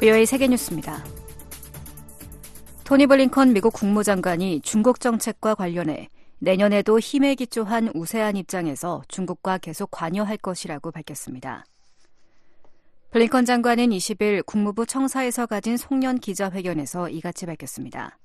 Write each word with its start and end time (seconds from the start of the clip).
VOA 0.00 0.24
세계뉴스입니다. 0.24 1.04
토니 2.84 3.06
블링컨 3.06 3.52
미국 3.52 3.74
국무장관이 3.74 4.62
중국 4.62 4.98
정책과 4.98 5.54
관련해 5.54 6.08
내년에도 6.38 6.98
힘에 6.98 7.34
기초한 7.34 7.90
우세한 7.94 8.38
입장에서 8.38 9.02
중국과 9.08 9.58
계속 9.58 9.90
관여할 9.90 10.38
것이라고 10.38 10.90
밝혔습니다. 10.90 11.66
블링컨 13.10 13.44
장관은 13.44 13.90
20일 13.90 14.46
국무부 14.46 14.86
청사에서 14.86 15.44
가진 15.44 15.76
송년 15.76 16.18
기자회견에서 16.18 17.10
이같이 17.10 17.44
밝혔습니다. 17.44 18.18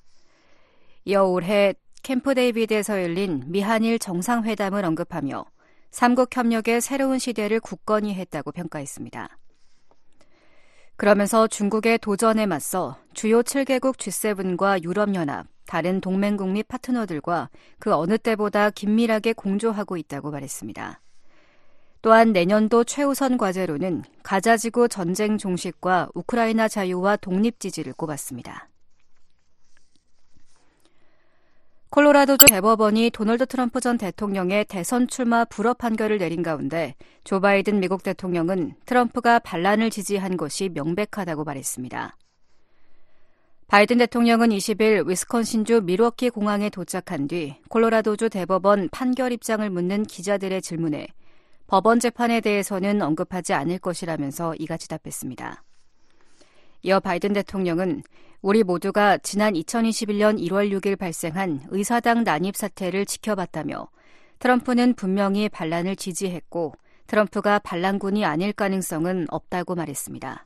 이어 1.03 1.25
올해 1.25 1.73
캠프 2.03 2.33
데이비드에서 2.33 3.03
열린 3.03 3.43
미한일 3.47 3.99
정상회담을 3.99 4.85
언급하며 4.85 5.43
삼국 5.91 6.33
협력의 6.33 6.79
새로운 6.79 7.19
시대를 7.19 7.59
굳건히 7.59 8.13
했다고 8.13 8.53
평가했습니다. 8.53 9.37
그러면서 10.97 11.47
중국의 11.47 11.97
도전에 11.99 12.45
맞서 12.45 12.97
주요 13.13 13.41
7개국 13.41 13.97
G7과 13.97 14.83
유럽연합, 14.83 15.47
다른 15.65 15.99
동맹국 15.99 16.49
및 16.49 16.67
파트너들과 16.67 17.49
그 17.79 17.93
어느 17.93 18.17
때보다 18.17 18.69
긴밀하게 18.69 19.33
공조하고 19.33 19.97
있다고 19.97 20.31
말했습니다. 20.31 21.01
또한 22.01 22.33
내년도 22.33 22.83
최우선 22.83 23.37
과제로는 23.37 24.03
가자지구 24.21 24.87
전쟁 24.89 25.37
종식과 25.37 26.09
우크라이나 26.13 26.67
자유와 26.67 27.17
독립 27.17 27.59
지지를 27.59 27.93
꼽았습니다. 27.93 28.69
콜로라도주 31.95 32.47
대법원이 32.47 33.09
도널드 33.11 33.45
트럼프 33.45 33.79
전 33.79 33.97
대통령의 33.97 34.65
대선 34.65 35.07
출마 35.07 35.45
불허 35.45 35.75
판결을 35.75 36.17
내린 36.17 36.43
가운데 36.43 36.93
조 37.23 37.39
바이든 37.39 37.79
미국 37.79 38.03
대통령은 38.03 38.73
트럼프가 38.85 39.39
반란을 39.39 39.89
지지한 39.91 40.35
것이 40.35 40.67
명백하다고 40.73 41.45
말했습니다. 41.45 42.17
바이든 43.67 43.99
대통령은 43.99 44.49
20일 44.49 45.07
위스콘신주 45.07 45.83
미러키 45.85 46.31
공항에 46.31 46.69
도착한 46.69 47.29
뒤 47.29 47.55
콜로라도주 47.69 48.27
대법원 48.29 48.89
판결 48.91 49.31
입장을 49.31 49.69
묻는 49.69 50.03
기자들의 50.03 50.61
질문에 50.61 51.07
법원 51.67 52.01
재판에 52.01 52.41
대해서는 52.41 53.01
언급하지 53.01 53.53
않을 53.53 53.79
것이라면서 53.79 54.55
이같이 54.55 54.89
답했습니다. 54.89 55.63
이어 56.83 56.99
바이든 56.99 57.31
대통령은 57.31 58.03
우리 58.45 58.61
모두가 58.63 59.17
지난 59.17 59.55
2021년 59.55 60.39
1월 60.39 60.69
6일 60.69 60.99
발생한 60.99 61.61
의사당 61.69 62.23
난입 62.23 62.55
사태를 62.55 63.07
지켜봤다며 63.07 63.87
트럼프는 64.37 64.93
분명히 64.93 65.49
반란을 65.49 65.95
지지했고 65.95 66.75
트럼프가 67.07 67.57
반란군이 67.57 68.23
아닐 68.23 68.53
가능성은 68.53 69.25
없다고 69.31 69.73
말했습니다. 69.73 70.45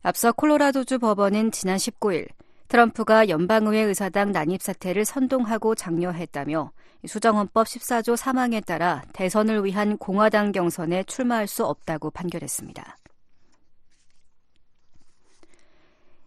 앞서 0.00 0.32
콜로라도주 0.32 0.98
법원은 0.98 1.50
지난 1.50 1.76
19일 1.76 2.28
트럼프가 2.68 3.28
연방의회 3.28 3.82
의사당 3.82 4.32
난입 4.32 4.62
사태를 4.62 5.04
선동하고 5.04 5.74
장려했다며 5.74 6.72
수정헌법 7.06 7.66
14조 7.66 8.16
3항에 8.16 8.64
따라 8.64 9.02
대선을 9.12 9.66
위한 9.66 9.98
공화당 9.98 10.52
경선에 10.52 11.02
출마할 11.02 11.48
수 11.48 11.66
없다고 11.66 12.12
판결했습니다. 12.12 12.96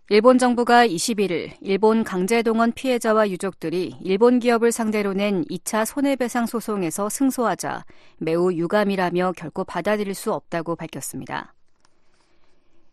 일본 0.07 0.38
정부가 0.38 0.85
21일 0.85 1.53
일본 1.61 2.03
강제동원 2.03 2.73
피해자와 2.73 3.27
유족들이 3.27 3.95
일본 4.01 4.38
기업을 4.38 4.71
상대로 4.71 5.13
낸 5.13 5.43
2차 5.45 5.83
손해배상 5.83 6.45
소송에서 6.45 7.09
승소하자 7.09 7.85
매우 8.19 8.53
유감이라며 8.53 9.33
결코 9.35 9.63
받아들일 9.63 10.13
수 10.13 10.31
없다고 10.31 10.75
밝혔습니다. 10.75 11.55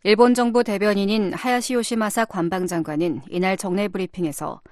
일본 0.04 0.32
정부 0.32 0.64
대변인인 0.64 1.34
하야시 1.34 1.74
요시마사 1.74 2.24
관방장관은 2.24 3.20
이날 3.28 3.58
정례 3.58 3.88
브리핑에서 3.88 4.62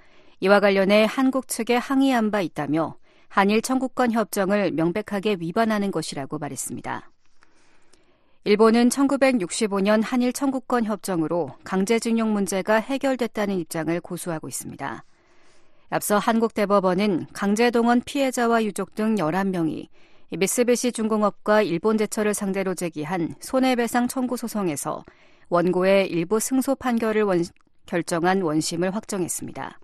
이와 0.41 0.61
관련해 0.61 1.05
한국 1.07 1.47
측에 1.47 1.77
항의한 1.77 2.31
바 2.31 2.41
있다며 2.41 2.97
한일 3.29 3.61
청구권 3.61 4.13
협정을 4.13 4.71
명백하게 4.71 5.37
위반하는 5.41 5.91
것이라고 5.91 6.39
말했습니다. 6.39 7.11
일본은 8.45 8.89
1965년 8.89 10.03
한일 10.03 10.33
청구권 10.33 10.87
협정으로 10.87 11.51
강제징용 11.63 12.33
문제가 12.33 12.77
해결됐다는 12.77 13.59
입장을 13.59 14.01
고수하고 14.01 14.49
있습니다. 14.49 15.05
앞서 15.91 16.19
한국 16.19 16.55
대법원은 16.55 17.27
강제동원 17.35 18.01
피해자와 18.07 18.65
유족 18.65 18.95
등 18.95 19.17
11명이 19.17 19.89
미쓰비시 20.31 20.93
중공업과 20.93 21.61
일본 21.63 21.99
제철을 21.99 22.33
상대로 22.33 22.75
제기한 22.75 23.35
손해배상 23.41 24.09
청구 24.09 24.39
소송에서 24.39 25.05
원고의 25.51 26.09
일부 26.09 26.41
승소 26.41 26.77
판결을 26.77 27.25
원, 27.25 27.43
결정한 27.85 28.41
원심을 28.41 28.95
확정했습니다. 28.95 29.80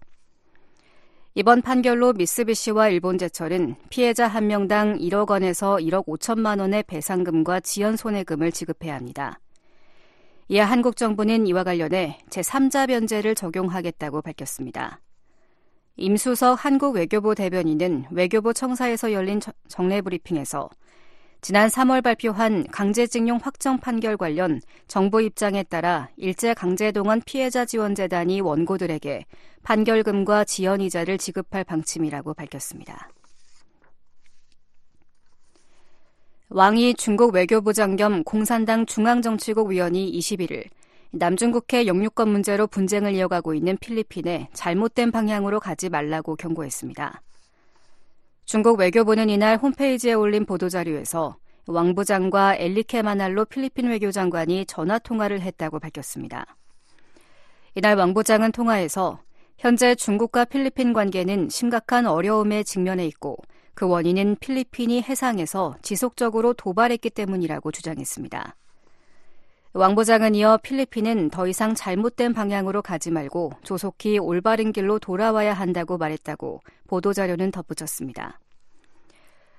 이번 1.38 1.60
판결로 1.60 2.14
미쓰비시와 2.14 2.88
일본제철은 2.88 3.76
피해자 3.90 4.26
한 4.26 4.46
명당 4.46 4.96
1억 4.96 5.28
원에서 5.28 5.76
1억 5.76 6.06
5천만 6.06 6.60
원의 6.60 6.84
배상금과 6.84 7.60
지연 7.60 7.94
손해금을 7.94 8.50
지급해야 8.50 8.94
합니다. 8.94 9.38
이에 10.48 10.60
한국 10.60 10.96
정부는 10.96 11.46
이와 11.46 11.62
관련해 11.62 12.20
제3자 12.30 12.88
변제를 12.88 13.34
적용하겠다고 13.34 14.22
밝혔습니다. 14.22 15.02
임수석 15.96 16.64
한국 16.64 16.94
외교부 16.94 17.34
대변인은 17.34 18.06
외교부 18.12 18.54
청사에서 18.54 19.12
열린 19.12 19.38
정례 19.68 20.00
브리핑에서 20.00 20.70
지난 21.42 21.68
3월 21.68 22.02
발표한 22.02 22.66
강제징용 22.72 23.38
확정 23.42 23.78
판결 23.78 24.16
관련 24.16 24.60
정부 24.88 25.22
입장에 25.22 25.62
따라 25.64 26.08
일제 26.16 26.54
강제동원 26.54 27.22
피해자 27.24 27.64
지원재단이 27.64 28.40
원고들에게 28.40 29.26
판결금과 29.66 30.44
지연이자를 30.44 31.18
지급할 31.18 31.64
방침이라고 31.64 32.34
밝혔습니다. 32.34 33.10
왕이 36.50 36.94
중국 36.94 37.34
외교부장 37.34 37.96
겸 37.96 38.22
공산당 38.22 38.86
중앙정치국 38.86 39.70
위원이 39.70 40.12
21일 40.12 40.68
남중국해 41.10 41.88
영유권 41.88 42.28
문제로 42.28 42.68
분쟁을 42.68 43.16
이어가고 43.16 43.54
있는 43.54 43.76
필리핀에 43.78 44.48
잘못된 44.52 45.10
방향으로 45.10 45.58
가지 45.58 45.88
말라고 45.88 46.36
경고했습니다. 46.36 47.20
중국 48.44 48.78
외교부는 48.78 49.28
이날 49.28 49.56
홈페이지에 49.56 50.12
올린 50.12 50.46
보도자료에서 50.46 51.38
왕 51.66 51.96
부장과 51.96 52.54
엘리케 52.54 53.02
마날로 53.02 53.44
필리핀 53.44 53.88
외교장관이 53.88 54.66
전화 54.66 55.00
통화를 55.00 55.40
했다고 55.40 55.80
밝혔습니다. 55.80 56.54
이날 57.74 57.96
왕 57.96 58.14
부장은 58.14 58.52
통화에서 58.52 59.25
현재 59.58 59.94
중국과 59.94 60.44
필리핀 60.44 60.92
관계는 60.92 61.48
심각한 61.48 62.06
어려움에 62.06 62.62
직면해 62.62 63.06
있고 63.06 63.38
그 63.74 63.86
원인은 63.86 64.36
필리핀이 64.40 65.02
해상에서 65.02 65.76
지속적으로 65.80 66.52
도발했기 66.52 67.10
때문이라고 67.10 67.72
주장했습니다. 67.72 68.54
왕 69.72 69.94
부장은 69.94 70.34
이어 70.34 70.58
필리핀은 70.62 71.30
더 71.30 71.46
이상 71.46 71.74
잘못된 71.74 72.32
방향으로 72.32 72.80
가지 72.82 73.10
말고 73.10 73.52
조속히 73.62 74.18
올바른 74.18 74.72
길로 74.72 74.98
돌아와야 74.98 75.52
한다고 75.52 75.98
말했다고 75.98 76.60
보도자료는 76.86 77.50
덧붙였습니다. 77.50 78.40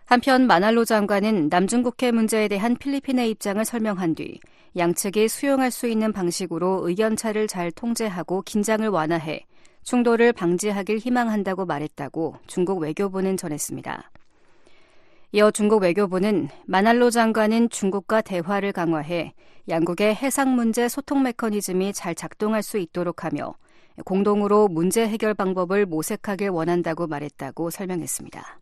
한편 0.05 0.47
마날로 0.47 0.85
장관은 0.85 1.49
남중국해 1.49 2.11
문제에 2.11 2.47
대한 2.47 2.75
필리핀의 2.77 3.29
입장을 3.31 3.63
설명한 3.65 4.15
뒤 4.15 4.39
양측이 4.75 5.27
수용할 5.27 5.69
수 5.69 5.87
있는 5.87 6.13
방식으로 6.13 6.87
의견차를 6.87 7.47
잘 7.47 7.71
통제하고 7.71 8.41
긴장을 8.43 8.87
완화해 8.87 9.45
충돌을 9.87 10.33
방지하길 10.33 10.97
희망한다고 10.97 11.65
말했다고 11.65 12.35
중국 12.45 12.79
외교부는 12.79 13.37
전했습니다. 13.37 14.11
이어 15.31 15.49
중국 15.49 15.83
외교부는 15.83 16.49
마날로 16.65 17.09
장관은 17.09 17.69
중국과 17.69 18.19
대화를 18.19 18.73
강화해 18.73 19.33
양국의 19.69 20.13
해상 20.13 20.55
문제 20.55 20.89
소통 20.89 21.23
메커니즘이 21.23 21.93
잘 21.93 22.15
작동할 22.15 22.63
수 22.63 22.77
있도록 22.77 23.23
하며 23.23 23.55
공동으로 24.03 24.67
문제 24.67 25.07
해결 25.07 25.33
방법을 25.33 25.85
모색하길 25.85 26.49
원한다고 26.49 27.07
말했다고 27.07 27.69
설명했습니다. 27.69 28.59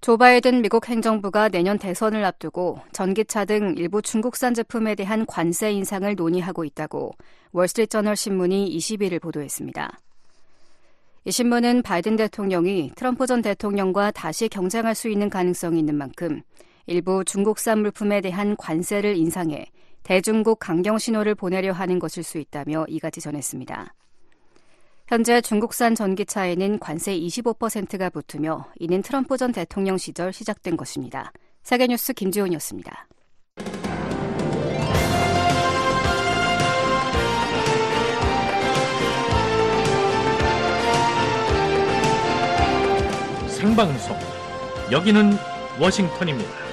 조 0.00 0.16
바이든 0.16 0.62
미국 0.62 0.88
행정부가 0.88 1.48
내년 1.48 1.78
대선을 1.78 2.24
앞두고 2.24 2.80
전기차 2.92 3.44
등 3.44 3.74
일부 3.76 4.02
중국산 4.02 4.54
제품에 4.54 4.94
대한 4.94 5.26
관세 5.26 5.72
인상을 5.72 6.14
논의하고 6.14 6.64
있다고 6.64 7.12
월스트리트저널 7.52 8.14
신문이 8.14 8.76
21일 8.76 9.20
보도했습니다. 9.20 9.98
이 11.24 11.32
신문은 11.32 11.82
바이든 11.82 12.14
대통령이 12.16 12.92
트럼프 12.94 13.26
전 13.26 13.42
대통령과 13.42 14.12
다시 14.12 14.48
경쟁할 14.48 14.94
수 14.94 15.08
있는 15.08 15.28
가능성이 15.28 15.80
있는 15.80 15.96
만큼 15.96 16.40
일부 16.86 17.24
중국산 17.24 17.80
물품에 17.80 18.20
대한 18.20 18.54
관세를 18.56 19.16
인상해 19.16 19.66
대중국 20.04 20.60
강경 20.60 20.98
신호를 20.98 21.34
보내려 21.34 21.72
하는 21.72 21.98
것일 21.98 22.22
수 22.22 22.38
있다며 22.38 22.84
이같이 22.88 23.20
전했습니다. 23.20 23.92
현재 25.08 25.40
중국산 25.40 25.94
전기차에는 25.94 26.80
관세 26.80 27.16
25%가 27.16 28.10
붙으며 28.10 28.66
이는 28.80 29.02
트럼프 29.02 29.36
전 29.36 29.52
대통령 29.52 29.96
시절 29.98 30.32
시작된 30.32 30.76
것입니다. 30.76 31.32
세계뉴스 31.62 32.12
김지훈이었습니다. 32.12 33.06
생방송 43.48 44.16
여기는 44.90 45.32
워싱턴입니다. 45.80 46.65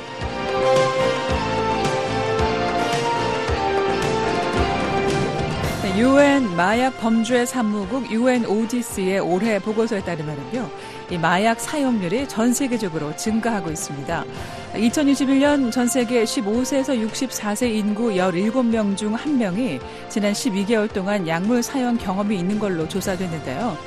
유엔 5.96 6.56
마약 6.56 6.98
범죄 7.00 7.46
사무국 7.46 8.10
UNODC의 8.12 9.20
올해 9.20 9.60
보고서에 9.60 10.02
따르면요. 10.02 10.68
이 11.12 11.20
마약 11.20 11.60
사용률이 11.60 12.28
전 12.28 12.52
세계적으로 12.52 13.16
증가하고 13.16 13.70
있습니다. 13.70 14.26
2021년 14.74 15.72
전 15.72 15.88
세계 15.88 16.24
15세에서 16.24 17.00
64세 17.12 17.72
인구 17.72 18.10
17명 18.10 18.98
중 18.98 19.16
1명이 19.16 19.80
지난 20.10 20.34
12개월 20.34 20.92
동안 20.92 21.28
약물 21.28 21.62
사용 21.62 21.96
경험이 21.96 22.40
있는 22.40 22.58
걸로 22.58 22.88
조사됐는데요. 22.88 23.78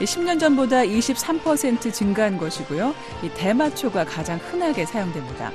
10년 0.00 0.40
전보다 0.40 0.78
23% 0.78 1.92
증가한 1.92 2.38
것이고요. 2.38 2.92
이 3.22 3.28
대마초가 3.34 4.04
가장 4.06 4.40
흔하게 4.50 4.84
사용됩니다. 4.84 5.52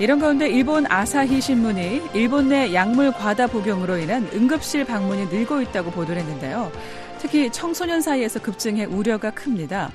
이런 0.00 0.18
가운데 0.18 0.48
일본 0.48 0.90
아사히 0.90 1.40
신문이 1.40 2.02
일본 2.14 2.48
내 2.48 2.74
약물 2.74 3.12
과다 3.12 3.46
복용으로 3.46 3.96
인한 3.98 4.28
응급실 4.34 4.84
방문이 4.84 5.26
늘고 5.26 5.62
있다고 5.62 5.92
보도를 5.92 6.20
했는데요. 6.20 6.72
특히 7.20 7.48
청소년 7.50 8.00
사이에서 8.00 8.40
급증해 8.42 8.86
우려가 8.86 9.30
큽니다. 9.30 9.92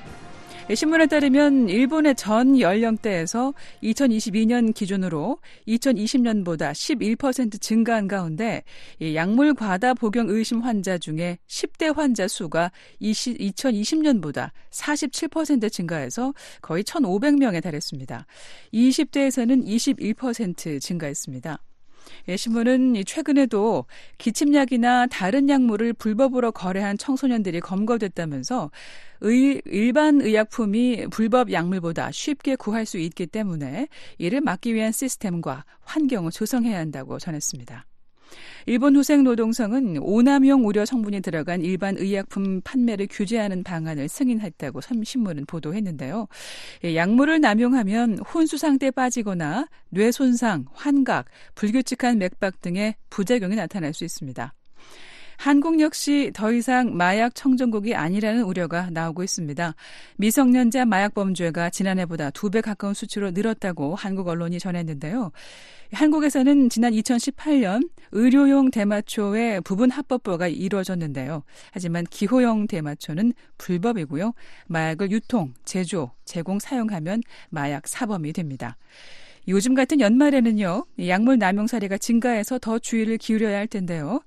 신문에 0.74 1.06
따르면 1.06 1.68
일본의 1.68 2.14
전 2.14 2.58
연령대에서 2.60 3.54
2022년 3.82 4.72
기준으로 4.72 5.38
2020년보다 5.66 6.70
11% 6.72 7.60
증가한 7.60 8.06
가운데 8.06 8.62
약물 9.02 9.54
과다 9.54 9.94
복용 9.94 10.28
의심 10.28 10.60
환자 10.60 10.96
중에 10.96 11.38
10대 11.48 11.94
환자 11.94 12.28
수가 12.28 12.70
2020년보다 13.02 14.50
47% 14.70 15.72
증가해서 15.72 16.34
거의 16.62 16.84
1,500명에 16.84 17.62
달했습니다. 17.62 18.26
20대에서는 18.72 19.66
21% 19.66 20.80
증가했습니다. 20.80 21.58
예, 22.28 22.36
신문은 22.36 23.02
최근에도 23.06 23.86
기침약이나 24.18 25.06
다른 25.06 25.48
약물을 25.48 25.94
불법으로 25.94 26.52
거래한 26.52 26.98
청소년들이 26.98 27.60
검거됐다면서 27.60 28.70
의, 29.22 29.60
일반 29.66 30.20
의약품이 30.20 31.08
불법 31.10 31.52
약물보다 31.52 32.10
쉽게 32.12 32.56
구할 32.56 32.86
수 32.86 32.98
있기 32.98 33.26
때문에 33.26 33.88
이를 34.18 34.40
막기 34.40 34.74
위한 34.74 34.92
시스템과 34.92 35.64
환경을 35.82 36.30
조성해야 36.30 36.78
한다고 36.78 37.18
전했습니다. 37.18 37.89
일본 38.66 38.96
후생 38.96 39.24
노동성은 39.24 39.98
오남용 40.00 40.66
우려 40.66 40.84
성분이 40.84 41.20
들어간 41.20 41.62
일반 41.62 41.96
의약품 41.96 42.60
판매를 42.62 43.08
규제하는 43.10 43.62
방안을 43.62 44.08
승인했다고 44.08 44.80
신문은 45.04 45.46
보도했는데요. 45.46 46.28
예, 46.84 46.96
약물을 46.96 47.40
남용하면 47.40 48.18
혼수 48.18 48.58
상태에 48.58 48.90
빠지거나 48.90 49.66
뇌 49.88 50.10
손상, 50.10 50.66
환각, 50.72 51.26
불규칙한 51.54 52.18
맥박 52.18 52.60
등의 52.60 52.94
부작용이 53.10 53.56
나타날 53.56 53.94
수 53.94 54.04
있습니다. 54.04 54.54
한국 55.40 55.80
역시 55.80 56.30
더 56.34 56.52
이상 56.52 56.94
마약 56.98 57.34
청정국이 57.34 57.94
아니라는 57.94 58.42
우려가 58.42 58.90
나오고 58.90 59.22
있습니다. 59.22 59.74
미성년자 60.18 60.84
마약 60.84 61.14
범죄가 61.14 61.70
지난해보다 61.70 62.28
두 62.28 62.50
배 62.50 62.60
가까운 62.60 62.92
수치로 62.92 63.30
늘었다고 63.30 63.94
한국 63.94 64.28
언론이 64.28 64.58
전했는데요. 64.58 65.32
한국에서는 65.92 66.68
지난 66.68 66.92
2018년 66.92 67.88
의료용 68.12 68.70
대마초의 68.70 69.62
부분 69.62 69.90
합법화가 69.90 70.48
이루어졌는데요. 70.48 71.42
하지만 71.72 72.04
기호용 72.10 72.66
대마초는 72.66 73.32
불법이고요. 73.56 74.34
마약을 74.66 75.10
유통, 75.10 75.54
제조, 75.64 76.10
제공, 76.26 76.58
사용하면 76.58 77.22
마약 77.48 77.88
사범이 77.88 78.34
됩니다. 78.34 78.76
요즘 79.48 79.74
같은 79.74 80.00
연말에는요, 80.00 80.84
약물 81.06 81.38
남용 81.38 81.66
사례가 81.66 81.98
증가해서 81.98 82.58
더 82.58 82.78
주의를 82.78 83.16
기울여야 83.16 83.56
할 83.56 83.66
텐데요. 83.66 84.20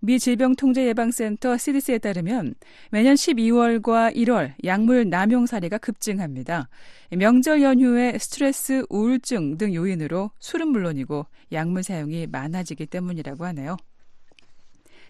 미 0.00 0.18
질병통제예방센터 0.18 1.58
CDC에 1.58 1.98
따르면 1.98 2.54
매년 2.90 3.14
12월과 3.14 4.14
1월 4.16 4.54
약물 4.64 5.10
남용 5.10 5.46
사례가 5.46 5.78
급증합니다. 5.78 6.68
명절 7.10 7.62
연휴에 7.62 8.16
스트레스, 8.18 8.84
우울증 8.88 9.58
등 9.58 9.74
요인으로 9.74 10.30
술은 10.38 10.68
물론이고 10.68 11.26
약물 11.52 11.82
사용이 11.82 12.26
많아지기 12.28 12.86
때문이라고 12.86 13.44
하네요. 13.46 13.76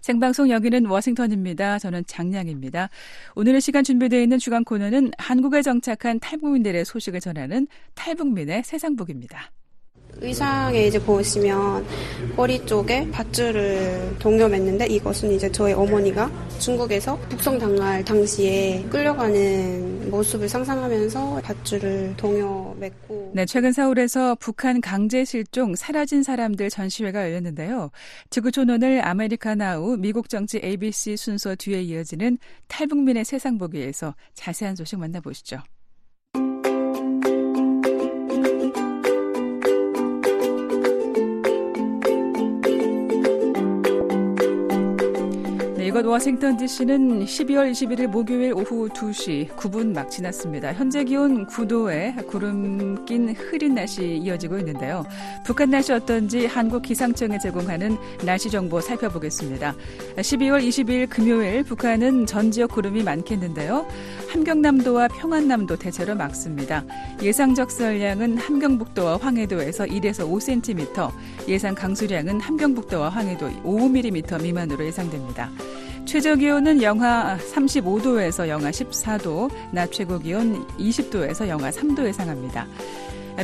생방송 0.00 0.48
여기는 0.48 0.86
워싱턴입니다. 0.86 1.78
저는 1.78 2.04
장량입니다. 2.06 2.88
오늘의 3.34 3.60
시간 3.60 3.84
준비되어 3.84 4.20
있는 4.20 4.38
주간 4.38 4.64
코너는 4.64 5.12
한국에 5.18 5.62
정착한 5.62 6.18
탈북민들의 6.18 6.84
소식을 6.84 7.20
전하는 7.20 7.68
탈북민의 7.94 8.62
세상복입니다. 8.64 9.52
의상에 10.20 10.86
이제 10.86 10.98
보시면 10.98 11.86
꼬리 12.36 12.64
쪽에 12.66 13.10
밧줄을 13.10 14.16
동여맸는데 14.18 14.90
이것은 14.90 15.32
이제 15.32 15.50
저희 15.50 15.72
어머니가 15.72 16.30
중국에서 16.58 17.16
북송당할 17.28 18.04
당시에 18.04 18.84
끌려가는 18.90 20.10
모습을 20.10 20.48
상상하면서 20.48 21.40
밧줄을 21.42 22.14
동여맸고 22.16 23.30
네, 23.32 23.46
최근 23.46 23.72
서울에서 23.72 24.34
북한 24.36 24.80
강제 24.80 25.24
실종 25.24 25.74
사라진 25.74 26.22
사람들 26.22 26.68
전시회가 26.68 27.22
열렸는데요. 27.22 27.90
지구촌 28.28 28.68
오늘 28.70 29.06
아메리카나우 29.06 29.96
미국 29.96 30.28
정치 30.28 30.60
ABC 30.62 31.16
순서 31.16 31.54
뒤에 31.54 31.82
이어지는 31.82 32.38
탈북민의 32.68 33.24
세상 33.24 33.56
보기에서 33.56 34.14
자세한 34.34 34.76
소식 34.76 34.98
만나보시죠. 34.98 35.62
이곳 45.90 46.06
워싱턴 46.06 46.56
DC는 46.56 47.24
12월 47.24 47.72
21일 47.72 48.06
목요일 48.06 48.52
오후 48.52 48.88
2시 48.90 49.48
9분 49.56 49.92
막 49.92 50.08
지났습니다. 50.08 50.72
현재 50.72 51.02
기온 51.02 51.48
9도에 51.48 52.28
구름 52.28 53.04
낀 53.06 53.34
흐린 53.34 53.74
날씨 53.74 54.18
이어지고 54.18 54.58
있는데요. 54.58 55.04
북한 55.44 55.68
날씨 55.70 55.92
어떤지 55.92 56.46
한국 56.46 56.82
기상청에 56.82 57.40
제공하는 57.40 57.98
날씨 58.24 58.48
정보 58.48 58.80
살펴보겠습니다. 58.80 59.74
12월 60.14 60.64
22일 60.64 61.10
금요일 61.10 61.64
북한은 61.64 62.24
전 62.24 62.52
지역 62.52 62.70
구름이 62.70 63.02
많겠는데요. 63.02 63.84
함경남도와 64.28 65.08
평안남도 65.08 65.74
대체로 65.74 66.14
맑습니다. 66.14 66.84
예상 67.20 67.52
적설량은 67.56 68.38
함경북도와 68.38 69.16
황해도에서 69.16 69.86
1에서 69.86 70.30
5cm, 70.30 71.10
예상 71.48 71.74
강수량은 71.74 72.38
함경북도와 72.38 73.08
황해도 73.08 73.50
5mm 73.64 74.40
미만으로 74.40 74.84
예상됩니다. 74.84 75.50
최저 76.10 76.34
기온은 76.34 76.82
영하 76.82 77.38
35도에서 77.38 78.48
영하 78.48 78.72
14도, 78.72 79.48
낮 79.70 79.92
최고 79.92 80.18
기온 80.18 80.66
20도에서 80.76 81.46
영하 81.46 81.70
3도 81.70 82.04
예상합니다. 82.04 82.66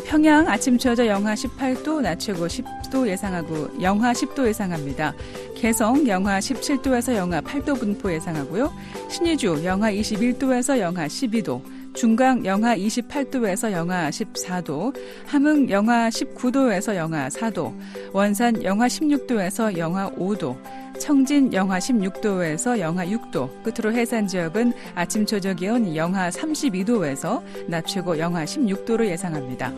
평양 0.05 0.49
아침 0.49 0.77
최저 0.77 1.07
영하 1.07 1.35
18도, 1.35 2.01
낮 2.01 2.19
최고 2.19 2.49
10도 2.49 3.07
예상하고 3.07 3.69
영하 3.81 4.13
10도 4.13 4.49
예상합니다. 4.49 5.15
개성 5.55 6.09
영하 6.09 6.41
17도에서 6.41 7.15
영하 7.15 7.41
8도 7.41 7.79
분포 7.79 8.13
예상하고요. 8.13 8.73
신의주 9.11 9.63
영하 9.65 9.93
21도에서 9.93 10.81
영하 10.81 11.07
12도, 11.07 11.63
중강 11.97 12.45
영하 12.45 12.77
28도에서 12.77 13.73
영하 13.73 14.11
14도, 14.11 14.95
함흥 15.27 15.71
영하 15.71 16.11
19도에서 16.11 16.95
영하 16.95 17.29
4도, 17.29 17.75
원산 18.13 18.63
영하 18.63 18.87
16도에서 18.87 19.79
영하 19.79 20.11
5도, 20.11 20.59
청진 21.01 21.55
영하 21.55 21.79
16도에서 21.79 22.79
영하 22.79 23.07
6도, 23.07 23.63
끝으로 23.63 23.97
해산 23.97 24.27
지역은 24.27 24.75
아침 24.95 25.25
저녁 25.25 25.57
기온 25.57 25.97
영하 25.97 26.29
32도에서 26.29 27.43
낮 27.67 27.87
최고 27.87 28.19
영하 28.19 28.45
16도로 28.45 29.07
예상합니다. 29.07 29.73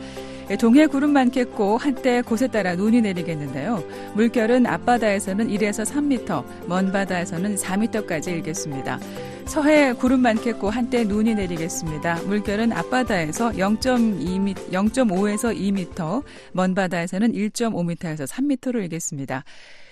예, 0.50 0.56
동해 0.56 0.86
구름 0.86 1.12
많겠고 1.12 1.76
한때 1.76 2.22
곳에 2.22 2.46
따라 2.46 2.74
눈이 2.74 3.02
내리겠는데요. 3.02 3.84
물결은 4.14 4.64
앞바다에서는 4.66 5.48
1에서 5.48 5.84
3m, 5.84 6.66
먼 6.66 6.90
바다에서는 6.90 7.56
4m까지 7.56 8.28
일겠습니다. 8.28 8.98
서해 9.44 9.92
구름 9.92 10.20
많겠고 10.20 10.70
한때 10.70 11.04
눈이 11.04 11.34
내리겠습니다. 11.34 12.22
물결은 12.22 12.72
앞바다에서 12.72 13.50
0.2m, 13.52 14.70
0.5에서 14.72 15.54
2m, 15.54 16.22
먼 16.52 16.74
바다에서는 16.74 17.32
1.5m에서 17.32 18.26
3m로 18.26 18.76
일겠습니다. 18.76 19.44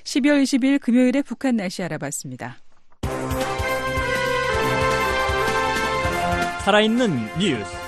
12월 0.04 0.42
20일 0.42 0.80
금요일에 0.80 1.20
북한 1.20 1.56
날씨 1.56 1.82
알아봤습니다. 1.82 2.56
살아있는 6.64 7.10
뉴스. 7.38 7.85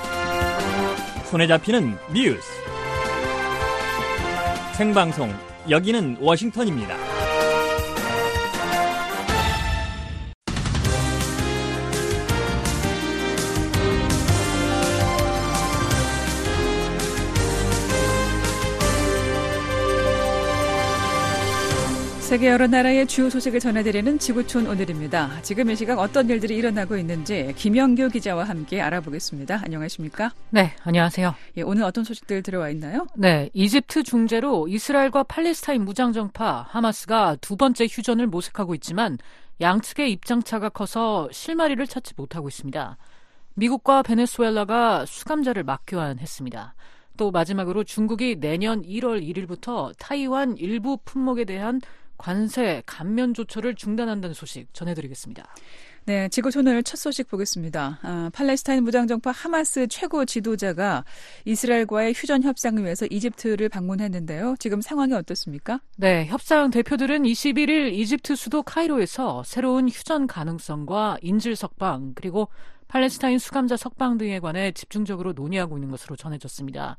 손에 1.30 1.46
잡히는 1.46 1.98
뉴스. 2.10 2.48
생방송 4.74 5.30
여기는 5.68 6.16
워싱턴입니다. 6.20 7.17
세계 22.28 22.48
여러 22.48 22.66
나라의 22.66 23.06
주요 23.06 23.30
소식을 23.30 23.58
전해드리는 23.58 24.18
지구촌 24.18 24.66
오늘입니다. 24.66 25.40
지금 25.40 25.70
이 25.70 25.74
시각 25.74 25.98
어떤 25.98 26.28
일들이 26.28 26.56
일어나고 26.56 26.98
있는지 26.98 27.54
김영규 27.56 28.10
기자와 28.10 28.44
함께 28.44 28.82
알아보겠습니다. 28.82 29.62
안녕하십니까? 29.64 30.34
네, 30.50 30.74
안녕하세요. 30.84 31.34
예, 31.56 31.62
오늘 31.62 31.84
어떤 31.84 32.04
소식들 32.04 32.42
들어와 32.42 32.68
있나요? 32.68 33.06
네, 33.16 33.48
이집트 33.54 34.02
중재로 34.02 34.68
이스라엘과 34.68 35.22
팔레스타인 35.22 35.86
무장정파 35.86 36.66
하마스가 36.68 37.36
두 37.40 37.56
번째 37.56 37.86
휴전을 37.90 38.26
모색하고 38.26 38.74
있지만 38.74 39.16
양측의 39.62 40.12
입장차가 40.12 40.68
커서 40.68 41.30
실마리를 41.32 41.86
찾지 41.86 42.12
못하고 42.14 42.48
있습니다. 42.48 42.98
미국과 43.54 44.02
베네수엘라가 44.02 45.06
수감자를 45.06 45.62
맞교환했습니다. 45.62 46.74
또 47.16 47.30
마지막으로 47.30 47.84
중국이 47.84 48.38
내년 48.38 48.82
1월 48.82 49.26
1일부터 49.26 49.94
타이완 49.98 50.58
일부 50.58 50.98
품목에 51.06 51.46
대한 51.46 51.80
관세 52.18 52.82
감면 52.84 53.32
조처를 53.32 53.74
중단한다는 53.74 54.34
소식 54.34 54.72
전해드리겠습니다. 54.74 55.44
네, 56.08 56.28
지구촌 56.30 56.66
오늘 56.66 56.82
첫 56.82 56.96
소식 56.96 57.28
보겠습니다. 57.28 57.98
아, 58.02 58.30
팔레스타인 58.32 58.82
무장정파 58.82 59.30
하마스 59.30 59.86
최고 59.88 60.24
지도자가 60.24 61.04
이스라엘과의 61.44 62.14
휴전 62.16 62.42
협상을 62.44 62.82
위해서 62.82 63.06
이집트를 63.10 63.68
방문했는데요. 63.68 64.56
지금 64.58 64.80
상황이 64.80 65.12
어떻습니까? 65.12 65.80
네, 65.96 66.24
협상 66.24 66.70
대표들은 66.70 67.24
21일 67.24 67.92
이집트 67.92 68.36
수도 68.36 68.62
카이로에서 68.62 69.42
새로운 69.44 69.88
휴전 69.88 70.26
가능성과 70.26 71.18
인질 71.20 71.56
석방 71.56 72.12
그리고 72.14 72.48
팔레스타인 72.88 73.38
수감자 73.38 73.76
석방 73.76 74.16
등에 74.16 74.40
관해 74.40 74.72
집중적으로 74.72 75.34
논의하고 75.34 75.76
있는 75.76 75.90
것으로 75.90 76.16
전해졌습니다. 76.16 76.96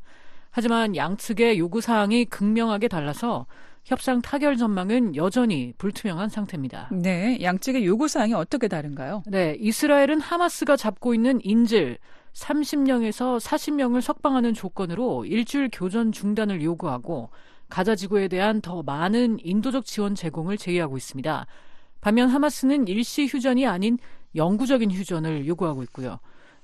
하지만 0.51 0.95
양측의 0.95 1.57
요구 1.57 1.81
사항이 1.81 2.25
극명하게 2.25 2.87
달라서 2.87 3.47
협상 3.83 4.21
타결 4.21 4.57
전망은 4.57 5.15
여전히 5.15 5.73
불투명한 5.77 6.29
상태입니다. 6.29 6.89
네, 6.91 7.39
양측의 7.41 7.85
요구 7.85 8.07
사항이 8.07 8.33
어떻게 8.33 8.67
다른가요? 8.67 9.23
네, 9.25 9.55
이스라엘은 9.59 10.21
하마스가 10.21 10.75
잡고 10.75 11.13
있는 11.13 11.39
인질 11.43 11.97
30명에서 12.33 13.39
40명을 13.39 14.01
석방하는 14.01 14.53
조건으로 14.53 15.25
일주일 15.25 15.69
교전 15.71 16.11
중단을 16.11 16.61
요구하고 16.61 17.29
가자 17.69 17.95
지구에 17.95 18.27
대한 18.27 18.61
더 18.61 18.83
많은 18.83 19.37
인도적 19.43 19.85
지원 19.85 20.15
제공을 20.15 20.57
제의하고 20.57 20.97
있습니다. 20.97 21.45
반면 22.01 22.29
하마스는 22.29 22.87
일시 22.87 23.25
휴전이 23.25 23.67
아닌 23.67 23.97
영구적인 24.35 24.91
휴전을 24.91 25.47
요구하고 25.47 25.83
있고요. 25.83 26.19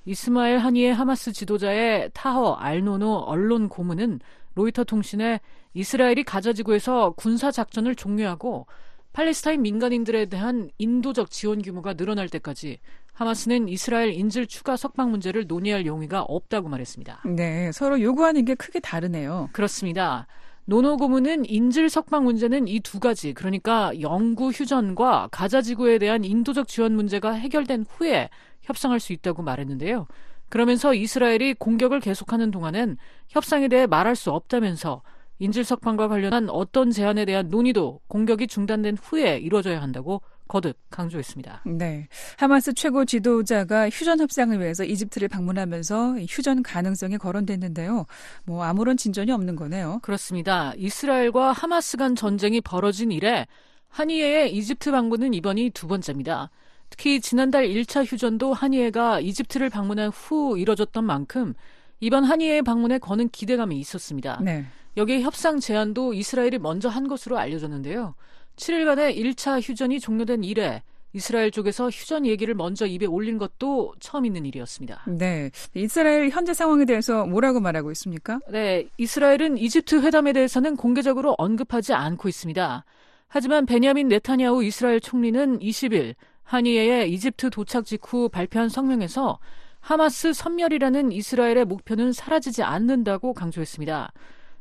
이스마엘 0.05 0.60
하니의 0.60 0.93
하마스 0.93 1.31
지도자의 1.31 2.12
타허 2.13 2.53
알노노 2.53 3.24
언론 3.25 3.67
고문은 3.69 4.19
로이터 4.55 4.83
통신에 4.83 5.39
이스라엘이 5.74 6.24
가자 6.24 6.53
지구에서 6.53 7.12
군사 7.17 7.51
작전을 7.51 7.95
종료하고 7.95 8.65
팔레스타인 9.13 9.62
민간인들에 9.62 10.25
대한 10.25 10.69
인도적 10.77 11.29
지원 11.29 11.62
규모가 11.62 11.93
늘어날 11.93 12.27
때까지 12.27 12.79
하마스는 13.13 13.69
이스라엘 13.69 14.12
인질 14.12 14.47
추가 14.47 14.75
석방 14.75 15.12
문제를 15.12 15.47
논의할 15.47 15.85
용의가 15.85 16.21
없다고 16.24 16.67
말했습니다. 16.67 17.21
네, 17.25 17.71
서로 17.71 18.01
요구하는 18.01 18.43
게 18.43 18.55
크게 18.55 18.79
다르네요. 18.81 19.50
그렇습니다. 19.53 20.27
노노 20.65 20.97
고문은 20.97 21.45
인질 21.45 21.89
석방 21.89 22.25
문제는 22.25 22.67
이 22.67 22.79
두 22.81 23.00
가지, 23.00 23.33
그러니까 23.33 23.91
영구 24.01 24.50
휴전과 24.50 25.29
가자 25.31 25.62
지구에 25.62 25.97
대한 25.97 26.24
인도적 26.25 26.67
지원 26.67 26.93
문제가 26.95 27.31
해결된 27.31 27.85
후에 27.89 28.29
협상할 28.63 29.00
수 29.00 29.13
있다고 29.13 29.43
말했는데요. 29.43 30.07
그러면서 30.55 30.93
이스라엘이 30.93 31.55
공격을 31.55 32.00
계속하는 32.00 32.50
동안엔 32.50 32.95
협상에 33.27 33.67
대해 33.67 33.88
말할 33.88 34.15
수 34.15 34.31
없다면서 34.31 35.01
인질 35.39 35.65
석방과 35.65 36.07
관련한 36.07 36.50
어떤 36.50 36.91
제안에 36.91 37.25
대한 37.25 37.50
논의도 37.50 38.00
공격이 38.07 38.47
중단된 38.47 38.95
후에 38.95 39.38
이루어져야 39.39 39.81
한다고 39.81 40.21
거듭 40.47 40.77
강조했습니다. 40.91 41.63
네. 41.65 42.07
하마스 42.38 42.74
최고 42.74 43.03
지도자가 43.03 43.89
휴전 43.89 44.21
협상을 44.21 44.57
위해서 44.57 44.85
이집트를 44.85 45.27
방문하면서 45.27 46.19
휴전 46.21 46.63
가능성이 46.63 47.17
거론됐는데요. 47.17 48.05
뭐 48.45 48.63
아무런 48.63 48.95
진전이 48.95 49.33
없는 49.33 49.57
거네요. 49.57 50.00
그렇습니다. 50.03 50.71
이스라엘과 50.77 51.51
하마스 51.51 51.97
간 51.97 52.15
전쟁이 52.15 52.62
벌어진 52.62 53.12
이래 53.12 53.45
한이에의 53.89 54.55
이집트 54.55 54.91
방문은 54.91 55.33
이번이 55.33 55.71
두 55.71 55.88
번째입니다. 55.88 56.50
특히 56.95 57.19
지난달 57.19 57.67
1차 57.67 58.09
휴전도 58.09 58.53
한이에가 58.53 59.19
이집트를 59.19 59.69
방문한 59.69 60.09
후 60.09 60.57
이뤄졌던 60.57 61.03
만큼 61.03 61.53
이번 61.99 62.23
한이에의 62.23 62.61
방문에 62.61 62.99
거는 62.99 63.29
기대감이 63.29 63.77
있었습니다. 63.79 64.39
네. 64.41 64.65
여기에 64.95 65.21
협상 65.21 65.59
제안도 65.59 66.13
이스라엘이 66.13 66.59
먼저 66.59 66.87
한 66.87 67.09
것으로 67.09 67.37
알려졌는데요. 67.37 68.15
7일간의 68.55 69.17
1차 69.17 69.61
휴전이 69.61 69.99
종료된 69.99 70.45
이래 70.45 70.83
이스라엘 71.11 71.51
쪽에서 71.51 71.89
휴전 71.89 72.25
얘기를 72.25 72.53
먼저 72.53 72.85
입에 72.85 73.05
올린 73.05 73.37
것도 73.37 73.95
처음 73.99 74.25
있는 74.25 74.45
일이었습니다. 74.45 75.03
네. 75.07 75.51
이스라엘 75.73 76.29
현재 76.29 76.53
상황에 76.53 76.85
대해서 76.85 77.25
뭐라고 77.25 77.59
말하고 77.59 77.91
있습니까? 77.91 78.39
네, 78.49 78.87
이스라엘은 78.97 79.57
이집트 79.57 80.01
회담에 80.01 80.31
대해서는 80.31 80.77
공개적으로 80.77 81.35
언급하지 81.37 81.93
않고 81.93 82.29
있습니다. 82.29 82.85
하지만 83.27 83.65
베냐민 83.65 84.07
네타냐후 84.07 84.63
이스라엘 84.63 85.01
총리는 85.01 85.59
20일 85.59 86.15
한이에의 86.45 87.11
이집트 87.11 87.49
도착 87.49 87.85
직후 87.85 88.29
발표한 88.29 88.69
성명에서 88.69 89.39
하마스 89.79 90.33
선멸이라는 90.33 91.11
이스라엘의 91.11 91.65
목표는 91.65 92.11
사라지지 92.11 92.63
않는다고 92.63 93.33
강조했습니다. 93.33 94.11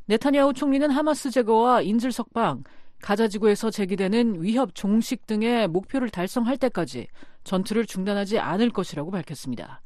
네타냐후 0.07 0.53
총리는 0.53 0.89
하마스 0.91 1.31
제거와 1.31 1.81
인질 1.81 2.11
석방, 2.11 2.63
가자 3.01 3.27
지구에서 3.27 3.71
제기되는 3.71 4.41
위협 4.43 4.73
종식 4.75 5.25
등의 5.27 5.67
목표를 5.67 6.09
달성할 6.09 6.57
때까지 6.57 7.07
전투를 7.43 7.85
중단하지 7.85 8.39
않을 8.39 8.71
것이라고 8.71 9.11
밝혔습니다. 9.11 9.81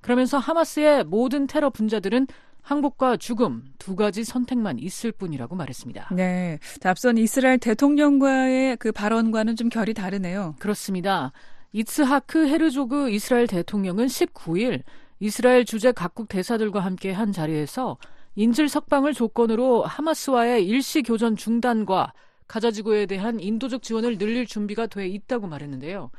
그러면서 0.00 0.38
하마스의 0.38 1.04
모든 1.04 1.46
테러 1.46 1.70
분자들은 1.70 2.26
항복과 2.62 3.16
죽음 3.16 3.64
두 3.78 3.96
가지 3.96 4.24
선택만 4.24 4.78
있을 4.78 5.12
뿐이라고 5.12 5.56
말했습니다. 5.56 6.08
네. 6.14 6.58
앞선 6.84 7.18
이스라엘 7.18 7.58
대통령과의 7.58 8.76
그 8.76 8.92
발언과는 8.92 9.56
좀 9.56 9.68
결이 9.68 9.94
다르네요. 9.94 10.54
그렇습니다. 10.58 11.32
이츠하크 11.72 12.48
헤르조그 12.48 13.10
이스라엘 13.10 13.46
대통령은 13.46 14.06
19일 14.06 14.82
이스라엘 15.20 15.64
주재 15.64 15.92
각국 15.92 16.28
대사들과 16.28 16.80
함께 16.80 17.12
한 17.12 17.32
자리에서 17.32 17.98
인질 18.34 18.68
석방을 18.68 19.12
조건으로 19.12 19.82
하마스와의 19.82 20.66
일시 20.66 21.02
교전 21.02 21.36
중단과 21.36 22.12
가자지구에 22.48 23.06
대한 23.06 23.40
인도적 23.40 23.82
지원을 23.82 24.18
늘릴 24.18 24.46
준비가 24.46 24.86
돼 24.86 25.06
있다고 25.06 25.46
말했는데요. 25.46 26.10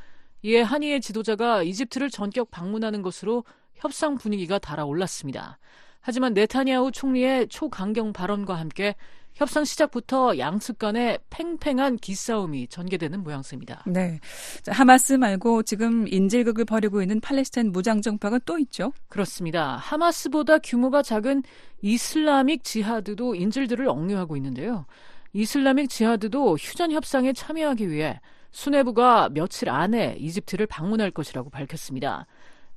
이에 0.43 0.61
한이의 0.61 1.01
지도자가 1.01 1.63
이집트를 1.63 2.09
전격 2.09 2.51
방문하는 2.51 3.01
것으로 3.01 3.43
협상 3.75 4.15
분위기가 4.15 4.59
달아올랐습니다. 4.59 5.57
하지만 6.03 6.33
네타니아후 6.33 6.91
총리의 6.91 7.47
초강경 7.47 8.11
발언과 8.11 8.55
함께 8.55 8.93
협상 9.35 9.63
시작부터 9.63 10.37
양측 10.37 10.77
간에 10.77 11.17
팽팽한 11.29 11.95
기싸움이 11.95 12.67
전개되는 12.67 13.23
모양새입니다. 13.23 13.83
네. 13.87 14.19
자, 14.61 14.73
하마스 14.73 15.13
말고 15.13 15.63
지금 15.63 16.05
인질극을 16.07 16.65
벌이고 16.65 17.01
있는 17.01 17.21
팔레스타인 17.21 17.71
무장정파가 17.71 18.39
또 18.45 18.59
있죠? 18.59 18.91
그렇습니다. 19.07 19.77
하마스보다 19.77 20.59
규모가 20.59 21.01
작은 21.01 21.41
이슬라믹 21.81 22.65
지하드도 22.65 23.35
인질들을 23.35 23.87
억류하고 23.87 24.35
있는데요. 24.35 24.85
이슬라믹 25.31 25.89
지하드도 25.89 26.57
휴전 26.57 26.91
협상에 26.91 27.31
참여하기 27.31 27.89
위해 27.89 28.19
수뇌부가 28.51 29.29
며칠 29.29 29.69
안에 29.69 30.17
이집트를 30.19 30.67
방문할 30.67 31.11
것이라고 31.11 31.49
밝혔습니다. 31.49 32.27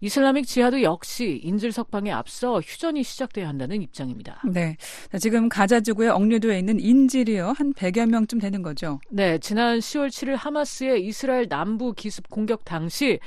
이슬라믹 0.00 0.46
지하드 0.46 0.82
역시 0.82 1.40
인질 1.42 1.72
석방에 1.72 2.12
앞서 2.12 2.60
휴전이 2.60 3.02
시작돼야 3.02 3.48
한다는 3.48 3.80
입장입니다. 3.80 4.42
네. 4.44 4.76
자, 5.10 5.18
지금 5.18 5.48
가자 5.48 5.80
지구에 5.80 6.08
억류되어 6.08 6.56
있는 6.56 6.78
인질이요. 6.78 7.54
한 7.56 7.72
100여 7.72 8.10
명쯤 8.10 8.38
되는 8.38 8.62
거죠. 8.62 9.00
네, 9.08 9.38
지난 9.38 9.78
10월 9.78 10.08
7일 10.08 10.36
하마스의 10.36 11.06
이스라엘 11.06 11.48
남부 11.48 11.94
기습 11.94 12.28
공격 12.28 12.64
당시 12.64 13.18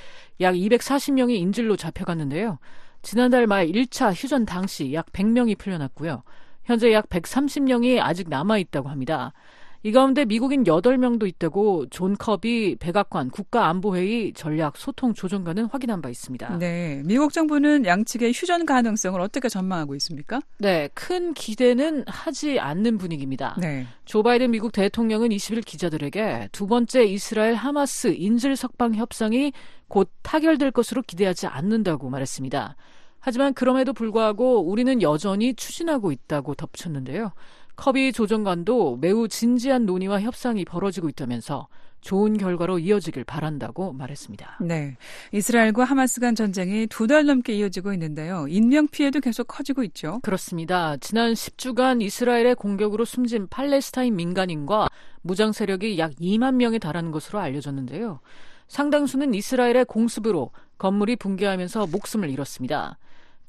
약 0.42 0.54
240명이 0.54 1.36
인질로 1.38 1.76
잡혀갔는데요. 1.76 2.60
지난달 3.02 3.48
말 3.48 3.68
1차 3.68 4.14
휴전 4.14 4.46
당시 4.46 4.94
약 4.94 5.12
100명이 5.12 5.58
풀려났고요. 5.58 6.24
현재 6.64 6.94
약 6.94 7.10
130명이 7.10 8.00
아직 8.00 8.30
남아 8.30 8.60
있다고 8.60 8.90
합니다. 8.90 9.34
이 9.82 9.94
가운데 9.94 10.26
미국인 10.26 10.66
8명도 10.66 11.26
있다고 11.26 11.86
존 11.90 12.18
커비 12.18 12.76
백악관 12.80 13.30
국가안보회의 13.30 14.34
전략 14.34 14.76
소통 14.76 15.14
조정관은 15.14 15.66
확인한 15.66 16.02
바 16.02 16.10
있습니다. 16.10 16.58
네. 16.58 17.02
미국 17.06 17.32
정부는 17.32 17.86
양측의 17.86 18.34
휴전 18.34 18.66
가능성을 18.66 19.20
어떻게 19.22 19.48
전망하고 19.48 19.96
있습니까? 19.96 20.42
네, 20.58 20.90
큰 20.94 21.34
기대는 21.34 22.04
하지 22.08 22.60
않는 22.60 22.98
분위기입니다. 22.98 23.56
네. 23.58 23.86
조 24.04 24.22
바이든 24.22 24.52
미국 24.52 24.74
대통령은 24.74 25.30
20일 25.30 25.66
기자들에게 25.66 26.50
두 26.52 26.68
번째 26.68 27.06
이스라엘 27.06 27.56
하마스 27.56 28.08
인질 28.08 28.58
석방 28.58 28.96
협상이 28.96 29.54
곧 29.88 30.12
타결될 30.24 30.72
것으로 30.72 31.02
기대하지 31.04 31.48
않는다고 31.48 32.10
말했습니다. 32.10 32.76
하지만 33.22 33.54
그럼에도 33.54 33.94
불구하고 33.94 34.62
우리는 34.62 35.02
여전히 35.02 35.54
추진하고 35.54 36.12
있다고 36.12 36.56
덧붙였는데요. 36.56 37.32
커비 37.80 38.12
조정관도 38.12 38.98
매우 38.98 39.28
진지한 39.28 39.86
논의와 39.86 40.22
협상이 40.22 40.66
벌어지고 40.66 41.08
있다면서 41.10 41.68
좋은 42.02 42.38
결과로 42.38 42.80
이어지길 42.80 43.24
바란다고 43.24 43.94
말했습니다. 43.94 44.60
네. 44.62 44.98
이스라엘과 45.32 45.84
하마스 45.86 46.20
간 46.22 46.36
전쟁이 46.36 46.88
두 46.88 47.08
달 47.08 47.26
넘게 47.26 47.54
이어지고 47.56 47.92
있는데요. 47.94 48.46
인명 48.50 48.88
피해도 48.88 49.20
계속 49.22 49.46
커지고 49.48 49.84
있죠. 49.84 50.20
그렇습니다. 50.24 50.96
지난 50.98 51.34
10주간 51.34 52.02
이스라엘의 52.02 52.56
공격으로 52.56 53.04
숨진 53.06 53.48
팔레스타인 53.48 54.16
민간인과 54.16 54.88
무장 55.22 55.52
세력이 55.52 55.98
약 56.00 56.12
2만 56.16 56.56
명에 56.56 56.80
달하는 56.80 57.12
것으로 57.12 57.40
알려졌는데요. 57.40 58.20
상당수는 58.68 59.34
이스라엘의 59.34 59.86
공습으로 59.86 60.52
건물이 60.78 61.16
붕괴하면서 61.16 61.88
목숨을 61.88 62.30
잃었습니다. 62.30 62.98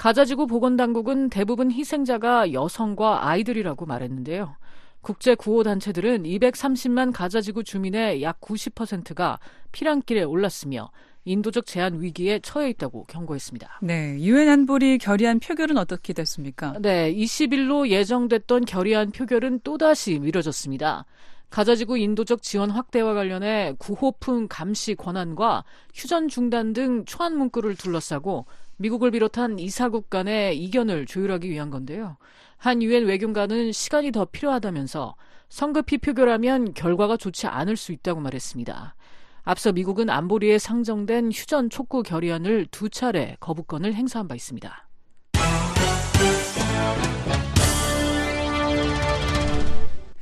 가자지구 0.00 0.46
보건당국은 0.46 1.28
대부분 1.28 1.70
희생자가 1.70 2.54
여성과 2.54 3.28
아이들이라고 3.28 3.84
말했는데요. 3.84 4.56
국제 5.02 5.34
구호 5.34 5.62
단체들은 5.62 6.22
230만 6.22 7.12
가자지구 7.12 7.64
주민의 7.64 8.22
약 8.22 8.40
90%가 8.40 9.38
피랑길에 9.72 10.22
올랐으며 10.22 10.90
인도적 11.26 11.66
제한 11.66 12.00
위기에 12.00 12.38
처해 12.38 12.70
있다고 12.70 13.04
경고했습니다. 13.08 13.80
네. 13.82 14.18
유엔 14.20 14.48
안보리 14.48 14.96
결의안 14.96 15.38
표결은 15.38 15.76
어떻게 15.76 16.14
됐습니까? 16.14 16.78
네, 16.80 17.14
20일로 17.14 17.90
예정됐던 17.90 18.64
결의안 18.64 19.10
표결은 19.10 19.60
또다시 19.62 20.18
미뤄졌습니다. 20.18 21.04
가자지구 21.50 21.98
인도적 21.98 22.40
지원 22.40 22.70
확대와 22.70 23.12
관련해 23.12 23.74
구호품 23.78 24.48
감시 24.48 24.94
권한과 24.94 25.64
휴전 25.92 26.28
중단 26.28 26.72
등 26.72 27.04
초안 27.04 27.36
문구를 27.36 27.74
둘러싸고 27.74 28.46
미국을 28.80 29.10
비롯한 29.10 29.58
이사국 29.58 30.08
간의 30.08 30.58
이견을 30.58 31.04
조율하기 31.04 31.50
위한 31.50 31.68
건데요. 31.68 32.16
한 32.56 32.82
유엔 32.82 33.04
외교관은 33.04 33.72
시간이 33.72 34.10
더 34.10 34.24
필요하다면서 34.24 35.16
성급히 35.50 35.98
표결하면 35.98 36.72
결과가 36.72 37.18
좋지 37.18 37.46
않을 37.46 37.76
수 37.76 37.92
있다고 37.92 38.20
말했습니다. 38.20 38.94
앞서 39.42 39.72
미국은 39.72 40.08
안보리에 40.08 40.58
상정된 40.58 41.30
휴전 41.30 41.68
촉구 41.68 42.04
결의안을 42.04 42.68
두 42.70 42.88
차례 42.88 43.36
거부권을 43.40 43.92
행사한 43.92 44.28
바 44.28 44.34
있습니다. 44.34 44.88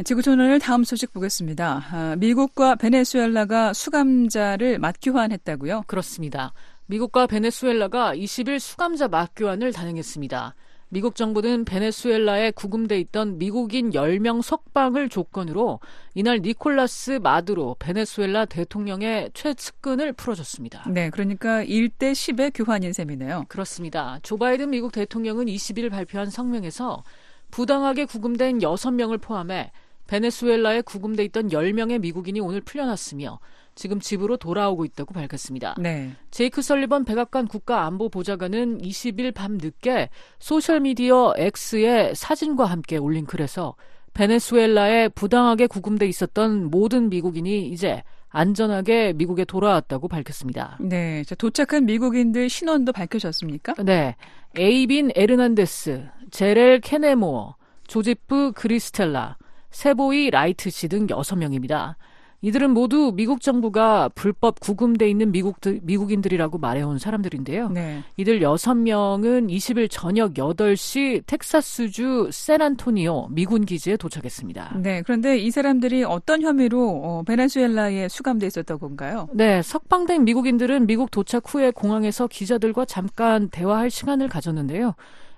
지구촌을 0.05 0.59
다음 0.59 0.83
소식 0.83 1.12
보겠습니다. 1.12 1.85
아, 1.90 2.16
미국과 2.16 2.77
베네수엘라가 2.77 3.73
수감자를 3.73 4.79
맞교환했다고요? 4.79 5.85
그렇습니다. 5.87 6.53
미국과 6.90 7.27
베네수엘라가 7.27 8.14
20일 8.14 8.59
수감자 8.59 9.09
맞교환을 9.09 9.72
단행했습니다. 9.72 10.55
미국 10.88 11.16
정부는 11.16 11.66
베네수엘라에 11.66 12.53
구금돼 12.53 12.98
있던 13.01 13.37
미국인 13.37 13.90
10명 13.90 14.40
석방을 14.40 15.11
조건으로 15.11 15.81
이날 16.14 16.38
니콜라스 16.38 17.20
마두로 17.22 17.77
베네수엘라 17.79 18.46
대통령의 18.46 19.33
최측근을 19.35 20.14
풀어줬습니다. 20.14 20.85
네, 20.88 21.11
그러니까 21.11 21.62
1대 21.62 22.12
10의 22.12 22.53
교환인 22.55 22.94
셈이네요. 22.94 23.44
그렇습니다. 23.48 24.18
조 24.22 24.38
바이든 24.38 24.70
미국 24.70 24.92
대통령은 24.92 25.44
20일 25.44 25.90
발표한 25.90 26.31
성명에서 26.31 27.05
부당하게 27.51 28.07
구금된 28.07 28.61
6명을 28.61 29.20
포함해 29.20 29.72
베네수엘라에 30.07 30.81
구금돼 30.81 31.22
있던 31.24 31.48
10명의 31.51 32.01
미국인이 32.01 32.40
오늘 32.40 32.62
풀려났으며 32.62 33.40
지금 33.79 34.01
집으로 34.01 34.37
돌아오고 34.37 34.85
있다고 34.85 35.14
밝혔습니다. 35.14 35.77
네. 35.79 36.11
제이크 36.33 36.62
설리번 36.62 37.05
백악관 37.05 37.47
국가안보보좌관은 37.47 38.79
20일 38.79 39.33
밤 39.33 39.57
늦게 39.57 40.11
소셜미디어 40.41 41.35
X에 41.37 42.12
사진과 42.14 42.64
함께 42.64 42.97
올린 42.97 43.25
글에서 43.25 43.77
베네수엘라에 44.14 45.11
부당하게 45.11 45.69
구금돼 45.69 46.09
있었던 46.09 46.71
모든 46.71 47.09
미국인이 47.09 47.69
이제 47.69 48.03
안전하게 48.31 49.12
미국에 49.12 49.45
돌아왔다고 49.45 50.09
밝혔습니다. 50.09 50.77
네. 50.81 51.23
자, 51.23 51.37
도착한 51.37 51.87
미국인들 51.87 52.49
신원도 52.49 52.93
밝혀졌습니까? 52.93 53.75
네. 53.85 54.17
에이빈 54.57 55.12
에르난데스, 55.14 56.05
제렐 56.33 56.81
케네모어, 56.81 57.55
조지프 57.87 58.53
그리스텔라, 58.57 59.37
세보이 59.71 60.31
라이트 60.31 60.69
씨등 60.69 61.07
6명입니다. 61.07 61.95
이들은 62.40 62.70
모두 62.70 63.12
미국 63.14 63.40
정부가 63.40 64.09
불법 64.14 64.61
구금돼 64.61 65.11
있는 65.11 65.33
미국들, 65.33 65.81
미국인들이라고 65.83 66.59
말해온 66.59 66.98
사람들인데요. 66.98 67.70
네. 67.70 68.05
이들 68.16 68.40
6명은 68.40 69.51
20일 69.51 69.88
저녁 69.90 70.35
8시 70.35 71.27
텍사스주 71.27 72.31
샌안토니오 72.31 73.29
미군 73.31 73.64
기지에 73.64 73.96
도착했습니다. 73.96 74.79
네. 74.81 75.03
그런데 75.03 75.37
이 75.37 75.51
사람들이 75.51 76.05
어떤 76.05 76.42
혐의로 76.42 77.01
어, 77.03 77.22
베네수엘라에 77.27 78.09
수감돼 78.09 78.46
있었던 78.46 78.79
건가요? 78.79 79.29
네, 79.33 79.61
석방된 79.62 80.24
미국인들은 80.24 80.87
미국 80.87 81.11
도착 81.11 81.53
후에 81.53 81.72
공항에서 81.72 82.29
기자들과 82.29 82.85
잠깐 82.85 83.48
대화할 83.48 83.90
시간을 83.90 84.29
가졌는데요. 84.29 84.94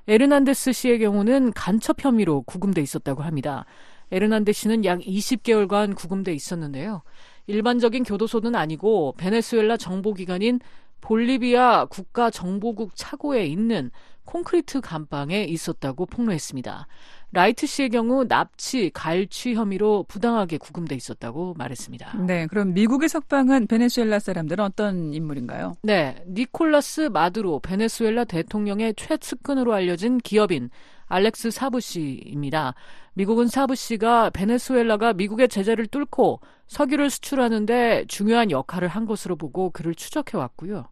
에르난데스 0.07 0.73
씨의 0.73 0.99
경우는 0.99 1.53
간첩 1.53 2.05
혐의로 2.05 2.43
구금돼 2.43 2.81
있었다고 2.83 3.23
합니다. 3.23 3.65
에르난데스 4.11 4.53
씨는 4.53 4.85
약 4.85 5.01
20개월간 5.01 5.95
구금돼 5.95 6.33
있었는데요. 6.35 7.03
일반적인 7.47 8.05
교도소는 8.05 8.55
아니고 8.55 9.15
베네수엘라 9.19 9.77
정보기관인 9.77 10.61
볼리비아 11.01 11.87
국가정보국 11.87 12.95
차고에 12.95 13.47
있는 13.47 13.91
콘크리트 14.31 14.81
감방에 14.81 15.43
있었다고 15.43 16.07
폭로했습니다. 16.07 16.87
라이트 17.33 17.67
씨의 17.67 17.91
경우 17.91 18.27
납치, 18.27 18.91
갈취 18.95 19.55
혐의로 19.55 20.05
부당하게 20.09 20.59
구금돼 20.59 20.95
있었다고 20.95 21.55
말했습니다. 21.55 22.19
네. 22.27 22.47
그럼 22.47 22.73
미국에 22.73 23.09
석방한 23.09 23.67
베네수엘라 23.67 24.21
사람들은 24.21 24.65
어떤 24.65 25.13
인물인가요? 25.13 25.75
네, 25.83 26.25
니콜라스 26.29 27.11
마두로 27.13 27.59
베네수엘라 27.61 28.25
대통령의 28.25 28.95
최측근으로 28.97 29.75
알려진 29.75 30.19
기업인 30.19 30.71
알렉스 31.07 31.51
사부 31.51 31.81
씨입니다. 31.81 32.75
미국은 33.15 33.49
사부 33.49 33.75
씨가 33.75 34.31
베네수엘라가 34.31 35.13
미국의 35.15 35.49
제재를 35.49 35.89
뚫고 35.89 36.41
석유를 36.69 37.11
수출하는데 37.11 38.05
중요한 38.07 38.53
역할을 38.53 38.87
한 38.87 39.07
것으로 39.07 39.35
보고 39.35 39.71
그를 39.71 39.97
추적해 39.97 40.39
왔고요. 40.39 40.87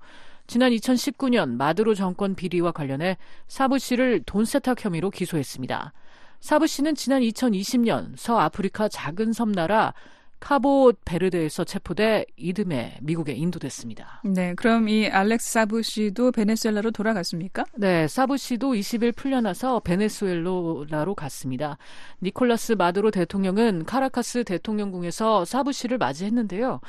지난 0.48 0.72
2019년 0.72 1.56
마두로 1.56 1.94
정권 1.94 2.34
비리와 2.34 2.72
관련해 2.72 3.18
사부 3.48 3.78
씨를 3.78 4.22
돈 4.24 4.46
세탁 4.46 4.82
혐의로 4.82 5.10
기소했습니다. 5.10 5.92
사부 6.40 6.66
씨는 6.66 6.94
지난 6.94 7.20
2020년 7.20 8.14
서아프리카 8.16 8.88
작은 8.88 9.34
섬 9.34 9.52
나라 9.52 9.92
카보 10.40 10.94
베르데에서 11.04 11.64
체포돼 11.64 12.24
이듬해 12.36 12.96
미국에 13.02 13.32
인도됐습니다. 13.32 14.22
네, 14.24 14.54
그럼 14.54 14.88
이 14.88 15.06
알렉스 15.06 15.52
사부 15.52 15.82
씨도 15.82 16.32
베네수엘라로 16.32 16.92
돌아갔습니까? 16.92 17.64
네, 17.74 18.08
사부 18.08 18.38
씨도 18.38 18.72
20일 18.72 19.14
풀려나서 19.16 19.80
베네수엘라로 19.80 21.14
갔습니다. 21.14 21.76
니콜라스 22.22 22.72
마두로 22.72 23.10
대통령은 23.10 23.84
카라카스 23.84 24.44
대통령궁에서 24.44 25.44
사부 25.44 25.72
씨를 25.72 25.98
맞이했는데요. 25.98 26.80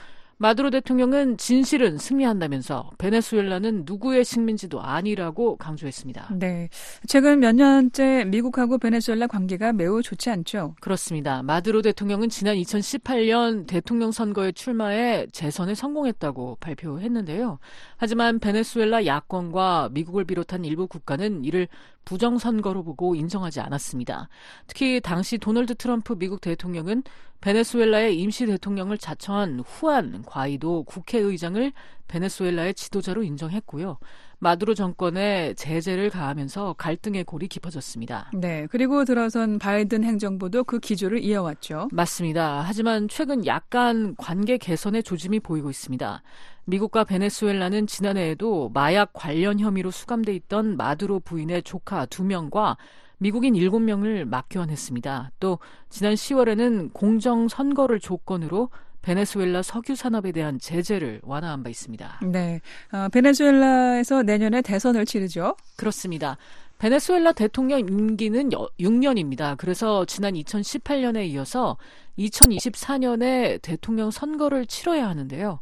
마두로 0.42 0.70
대통령은 0.70 1.36
진실은 1.36 1.98
승리한다면서 1.98 2.92
베네수엘라는 2.98 3.84
누구의 3.86 4.24
식민지도 4.24 4.82
아니라고 4.82 5.58
강조했습니다. 5.58 6.30
네. 6.40 6.70
최근 7.08 7.40
몇 7.40 7.54
년째 7.54 8.24
미국하고 8.24 8.78
베네수엘라 8.78 9.28
관계가 9.28 9.74
매우 9.74 10.02
좋지 10.02 10.30
않죠. 10.30 10.76
그렇습니다. 10.80 11.44
마두로 11.44 11.82
대통령은 11.82 12.30
지난 12.30 12.56
2018년 12.56 13.68
대통령 13.68 14.14
선거에 14.14 14.54
출마해 14.54 15.28
재선에 15.34 15.76
성공했다고 15.76 16.58
발표했는데요. 16.62 17.60
하지만 18.00 18.40
베네수엘라 18.40 19.06
야권과 19.06 19.90
미국을 19.92 20.24
비롯한 20.24 20.64
일부 20.64 20.88
국가는 20.88 21.44
이를 21.44 21.68
부정선거로 22.06 22.84
보고 22.84 23.14
인정하지 23.14 23.60
않았습니다. 23.60 24.30
특히 24.68 25.02
당시 25.02 25.38
도널드 25.38 25.76
트럼프 25.76 26.16
미국 26.18 26.40
대통령은 26.40 27.04
베네수엘라의 27.42 28.18
임시 28.18 28.46
대통령을 28.46 28.98
자처한 28.98 29.60
후안 29.66 30.24
과이도 30.26 30.84
국회의장을 30.84 31.72
베네수엘라의 32.08 32.74
지도자로 32.74 33.24
인정했고요. 33.24 33.98
마두로 34.40 34.74
정권에 34.74 35.54
제재를 35.56 36.10
가하면서 36.10 36.76
갈등의 36.78 37.26
골이 37.26 37.48
깊어졌습니다. 37.48 38.32
네. 38.34 38.68
그리고 38.72 39.04
들어선 39.04 39.60
바이든 39.60 40.04
행정부도 40.04 40.64
그 40.64 40.80
기조를 40.80 41.24
이어왔죠. 41.24 41.90
맞습니다. 41.92 42.62
하지만 42.66 43.10
최근 43.10 43.46
약간 43.46 44.16
관계 44.18 44.58
개선의 44.58 45.04
조짐이 45.04 45.42
보이고 45.42 45.70
있습니다. 45.70 46.24
미국과 46.66 47.04
베네수엘라는 47.04 47.88
지난해에도 47.88 48.70
마약 48.74 49.12
관련 49.14 49.60
혐의로 49.60 49.92
수감돼 49.92 50.34
있던 50.36 50.78
마두로 50.78 51.20
부인의 51.20 51.64
조카 51.64 52.06
2명과 52.06 52.78
미국인 53.18 53.54
7명을 53.54 54.26
막교환했습니다. 54.26 55.32
또 55.40 55.60
지난 55.90 56.14
10월에는 56.14 56.94
공정 56.94 57.48
선거를 57.48 58.00
조건으로 58.00 58.70
베네수엘라 59.02 59.62
석유 59.62 59.96
산업에 59.96 60.32
대한 60.32 60.60
제재를 60.60 61.22
완화한 61.24 61.64
바 61.64 61.70
있습니다. 61.70 62.20
네. 62.32 62.60
어, 62.92 63.08
베네수엘라에서 63.10 64.24
내년에 64.24 64.62
대선을 64.62 65.06
치르죠. 65.06 65.56
그렇습니다. 65.78 66.38
베네수엘라 66.80 67.34
대통령 67.34 67.80
임기는 67.80 68.50
6년입니다. 68.50 69.58
그래서 69.58 70.06
지난 70.06 70.34
2018년에 70.34 71.28
이어서 71.30 71.78
2024년에 72.18 73.62
대통령 73.62 74.12
선거를 74.12 74.66
치러야 74.66 75.08
하는데요. 75.08 75.60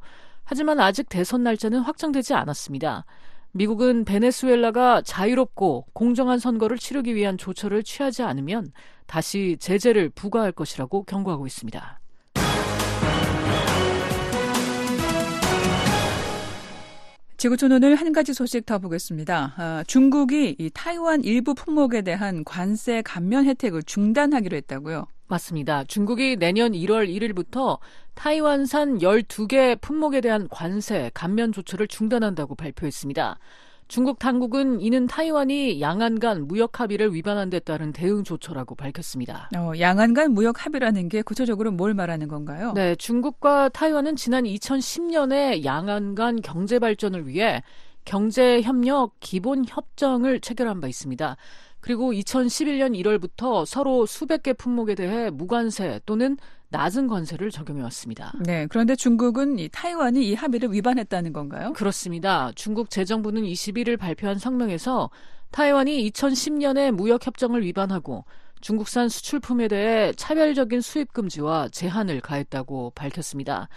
하지만 0.49 0.79
아직 0.79 1.09
대선 1.09 1.43
날짜는 1.43 1.81
확정되지 1.81 2.33
않았습니다. 2.33 3.03
미국은 3.51 4.05
베네수엘라가 4.05 5.01
자유롭고 5.01 5.87
공정한 5.91 6.39
선거를 6.39 6.77
치르기 6.77 7.15
위한 7.15 7.37
조처를 7.37 7.83
취하지 7.83 8.23
않으면 8.23 8.71
다시 9.07 9.57
제재를 9.59 10.07
부과할 10.09 10.53
것이라고 10.53 11.03
경고하고 11.03 11.45
있습니다. 11.47 11.99
지구촌 17.35 17.73
오늘 17.73 17.95
한 17.95 18.13
가지 18.13 18.33
소식 18.33 18.65
더 18.65 18.79
보겠습니다. 18.79 19.53
아, 19.57 19.83
중국이 19.85 20.55
이 20.57 20.69
타이완 20.73 21.25
일부 21.25 21.55
품목에 21.55 22.03
대한 22.03 22.45
관세 22.45 23.01
감면 23.01 23.45
혜택을 23.45 23.83
중단하기로 23.83 24.55
했다고요. 24.55 25.07
맞습니다. 25.27 25.83
중국이 25.85 26.37
내년 26.37 26.71
1월 26.71 27.07
1일부터 27.09 27.79
타이완산 28.15 28.99
12개 28.99 29.79
품목에 29.81 30.21
대한 30.21 30.47
관세 30.49 31.11
감면 31.13 31.51
조처를 31.51 31.87
중단한다고 31.87 32.55
발표했습니다. 32.55 33.37
중국 33.87 34.19
당국은 34.19 34.81
이는 34.81 35.07
타이완이 35.07 35.79
양안 35.79 36.19
간 36.19 36.45
무역 36.45 36.81
합의를 36.81 37.13
위반한 37.13 37.49
데 37.49 37.59
따른 37.59 37.93
대응 37.93 38.23
조처라고 38.23 38.75
밝혔습니다. 38.75 39.49
어, 39.55 39.71
양안 39.79 40.13
간 40.13 40.31
무역 40.31 40.65
합의라는 40.65 41.07
게 41.07 41.21
구체적으로 41.21 41.71
뭘 41.71 41.93
말하는 41.93 42.27
건가요? 42.27 42.73
네, 42.73 42.95
중국과 42.95 43.69
타이완은 43.69 44.17
지난 44.17 44.43
2010년에 44.43 45.63
양안 45.63 46.15
간 46.15 46.41
경제 46.41 46.79
발전을 46.79 47.27
위해 47.27 47.63
경제 48.03 48.61
협력 48.61 49.13
기본 49.19 49.65
협정을 49.67 50.41
체결한 50.41 50.81
바 50.81 50.87
있습니다. 50.87 51.37
그리고 51.79 52.11
2011년 52.11 52.99
1월부터 53.01 53.65
서로 53.65 54.05
수백 54.05 54.43
개 54.43 54.53
품목에 54.53 54.95
대해 54.95 55.29
무관세 55.29 56.01
또는 56.05 56.37
낮은 56.69 57.07
관세를 57.07 57.49
적용해 57.49 57.81
왔습니다. 57.83 58.33
네, 58.41 58.67
그런데 58.69 58.95
중국은 58.95 59.57
이 59.57 59.69
타이완이 59.69 60.27
이 60.27 60.33
합의를 60.33 60.73
위반했다는 60.73 61.31
건가요? 61.31 61.73
그렇습니다. 61.73 62.51
중국 62.55 62.89
재정부는 62.89 63.43
21일 63.43 63.97
발표한 63.97 64.37
성명에서 64.37 65.09
타이완이 65.51 66.11
2010년에 66.11 66.91
무역 66.91 67.25
협정을 67.25 67.63
위반하고 67.63 68.25
중국산 68.59 69.07
수출품에 69.07 69.67
대해 69.67 70.11
차별적인 70.13 70.81
수입 70.81 71.13
금지와 71.13 71.69
제한을 71.69 72.21
가했다고 72.21 72.91
밝혔습니다. 72.95 73.69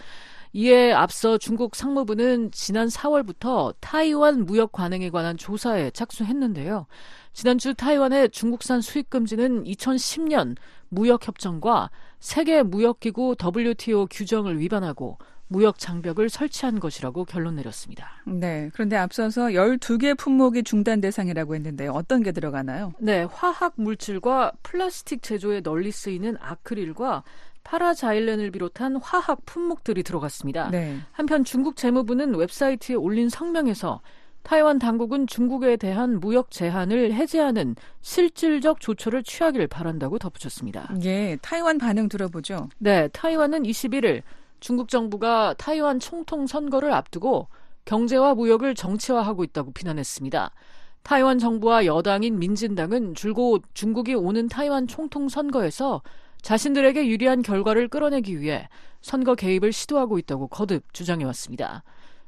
이에 0.53 0.91
앞서 0.91 1.37
중국 1.37 1.75
상무부는 1.75 2.51
지난 2.51 2.87
4월부터 2.87 3.73
타이완 3.79 4.45
무역 4.45 4.73
관행에 4.73 5.09
관한 5.09 5.37
조사에 5.37 5.91
착수했는데요. 5.91 6.87
지난주 7.31 7.73
타이완의 7.73 8.31
중국산 8.31 8.81
수입 8.81 9.09
금지는 9.09 9.63
2010년 9.63 10.57
무역 10.89 11.27
협정과 11.27 11.89
세계 12.19 12.63
무역기구 12.63 13.35
WTO 13.41 14.07
규정을 14.11 14.59
위반하고 14.59 15.17
무역 15.47 15.79
장벽을 15.79 16.29
설치한 16.29 16.79
것이라고 16.79 17.25
결론 17.25 17.55
내렸습니다. 17.55 18.21
네. 18.25 18.69
그런데 18.73 18.95
앞서서 18.95 19.47
12개 19.47 20.17
품목이 20.17 20.63
중단 20.63 21.01
대상이라고 21.01 21.55
했는데요. 21.55 21.91
어떤 21.91 22.23
게 22.23 22.31
들어가나요? 22.31 22.93
네, 22.99 23.23
화학 23.23 23.73
물질과 23.75 24.53
플라스틱 24.63 25.21
제조에 25.21 25.59
널리 25.61 25.91
쓰이는 25.91 26.37
아크릴과 26.39 27.23
파라자일렌을 27.63 28.51
비롯한 28.51 28.97
화학 28.97 29.45
품목들이 29.45 30.03
들어갔습니다. 30.03 30.69
네. 30.69 30.97
한편 31.11 31.43
중국 31.43 31.75
재무부는 31.75 32.35
웹사이트에 32.35 32.95
올린 32.95 33.29
성명에서 33.29 34.01
타이완 34.43 34.79
당국은 34.79 35.27
중국에 35.27 35.77
대한 35.77 36.19
무역 36.19 36.49
제한을 36.51 37.13
해제하는 37.13 37.75
실질적 38.01 38.79
조처를 38.79 39.23
취하길 39.23 39.67
바란다고 39.67 40.17
덧붙였습니다. 40.17 40.95
예, 41.03 41.37
타이완 41.41 41.77
반응 41.77 42.09
들어보죠. 42.09 42.69
네, 42.79 43.07
타이완은 43.09 43.63
21일 43.63 44.23
중국 44.59 44.89
정부가 44.89 45.53
타이완 45.57 45.99
총통 45.99 46.47
선거를 46.47 46.91
앞두고 46.91 47.47
경제와 47.85 48.35
무역을 48.35 48.75
정치화하고 48.75 49.43
있다고 49.43 49.71
비난했습니다. 49.73 50.51
타이완 51.03 51.39
정부와 51.39 51.85
여당인 51.85 52.37
민진당은 52.37 53.15
줄곧 53.15 53.63
중국이 53.73 54.13
오는 54.13 54.47
타이완 54.47 54.87
총통 54.87 55.29
선거에서 55.29 56.01
자신들에게 56.41 57.07
유리한 57.07 57.41
결과를 57.41 57.87
끌어내기 57.87 58.39
위해 58.39 58.67
선거 59.01 59.35
개입을 59.35 59.71
시도하고 59.71 60.19
있다고 60.19 60.47
거듭 60.47 60.93
주장해왔습니다. 60.93 61.83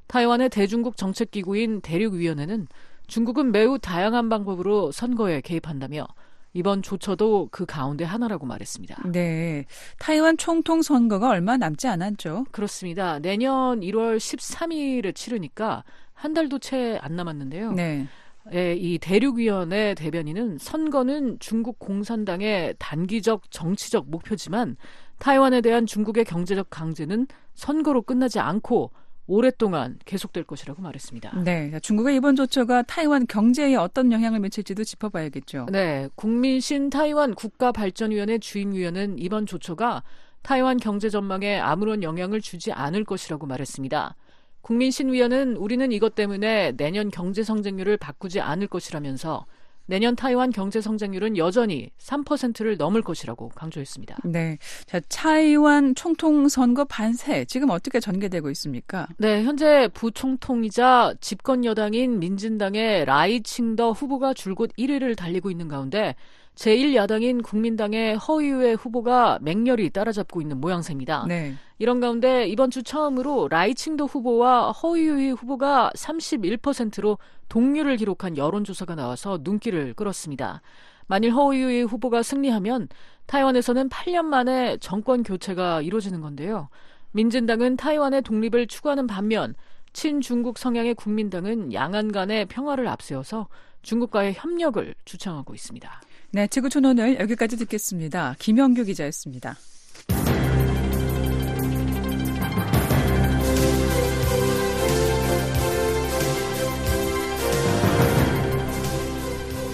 타이완의 0.08 0.50
대중국 0.50 0.98
정책기구인 0.98 1.82
대륙위원회는 1.82 2.68
중국은 3.08 3.52
매우 3.52 3.80
다양한 3.80 4.30
방법으로 4.30 4.92
선거에 4.92 5.42
개입한다며 5.42 6.08
이번 6.54 6.84
조처도 6.84 7.50
그 7.52 7.66
가운데 7.66 8.04
하나라고 8.04 8.46
말했습니다. 8.46 9.04
네. 9.12 9.66
타이완 9.98 10.38
총통 10.38 10.84
선거가 10.84 11.30
얼마 11.30 11.58
남지 11.58 11.88
않았죠. 11.88 12.46
그렇습니다. 12.52 13.20
내년 13.20 13.80
1월 13.82 14.18
13일에 14.18 15.16
치르니까 15.16 15.84
한 16.14 16.34
달도 16.34 16.60
채 16.60 17.00
안 17.02 17.16
남았는데요. 17.16 17.72
네. 17.72 18.08
예, 18.54 18.74
이 18.76 18.98
대륙위원회 19.00 19.96
대변인은 19.96 20.58
선거는 20.58 21.38
중국 21.40 21.80
공산당의 21.80 22.76
단기적 22.80 23.50
정치적 23.52 24.10
목표지만 24.10 24.76
타이완에 25.20 25.62
대한 25.62 25.86
중국의 25.86 26.26
경제적 26.26 26.70
강제는 26.70 27.28
선거로 27.54 28.02
끝나지 28.02 28.40
않고 28.40 28.92
오랫동안 29.26 29.98
계속될 30.06 30.44
것이라고 30.44 30.82
말했습니다. 30.82 31.44
네. 31.44 31.80
중국의 31.82 32.18
이번 32.18 32.36
조처가 32.36 32.82
타이완 32.84 33.26
경제에 33.28 33.76
어떤 33.76 34.12
영향을 34.12 34.42
미칠지도 34.42 34.84
짚어봐야겠죠. 34.84 35.68
네, 35.72 36.10
국민신 36.16 36.90
타이완 36.90 37.34
국가발전위원회 37.36 38.40
주임위원은 38.40 39.20
이번 39.20 39.46
조처가 39.46 40.04
타이완 40.42 40.78
경제 40.78 41.10
전망에 41.10 41.58
아무런 41.58 42.04
영향을 42.04 42.42
주지 42.42 42.74
않을 42.74 43.06
것이라고 43.06 43.48
말했습니다. 43.48 44.16
국민신 44.64 45.12
위원은 45.12 45.58
우리는 45.58 45.92
이것 45.92 46.16
때문에 46.16 46.72
내년 46.78 47.12
경제 47.12 47.44
성장률을 47.44 47.98
바꾸지 47.98 48.40
않을 48.40 48.68
것이라면서 48.68 49.46
내년 49.86 50.16
타이완 50.16 50.52
경제 50.52 50.80
성장률은 50.80 51.36
여전히 51.36 51.92
3%를 52.00 52.78
넘을 52.78 53.02
것이라고 53.02 53.50
강조했습니다. 53.50 54.20
네. 54.24 54.58
자, 54.86 55.02
타이완 55.02 55.94
총통 55.96 56.48
선거 56.48 56.86
반세 56.86 57.44
지금 57.44 57.70
어떻게 57.70 58.00
전개되고 58.00 58.50
있습니까? 58.52 59.08
네, 59.18 59.44
현재 59.44 59.90
부총통이자 59.94 61.16
집권 61.20 61.66
여당인 61.66 62.20
민진당의 62.20 63.04
라이칭더 63.04 63.92
후보가 63.92 64.34
줄곧 64.34 64.72
1위를 64.80 65.18
달리고 65.18 65.52
있는 65.52 65.68
가운데 65.68 66.16
제1야당인 66.56 67.44
국민당의 67.44 68.16
허이유의 68.18 68.76
후보가 68.76 69.40
맹렬히 69.42 69.90
따라잡고 69.90 70.42
있는 70.42 70.62
모양새입니다. 70.62 71.26
네. 71.28 71.56
이런 71.80 72.00
가운데 72.00 72.48
이번 72.48 72.70
주 72.70 72.84
처음으로 72.84 73.48
라이칭도 73.50 74.06
후보와 74.06 74.72
허이유이 74.72 75.32
후보가 75.32 75.92
31%로 75.96 77.18
동률을 77.50 77.98
기록한 77.98 78.38
여론조사가 78.38 78.96
나와서 78.96 79.40
눈길을 79.42 79.94
끌었습니다. 79.96 80.62
만일 81.08 81.32
허이유이 81.32 81.84
후보가 81.84 82.24
승리하면 82.24 82.88
타이완에서는 83.26 83.90
8년 83.90 84.26
만에 84.26 84.78
정권 84.78 85.24
교체가 85.24 85.82
이루어지는 85.82 86.22
건데요. 86.22 86.70
민진당은 87.12 87.78
타이완의 87.78 88.22
독립을 88.22 88.68
추구하는 88.68 89.08
반면 89.08 89.56
친중국 89.94 90.58
성향의 90.58 90.96
국민당은 90.96 91.74
양안 91.74 92.12
간의 92.12 92.46
평화를 92.48 92.88
앞세워서 92.88 93.48
중국과의 93.84 94.34
협력을 94.34 94.96
주창하고 95.06 95.54
있습니다. 95.54 96.02
네, 96.36 96.48
지구촌 96.48 96.84
오늘 96.84 97.20
여기까지 97.20 97.58
듣겠습니다. 97.58 98.36
김영규 98.40 98.86
기자였습니다. 98.86 99.56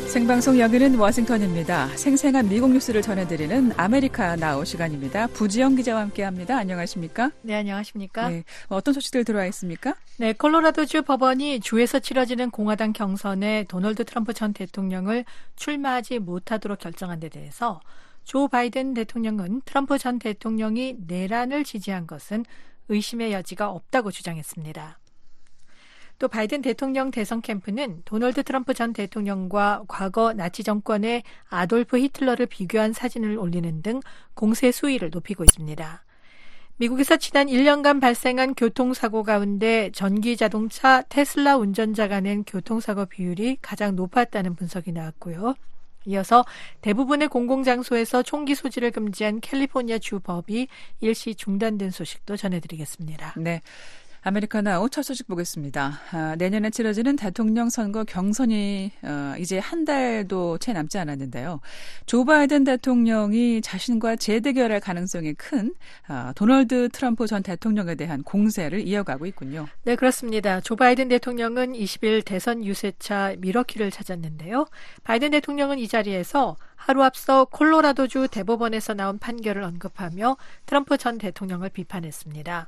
생방송 0.09 0.57
여기는 0.57 0.97
워싱턴입니다. 0.97 1.95
생생한 1.95 2.49
미국 2.49 2.71
뉴스를 2.71 3.03
전해드리는 3.03 3.73
아메리카 3.77 4.35
나우 4.37 4.65
시간입니다. 4.65 5.27
부지영 5.27 5.75
기자와 5.75 6.01
함께합니다. 6.01 6.57
안녕하십니까? 6.57 7.29
네, 7.43 7.53
안녕하십니까? 7.53 8.29
네, 8.29 8.43
어떤 8.69 8.95
소식들 8.95 9.23
들어와 9.23 9.45
있습니까? 9.45 9.93
네, 10.17 10.33
콜로라도주 10.33 11.03
법원이 11.03 11.59
주에서 11.59 11.99
치러지는 11.99 12.49
공화당 12.49 12.91
경선에 12.91 13.65
도널드 13.65 14.03
트럼프 14.05 14.33
전 14.33 14.51
대통령을 14.51 15.25
출마하지 15.57 16.17
못하도록 16.17 16.79
결정한 16.79 17.19
데 17.19 17.29
대해서 17.29 17.79
조 18.23 18.47
바이든 18.47 18.95
대통령은 18.95 19.61
트럼프 19.63 19.99
전 19.99 20.17
대통령이 20.17 20.95
내란을 21.05 21.63
지지한 21.63 22.07
것은 22.07 22.45
의심의 22.87 23.31
여지가 23.31 23.69
없다고 23.69 24.09
주장했습니다. 24.09 24.97
또 26.19 26.27
바이든 26.27 26.61
대통령 26.61 27.11
대선 27.11 27.41
캠프는 27.41 28.01
도널드 28.03 28.43
트럼프 28.43 28.73
전 28.73 28.91
대통령과 28.91 29.83
과거 29.87 30.33
나치 30.33 30.63
정권의 30.63 31.23
아돌프 31.49 31.97
히틀러를 31.97 32.45
비교한 32.45 32.91
사진을 32.91 33.37
올리는 33.37 33.81
등 33.81 34.01
공세 34.33 34.71
수위를 34.71 35.09
높이고 35.11 35.45
있습니다. 35.45 36.03
미국에서 36.75 37.17
지난 37.17 37.47
1년간 37.47 37.99
발생한 37.99 38.53
교통사고 38.53 39.23
가운데 39.23 39.91
전기 39.93 40.37
자동차 40.37 41.01
테슬라 41.03 41.57
운전자가 41.57 42.19
낸 42.19 42.43
교통사고 42.43 43.05
비율이 43.05 43.57
가장 43.61 43.95
높았다는 43.95 44.55
분석이 44.55 44.91
나왔고요. 44.91 45.55
이어서 46.05 46.45
대부분의 46.81 47.27
공공장소에서 47.27 48.23
총기 48.23 48.55
소지를 48.55 48.91
금지한 48.91 49.41
캘리포니아 49.41 49.99
주 49.99 50.19
법이 50.19 50.67
일시 51.01 51.35
중단된 51.35 51.91
소식도 51.91 52.37
전해드리겠습니다. 52.37 53.35
네. 53.37 53.61
아메리카나우 54.21 54.89
첫 54.89 55.03
소식 55.03 55.27
보겠습니다. 55.27 55.99
아, 56.11 56.35
내년에 56.37 56.69
치러지는 56.69 57.15
대통령 57.15 57.69
선거 57.69 58.03
경선이 58.03 58.91
어, 59.03 59.33
이제 59.39 59.59
한 59.59 59.85
달도 59.85 60.57
채 60.57 60.73
남지 60.73 60.97
않았는데요. 60.97 61.61
조 62.05 62.25
바이든 62.25 62.65
대통령이 62.65 63.61
자신과 63.61 64.17
재대결할 64.17 64.81
가능성이 64.81 65.33
큰 65.35 65.73
아, 66.07 66.33
도널드 66.35 66.89
트럼프 66.89 67.27
전 67.27 67.43
대통령에 67.43 67.95
대한 67.95 68.21
공세를 68.23 68.85
이어가고 68.85 69.25
있군요. 69.25 69.67
네, 69.83 69.95
그렇습니다. 69.95 70.59
조 70.59 70.75
바이든 70.75 71.07
대통령은 71.07 71.73
20일 71.73 72.25
대선 72.25 72.65
유세차 72.65 73.35
미러키를 73.37 73.89
찾았는데요. 73.89 74.67
바이든 75.03 75.31
대통령은 75.31 75.79
이 75.79 75.87
자리에서 75.87 76.57
하루 76.75 77.03
앞서 77.03 77.45
콜로라도주 77.45 78.29
대법원에서 78.31 78.93
나온 78.93 79.17
판결을 79.17 79.63
언급하며 79.63 80.37
트럼프 80.65 80.97
전 80.97 81.17
대통령을 81.17 81.69
비판했습니다. 81.69 82.67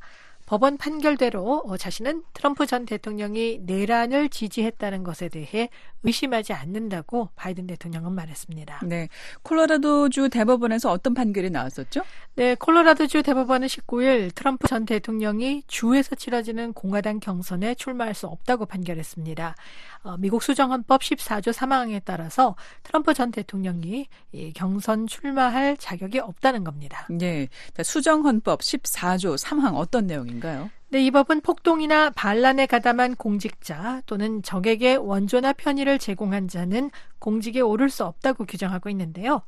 법원 0.51 0.75
판결대로 0.75 1.63
어, 1.65 1.77
자신은 1.77 2.23
트럼프 2.33 2.65
전 2.65 2.85
대통령이 2.85 3.59
내란을 3.61 4.27
지지했다는 4.27 5.01
것에 5.01 5.29
대해 5.29 5.69
의심하지 6.03 6.53
않는다고 6.53 7.29
바이든 7.35 7.67
대통령은 7.67 8.13
말했습니다. 8.13 8.81
네. 8.85 9.07
콜로라도주 9.43 10.29
대법원에서 10.29 10.91
어떤 10.91 11.13
판결이 11.13 11.49
나왔었죠? 11.49 12.01
네, 12.35 12.55
콜로라도주 12.55 13.23
대법원은 13.23 13.67
19일 13.67 14.33
트럼프 14.33 14.67
전 14.67 14.85
대통령이 14.85 15.63
주에서 15.67 16.15
치러지는 16.15 16.73
공화당 16.73 17.19
경선에 17.19 17.75
출마할 17.75 18.13
수 18.13 18.27
없다고 18.27 18.65
판결했습니다. 18.65 19.55
어, 20.03 20.17
미국 20.17 20.41
수정헌법 20.41 21.01
14조 21.01 21.53
3항에 21.53 22.01
따라서 22.03 22.55
트럼프 22.83 23.13
전 23.13 23.31
대통령이 23.31 24.07
이 24.31 24.53
경선 24.53 25.07
출마할 25.07 25.77
자격이 25.77 26.19
없다는 26.19 26.63
겁니다. 26.63 27.07
네. 27.09 27.47
수정헌법 27.81 28.61
14조 28.61 29.37
3항 29.37 29.75
어떤 29.75 30.07
내용인가요? 30.07 30.69
네, 30.91 31.05
이 31.05 31.09
법은 31.09 31.39
폭동이나 31.39 32.09
반란에 32.09 32.65
가담한 32.65 33.15
공직자 33.15 34.01
또는 34.07 34.43
적에게 34.43 34.95
원조나 34.95 35.53
편의를 35.53 35.97
제공한 35.97 36.49
자는 36.49 36.91
공직에 37.17 37.61
오를 37.61 37.89
수 37.89 38.03
없다고 38.03 38.43
규정하고 38.43 38.89
있는데요. 38.89 39.41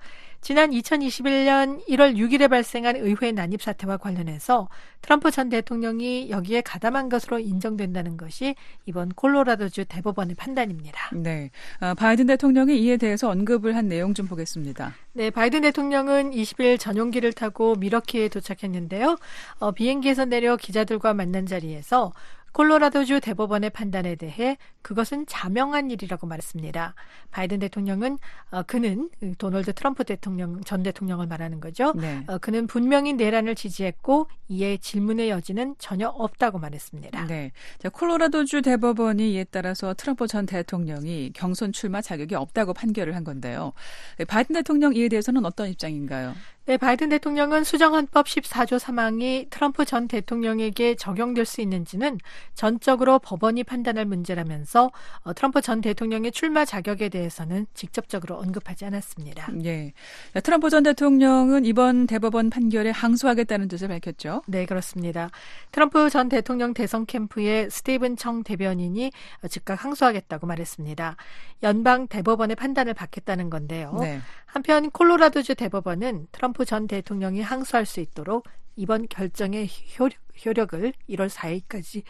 지난 0.43 0.71
2021년 0.71 1.87
1월 1.87 2.17
6일에 2.17 2.49
발생한 2.49 2.97
의회 2.97 3.31
난입 3.31 3.61
사태와 3.61 3.95
관련해서 3.95 4.67
트럼프 5.01 5.31
전 5.31 5.47
대통령이 5.47 6.29
여기에 6.31 6.59
가담한 6.61 7.07
것으로 7.07 7.39
인정된다는 7.39 8.17
것이 8.17 8.53
이번 8.85 9.07
콜로라도주 9.13 9.85
대법원의 9.85 10.35
판단입니다. 10.35 11.11
네. 11.13 11.49
아, 11.79 11.93
바이든 11.93 12.25
대통령이 12.25 12.77
이에 12.77 12.97
대해서 12.97 13.29
언급을 13.29 13.77
한 13.77 13.87
내용 13.87 14.13
좀 14.13 14.27
보겠습니다. 14.27 14.93
네, 15.13 15.29
바이든 15.29 15.61
대통령은 15.61 16.31
20일 16.31 16.77
전용기를 16.77 17.31
타고 17.31 17.75
미러키에 17.75 18.27
도착했는데요. 18.27 19.17
어, 19.59 19.71
비행기에서 19.71 20.25
내려 20.25 20.57
기자들과 20.57 21.13
만난 21.13 21.45
자리에서 21.45 22.11
콜로라도주 22.53 23.19
대법원의 23.19 23.71
판단에 23.71 24.15
대해 24.15 24.57
그것은 24.81 25.25
자명한 25.25 25.91
일이라고 25.91 26.27
말했습니다. 26.27 26.93
바이든 27.31 27.59
대통령은 27.59 28.19
어, 28.51 28.63
그는 28.63 29.09
도널드 29.37 29.73
트럼프 29.73 30.03
대통령 30.03 30.61
전 30.61 30.83
대통령을 30.83 31.27
말하는 31.27 31.59
거죠. 31.59 31.93
네. 31.93 32.23
어, 32.27 32.37
그는 32.37 32.67
분명히 32.67 33.13
내란을 33.13 33.55
지지했고 33.55 34.27
이에 34.49 34.77
질문의 34.77 35.29
여지는 35.29 35.75
전혀 35.79 36.07
없다고 36.07 36.59
말했습니다. 36.59 37.25
네. 37.25 37.51
자, 37.79 37.89
콜로라도주 37.89 38.61
대법원이 38.61 39.33
이에 39.33 39.45
따라서 39.45 39.93
트럼프 39.95 40.27
전 40.27 40.45
대통령이 40.45 41.31
경선 41.33 41.71
출마 41.71 42.01
자격이 42.01 42.35
없다고 42.35 42.73
판결을 42.73 43.15
한 43.15 43.23
건데요. 43.23 43.73
네, 44.17 44.25
바이든 44.25 44.53
대통령 44.53 44.95
이에 44.95 45.09
대해서는 45.09 45.45
어떤 45.45 45.69
입장인가요? 45.69 46.35
네, 46.65 46.77
바이든 46.77 47.09
대통령은 47.09 47.65
수정헌법 47.65 48.25
14조 48.25 48.79
3항이 48.79 49.49
트럼프 49.49 49.83
전 49.83 50.07
대통령에게 50.07 50.95
적용될 50.95 51.43
수 51.43 51.59
있는지는 51.59 52.19
전적으로 52.53 53.19
법원이 53.19 53.65
판단할 53.65 54.05
문제라면서 54.05 54.89
어, 55.23 55.33
트럼프 55.33 55.59
전 55.59 55.81
대통령의 55.81 56.31
출마 56.31 56.63
자격에 56.63 57.09
대해서는 57.09 57.67
직접적으로 57.73 58.37
언급하지 58.37 58.85
않았습니다. 58.85 59.49
예. 59.65 59.91
자, 60.33 60.39
트럼프 60.39 60.69
전 60.69 60.83
대통령은 60.83 61.65
이번 61.65 62.07
대법원 62.07 62.49
판결에 62.49 62.91
항소하겠다는 62.91 63.67
뜻을 63.67 63.89
밝혔죠. 63.89 64.43
네, 64.47 64.65
그렇습니다. 64.65 65.31
트럼프 65.73 66.09
전 66.09 66.29
대통령 66.29 66.73
대선 66.73 67.05
캠프의 67.05 67.69
스티븐 67.69 68.15
청 68.15 68.41
대변인이 68.41 69.11
즉각 69.49 69.83
항소하겠다고 69.83 70.47
말했습니다. 70.47 71.17
연방 71.63 72.07
대법원의 72.07 72.55
판단을 72.55 72.93
받겠다는 72.93 73.49
건데요. 73.49 73.97
네. 73.99 74.21
한편 74.53 74.91
콜로라도주 74.91 75.55
대법원은 75.55 76.27
트럼프 76.31 76.63
전 76.63 76.85
대통령이 76.85 77.41
항소할 77.41 77.87
수 77.87 78.01
있도록 78.01 78.47
이번 78.75 79.07
결정의 79.07 79.67
효력, 79.97 80.19
효력 80.45 80.73
을 80.75 80.93
1월 81.09 81.27
4일까지 81.27 82.03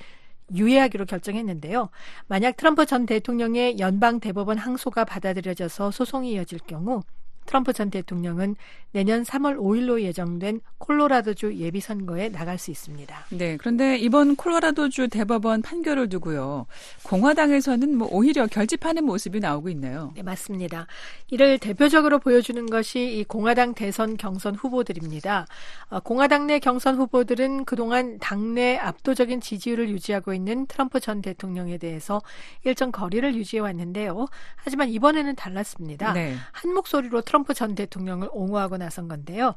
유예하기로 0.53 1.06
결정했는데요. 1.06 1.89
만약 2.27 2.58
트럼프 2.58 2.86
전 2.86 3.06
대통령의 3.06 3.79
연방 3.79 4.19
대법원 4.19 4.58
항소가 4.58 5.06
받아들여져서 5.06 5.91
소송이 5.91 6.34
이어질 6.34 6.60
경우 6.67 7.01
트럼프 7.45 7.73
전 7.73 7.89
대통령은 7.89 8.56
내년 8.93 9.23
3월 9.23 9.58
5일로 9.58 10.01
예정된 10.01 10.62
콜로라도주 10.77 11.56
예비 11.56 11.79
선거에 11.79 12.29
나갈 12.29 12.58
수 12.60 12.69
있습니다. 12.69 13.25
네. 13.32 13.58
그런데 13.58 13.97
이번 13.97 14.36
콜로라도주 14.36 15.08
대법원 15.08 15.63
판결을 15.63 16.10
두고요. 16.10 16.67
공화당에서는 17.03 17.97
뭐 17.97 18.08
오히려 18.12 18.45
결집하는 18.45 19.03
모습이 19.06 19.39
나오고 19.39 19.69
있네요. 19.69 20.12
네, 20.15 20.21
맞습니다. 20.21 20.86
이를 21.29 21.58
대표적으로 21.58 22.19
보여주는 22.19 22.63
것이 22.67 23.17
이 23.17 23.23
공화당 23.23 23.73
대선 23.73 24.15
경선 24.15 24.56
후보들입니다. 24.56 25.47
어, 25.89 25.99
공화당 26.01 26.45
내 26.45 26.60
경선 26.60 26.95
후보들은 26.97 27.65
그동안 27.65 28.19
당내 28.19 28.77
압도적인 28.77 29.41
지지율을 29.41 29.89
유지하고 29.89 30.34
있는 30.34 30.67
트럼프 30.67 30.99
전 30.99 31.21
대통령에 31.23 31.79
대해서 31.79 32.21
일정 32.63 32.91
거리를 32.91 33.34
유지해 33.36 33.60
왔는데요. 33.60 34.27
하지만 34.56 34.89
이번에는 34.89 35.36
달랐습니다. 35.36 36.13
네. 36.13 36.36
한 36.51 36.73
목소리로 36.73 37.21
트럼프 37.34 37.56
전 37.56 37.74
대통령을 37.74 38.30
옹호하고 38.32 38.78
나선 38.78 39.08
건데요. 39.08 39.56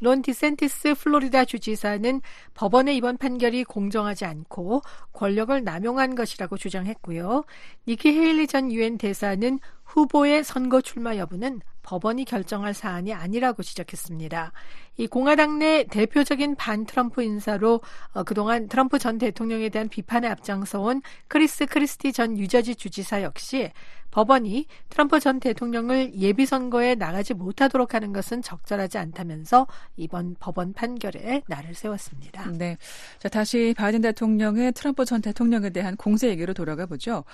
론 0.00 0.22
디샌티스 0.22 0.94
플로리다 0.94 1.44
주지사는 1.44 2.22
법원의 2.54 2.96
이번 2.96 3.18
판결이 3.18 3.64
공정하지 3.64 4.24
않고 4.24 4.80
권력을 5.12 5.62
남용한 5.62 6.14
것이라고 6.14 6.56
주장했고요. 6.56 7.44
니키 7.86 8.08
헤일리 8.08 8.46
전 8.46 8.72
유엔 8.72 8.96
대사는 8.96 9.58
후보의 9.84 10.42
선거 10.42 10.80
출마 10.80 11.16
여부는 11.16 11.60
법원이 11.88 12.26
결정할 12.26 12.74
사안이 12.74 13.14
아니라고 13.14 13.62
지적했습니다. 13.62 14.52
이 14.98 15.06
공화당 15.06 15.58
내 15.58 15.84
대표적인 15.84 16.54
반 16.56 16.84
트럼프 16.84 17.22
인사로 17.22 17.80
어, 18.12 18.24
그동안 18.24 18.68
트럼프 18.68 18.98
전 18.98 19.16
대통령에 19.16 19.70
대한 19.70 19.88
비판에 19.88 20.28
앞장서온 20.28 21.00
크리스 21.28 21.64
크리스티 21.64 22.12
전 22.12 22.34
뉴저지 22.34 22.74
주지사 22.74 23.22
역시 23.22 23.70
법원이 24.10 24.66
트럼프 24.90 25.18
전 25.18 25.40
대통령을 25.40 26.14
예비 26.14 26.44
선거에 26.44 26.94
나가지 26.94 27.32
못하도록 27.32 27.94
하는 27.94 28.12
것은 28.12 28.42
적절하지 28.42 28.98
않다면서 28.98 29.66
이번 29.96 30.36
법원 30.38 30.74
판결에 30.74 31.42
날을 31.46 31.74
세웠습니다. 31.74 32.50
네. 32.50 32.76
자, 33.18 33.30
다시 33.30 33.74
바이든 33.74 34.02
대통령의 34.02 34.72
트럼프 34.72 35.06
전 35.06 35.22
대통령에 35.22 35.70
대한 35.70 35.96
공세 35.96 36.28
얘기로 36.28 36.52
돌아가 36.52 36.84
보죠. 36.84 37.24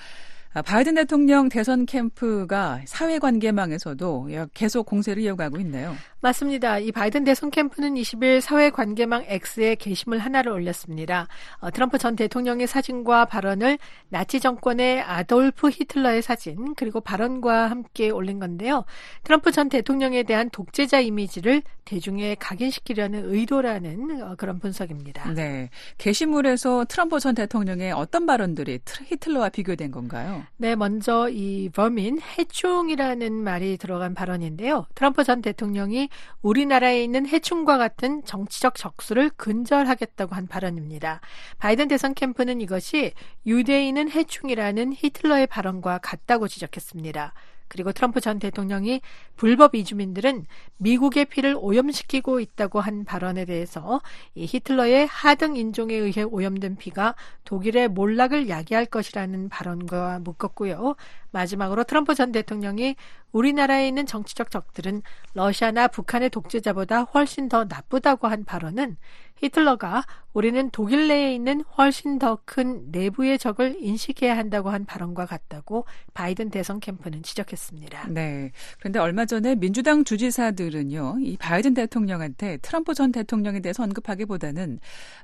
아, 0.56 0.62
바이든 0.62 0.94
대통령 0.94 1.48
대선 1.48 1.84
캠프가 1.84 2.80
사회관계망에서도 2.86 4.28
계속 4.54 4.86
공세를 4.86 5.20
이어가고 5.24 5.58
있네요. 5.58 5.96
맞습니다. 6.24 6.78
이 6.78 6.90
바이든 6.90 7.24
대선 7.24 7.50
캠프는 7.50 7.96
20일 7.96 8.40
사회관계망 8.40 9.26
X에 9.28 9.74
게시물 9.74 10.20
하나를 10.20 10.52
올렸습니다. 10.52 11.28
어, 11.58 11.70
트럼프 11.70 11.98
전 11.98 12.16
대통령의 12.16 12.66
사진과 12.66 13.26
발언을 13.26 13.78
나치 14.08 14.40
정권의 14.40 15.02
아돌프 15.02 15.68
히틀러의 15.68 16.22
사진 16.22 16.74
그리고 16.76 17.02
발언과 17.02 17.68
함께 17.68 18.08
올린 18.08 18.38
건데요. 18.38 18.86
트럼프 19.22 19.52
전 19.52 19.68
대통령에 19.68 20.22
대한 20.22 20.48
독재자 20.48 21.00
이미지를 21.00 21.60
대중에 21.84 22.36
각인시키려는 22.36 23.30
의도라는 23.30 24.22
어, 24.22 24.34
그런 24.36 24.58
분석입니다. 24.58 25.30
네. 25.34 25.68
게시물에서 25.98 26.86
트럼프 26.88 27.20
전 27.20 27.34
대통령의 27.34 27.92
어떤 27.92 28.24
발언들이 28.24 28.78
히틀러와 29.08 29.50
비교된 29.50 29.90
건가요? 29.90 30.44
네, 30.56 30.74
먼저 30.74 31.28
이 31.28 31.68
vermin, 31.68 32.18
해충이라는 32.38 33.30
말이 33.30 33.76
들어간 33.76 34.14
발언인데요. 34.14 34.86
트럼프 34.94 35.22
전 35.22 35.42
대통령이 35.42 36.08
우리나라에 36.42 37.02
있는 37.02 37.26
해충과 37.26 37.78
같은 37.78 38.24
정치적 38.24 38.74
적수를 38.74 39.30
근절하겠다고 39.30 40.34
한 40.34 40.46
발언입니다. 40.46 41.20
바이든 41.58 41.88
대선 41.88 42.14
캠프는 42.14 42.60
이것이 42.60 43.12
유대인은 43.46 44.10
해충이라는 44.10 44.94
히틀러의 44.94 45.46
발언과 45.46 45.98
같다고 45.98 46.48
지적했습니다. 46.48 47.34
그리고 47.68 47.92
트럼프 47.92 48.20
전 48.20 48.38
대통령이 48.38 49.00
불법 49.36 49.74
이주민들은 49.74 50.46
미국의 50.78 51.24
피를 51.26 51.56
오염시키고 51.58 52.40
있다고 52.40 52.80
한 52.80 53.04
발언에 53.04 53.44
대해서 53.44 54.00
이 54.34 54.46
히틀러의 54.46 55.06
하등 55.06 55.56
인종에 55.56 55.94
의해 55.94 56.22
오염된 56.22 56.76
피가 56.76 57.14
독일의 57.44 57.88
몰락을 57.88 58.48
야기할 58.48 58.86
것이라는 58.86 59.48
발언과 59.48 60.20
묶었고요. 60.20 60.94
마지막으로 61.30 61.84
트럼프 61.84 62.14
전 62.14 62.32
대통령이 62.32 62.96
우리나라에 63.32 63.88
있는 63.88 64.06
정치적 64.06 64.50
적들은 64.50 65.02
러시아나 65.34 65.88
북한의 65.88 66.30
독재자보다 66.30 67.02
훨씬 67.02 67.48
더 67.48 67.64
나쁘다고 67.64 68.28
한 68.28 68.44
발언은 68.44 68.96
히틀러가 69.36 70.04
우리는 70.34 70.68
독일 70.70 71.08
내에 71.08 71.34
있는 71.34 71.62
훨씬 71.78 72.18
더 72.18 72.34
큰 72.44 72.90
내부의 72.90 73.38
적을 73.38 73.76
인식해야 73.80 74.36
한다고 74.36 74.70
한 74.70 74.84
발언과 74.84 75.26
같다고 75.26 75.86
바이든 76.12 76.50
대선 76.50 76.80
캠프는 76.80 77.22
지적했습니다. 77.22 78.08
네. 78.10 78.50
그런데 78.78 78.98
얼마 78.98 79.24
전에 79.24 79.54
민주당 79.54 80.04
주지사들은요, 80.04 81.18
이 81.20 81.36
바이든 81.36 81.74
대통령한테 81.74 82.58
트럼프 82.58 82.94
전 82.94 83.12
대통령에 83.12 83.60
대해서 83.60 83.82
언급하기보다는 83.82 84.80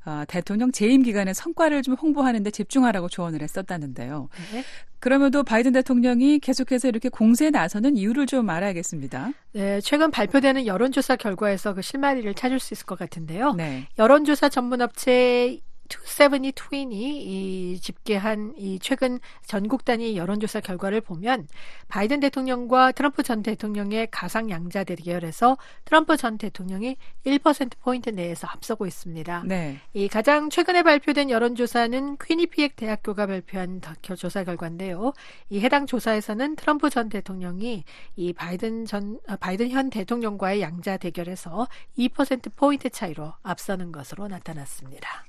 어, 0.07 0.23
대통령 0.29 0.73
재임 0.73 1.03
기간의 1.03 1.35
성과를 1.35 1.83
좀 1.83 1.95
홍보하는데 1.95 2.51
집중하라고 2.51 3.09
조언을 3.09 3.43
했었다는데요. 3.43 4.29
네. 4.53 4.65
그러면도 5.01 5.45
바이든 5.45 5.73
대통령이 5.73 6.41
계속해서 6.41 6.89
이렇게 6.89 7.09
공세에 7.09 7.49
나서는 7.49 7.97
이유를 7.97 8.27
좀 8.27 8.51
알아야겠습니다. 8.51 9.33
네, 9.53 9.81
최근 9.81 10.11
발표되는 10.11 10.67
여론조사 10.67 11.17
결과에서 11.17 11.73
그 11.73 11.81
실마리를 11.81 12.33
찾을 12.35 12.61
수 12.61 12.75
있을 12.75 12.85
것 12.85 12.99
같은데요. 12.99 13.55
네. 13.55 13.89
여론조사 13.99 14.51
전문업체 14.51 15.00
Sí. 15.05 15.65
272이 15.91 16.93
이 16.93 17.79
집계한 17.81 18.55
이 18.57 18.79
최근 18.81 19.19
전국 19.45 19.85
단위 19.85 20.17
여론조사 20.17 20.61
결과를 20.61 21.01
보면 21.01 21.49
바이든 21.89 22.21
대통령과 22.21 22.93
트럼프 22.93 23.23
전 23.23 23.43
대통령의 23.43 24.09
가상 24.11 24.51
양자 24.51 24.85
대결에서 24.85 25.59
트럼프 25.85 26.17
전 26.17 26.39
대통령이 26.39 26.97
1%포인트 27.27 28.11
내에서 28.11 28.47
앞서고 28.49 28.87
있습니다. 28.87 29.45
네. 29.47 29.79
이 29.93 30.09
가장 30.09 30.51
최근에 30.51 30.83
발표된 30.83 31.31
여론조사는 31.31 32.17
퀴니피엑 32.19 32.77
대학교가 32.77 33.27
발표한 33.27 33.81
조사 34.03 34.45
결과인데요. 34.45 35.13
이 35.49 35.61
해당 35.61 35.87
조사에서는 35.87 36.57
트럼프 36.57 36.91
전 36.91 37.09
대통령이 37.09 37.85
이 38.17 38.33
바이든 38.33 38.87
전 38.87 39.19
아, 39.27 39.37
바이든 39.37 39.71
현 39.71 39.91
대통령과의 39.91 40.61
양자 40.61 40.97
대결에서 40.97 41.69
2%포인트 41.99 42.89
차이로 42.91 43.33
앞서는 43.43 43.93
것으로 43.93 44.29
나타났습니다. 44.29 45.25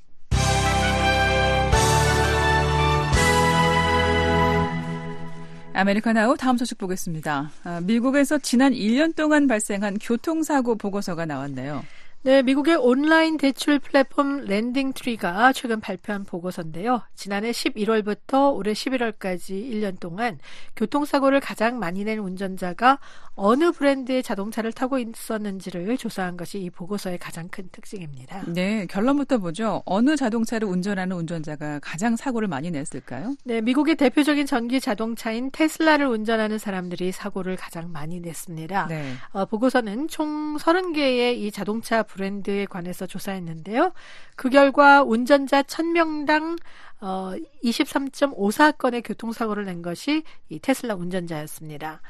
아메리카나우 5.74 6.36
다음 6.38 6.58
소식 6.58 6.78
보겠습니다. 6.78 7.52
아, 7.64 7.82
미국에서 7.82 8.38
지난 8.38 8.74
1년 8.74 9.16
동안 9.16 9.48
발생한 9.48 9.98
교통사고 10.00 10.76
보고서가 10.76 11.26
나왔네요. 11.26 11.84
네, 12.24 12.44
미국의 12.44 12.76
온라인 12.76 13.38
대출 13.38 13.80
플랫폼 13.80 14.46
랜딩트리가 14.46 15.54
최근 15.54 15.80
발표한 15.80 16.24
보고서인데요. 16.24 17.02
지난해 17.16 17.50
11월부터 17.50 18.56
올해 18.56 18.74
11월까지 18.74 19.50
1년 19.50 20.00
동안 20.00 20.38
교통사고를 20.76 21.40
가장 21.40 21.80
많이 21.80 22.04
낸 22.04 22.20
운전자가 22.20 23.00
어느 23.34 23.72
브랜드의 23.72 24.22
자동차를 24.22 24.72
타고 24.72 25.00
있었는지를 25.00 25.98
조사한 25.98 26.38
것이 26.38 26.60
이 26.60 26.70
보고서의 26.70 27.18
가장 27.18 27.48
큰 27.48 27.68
특징입니다. 27.72 28.44
네, 28.48 28.86
결론부터 28.86 29.40
보죠. 29.40 29.82
어느 29.88 30.16
자동차를 30.16 30.68
운전하는 30.68 31.16
운전자가 31.16 31.80
가장 31.80 32.16
사고를 32.16 32.48
많이 32.48 32.70
냈을까요? 32.70 33.36
네, 33.46 33.62
미국의 33.62 33.96
대표적인 33.96 34.46
전기 34.46 34.80
자동차인 34.80 35.50
테슬라를 35.52 36.06
운전하는 36.06 36.60
사람들이 36.60 37.12
사고를 37.12 37.56
가장 37.56 37.92
많이 37.92 38.20
냈습니다. 38.20 38.88
네. 38.90 39.14
어, 39.32 39.46
보고서는 39.46 40.08
총 40.08 40.58
30개의 40.58 41.38
이 41.38 41.52
자동차 41.52 42.04
브랜드에 42.12 42.66
관해서 42.66 43.06
조사했는데요. 43.06 43.94
그 44.36 44.50
결과 44.50 45.04
운전자 45.04 45.64
1000명당 45.64 46.58
어, 47.02 47.34
23.54건의 47.64 49.02
교통사고를 49.04 49.66
낸 49.66 49.82
것이 49.82 50.24
이 50.50 50.60
테슬라 50.60 50.96
운전자였습니다. 50.96 52.02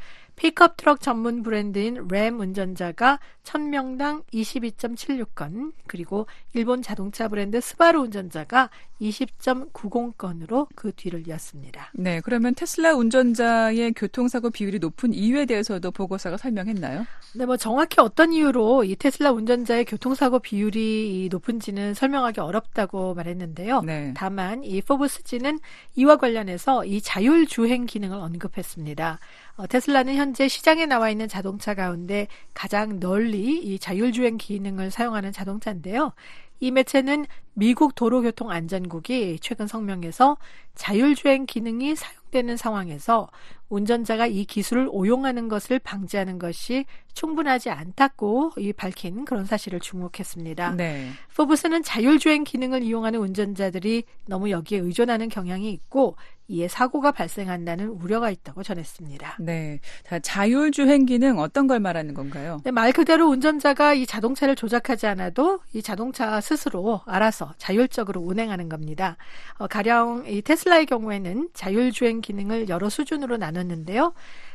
픽업 0.42 0.76
트럭 0.76 1.02
전문 1.02 1.44
브랜드인 1.44 2.08
램 2.10 2.40
운전자가 2.40 3.20
1000명당 3.44 4.24
22.76건, 4.34 5.72
그리고 5.86 6.26
일본 6.54 6.82
자동차 6.82 7.28
브랜드 7.28 7.62
스바루 7.62 8.02
운전자가 8.02 8.72
20.90건으로 9.00 10.68
그 10.76 10.92
뒤를 10.96 11.28
이었습니다. 11.28 11.92
네, 11.94 12.22
그러면 12.24 12.56
테슬라 12.56 12.96
운전자의 12.96 13.94
교통사고 13.94 14.50
비율이 14.50 14.80
높은 14.80 15.14
이유에 15.14 15.46
대해서도 15.46 15.92
보고서가 15.92 16.38
설명했나요? 16.38 17.06
네, 17.36 17.46
뭐 17.46 17.58
정확히 17.58 18.00
어떤 18.00 18.34
이유로 18.34 18.84
이 18.84 18.96
테슬라 18.96 19.32
운전자의 19.32 19.86
교통사고 19.86 20.40
비율이 20.40 21.30
높은지는 21.32 21.94
설명하기 21.94 22.40
어렵다고 22.40 23.14
말했는데요. 23.14 23.82
네. 23.82 24.14
다만 24.16 24.64
이 24.64 24.82
포브스지는 24.82 25.60
이와 25.96 26.18
관련해서 26.18 26.86
이 26.86 27.02
자율주행 27.02 27.86
기능을 27.86 28.18
언급했습니다. 28.18 29.20
어, 29.62 29.68
테슬라는 29.68 30.16
현재 30.16 30.48
시장에 30.48 30.88
나와 30.88 31.12
있는 31.12 31.28
자동차 31.28 31.76
가운데 31.76 32.28
가장 32.56 33.00
널리 33.00 33.60
이 33.60 33.78
자율주행 33.78 34.38
기능을 34.38 34.90
사용하는 34.90 35.32
자동차인데요. 35.32 36.14
이 36.60 36.72
매체는 36.72 37.28
미국 37.54 37.94
도로교통안전국이 37.94 39.38
최근 39.40 39.68
성명에서 39.68 40.38
자율주행 40.74 41.46
기능이 41.46 41.96
사용되는 41.96 42.58
상황에서 42.58 43.30
운전자가 43.70 44.26
이 44.26 44.46
기술을 44.46 44.88
오용하는 44.92 45.48
것을 45.48 45.78
방지하는 45.80 46.40
것이 46.40 46.86
충분하지 47.14 47.70
않다고 47.70 48.54
이 48.58 48.74
밝힌 48.74 49.26
그런 49.26 49.46
사실을 49.46 49.80
주목했습니다. 49.80 50.76
네. 50.76 51.10
포브스는 51.36 51.84
자율주행 51.84 52.46
기능을 52.46 52.82
이용하는 52.84 53.20
운전자들이 53.20 54.04
너무 54.26 54.50
여기에 54.50 54.80
의존하는 54.80 55.30
경향이 55.30 55.70
있고 55.72 56.16
이에 56.52 56.68
사고가 56.68 57.12
발생한다는 57.12 57.88
우려가 57.88 58.30
있다고 58.30 58.62
전했습니다. 58.62 59.38
네. 59.40 59.80
자, 60.04 60.20
자율주행 60.20 61.06
기능 61.06 61.40
어떤 61.40 61.66
걸 61.66 61.80
말하는 61.80 62.14
건가요? 62.14 62.60
네, 62.66 62.72
말 62.72 62.92
그대로 62.92 63.28
운전자가 63.30 63.94
이 63.94 64.06
자동차를 64.06 64.58
조작하지 64.58 65.08
않아도 65.08 65.62
이 65.74 65.82
자동차 65.82 66.42
스스로 66.42 67.00
알아서 67.06 67.54
자율적으로 67.58 68.20
운행하는 68.20 68.68
겁니다. 68.68 69.16
어, 69.60 69.68
가령 69.68 70.26
이 70.28 70.42
테슬라의 70.42 70.88
경우에는 70.88 71.50
자율주행 71.54 72.20
기능을 72.20 72.68
여러 72.68 72.90
수준으로 72.90 73.38
나눴는데요. 73.38 74.14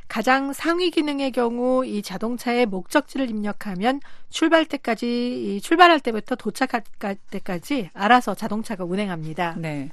가장 0.08 0.52
상위 0.52 0.90
기능의 0.90 1.32
경우 1.32 1.84
이 1.84 2.02
자동차의 2.02 2.66
목적지를 2.66 3.28
입력하면 3.28 4.00
출발 4.28 4.64
때까지 4.66 5.60
출발할 5.62 6.00
때부터 6.00 6.36
도착할 6.36 6.82
때까지 7.30 7.90
알아서 7.92 8.34
자동차가 8.34 8.84
운행합니다. 8.84 9.56
네. 9.58 9.90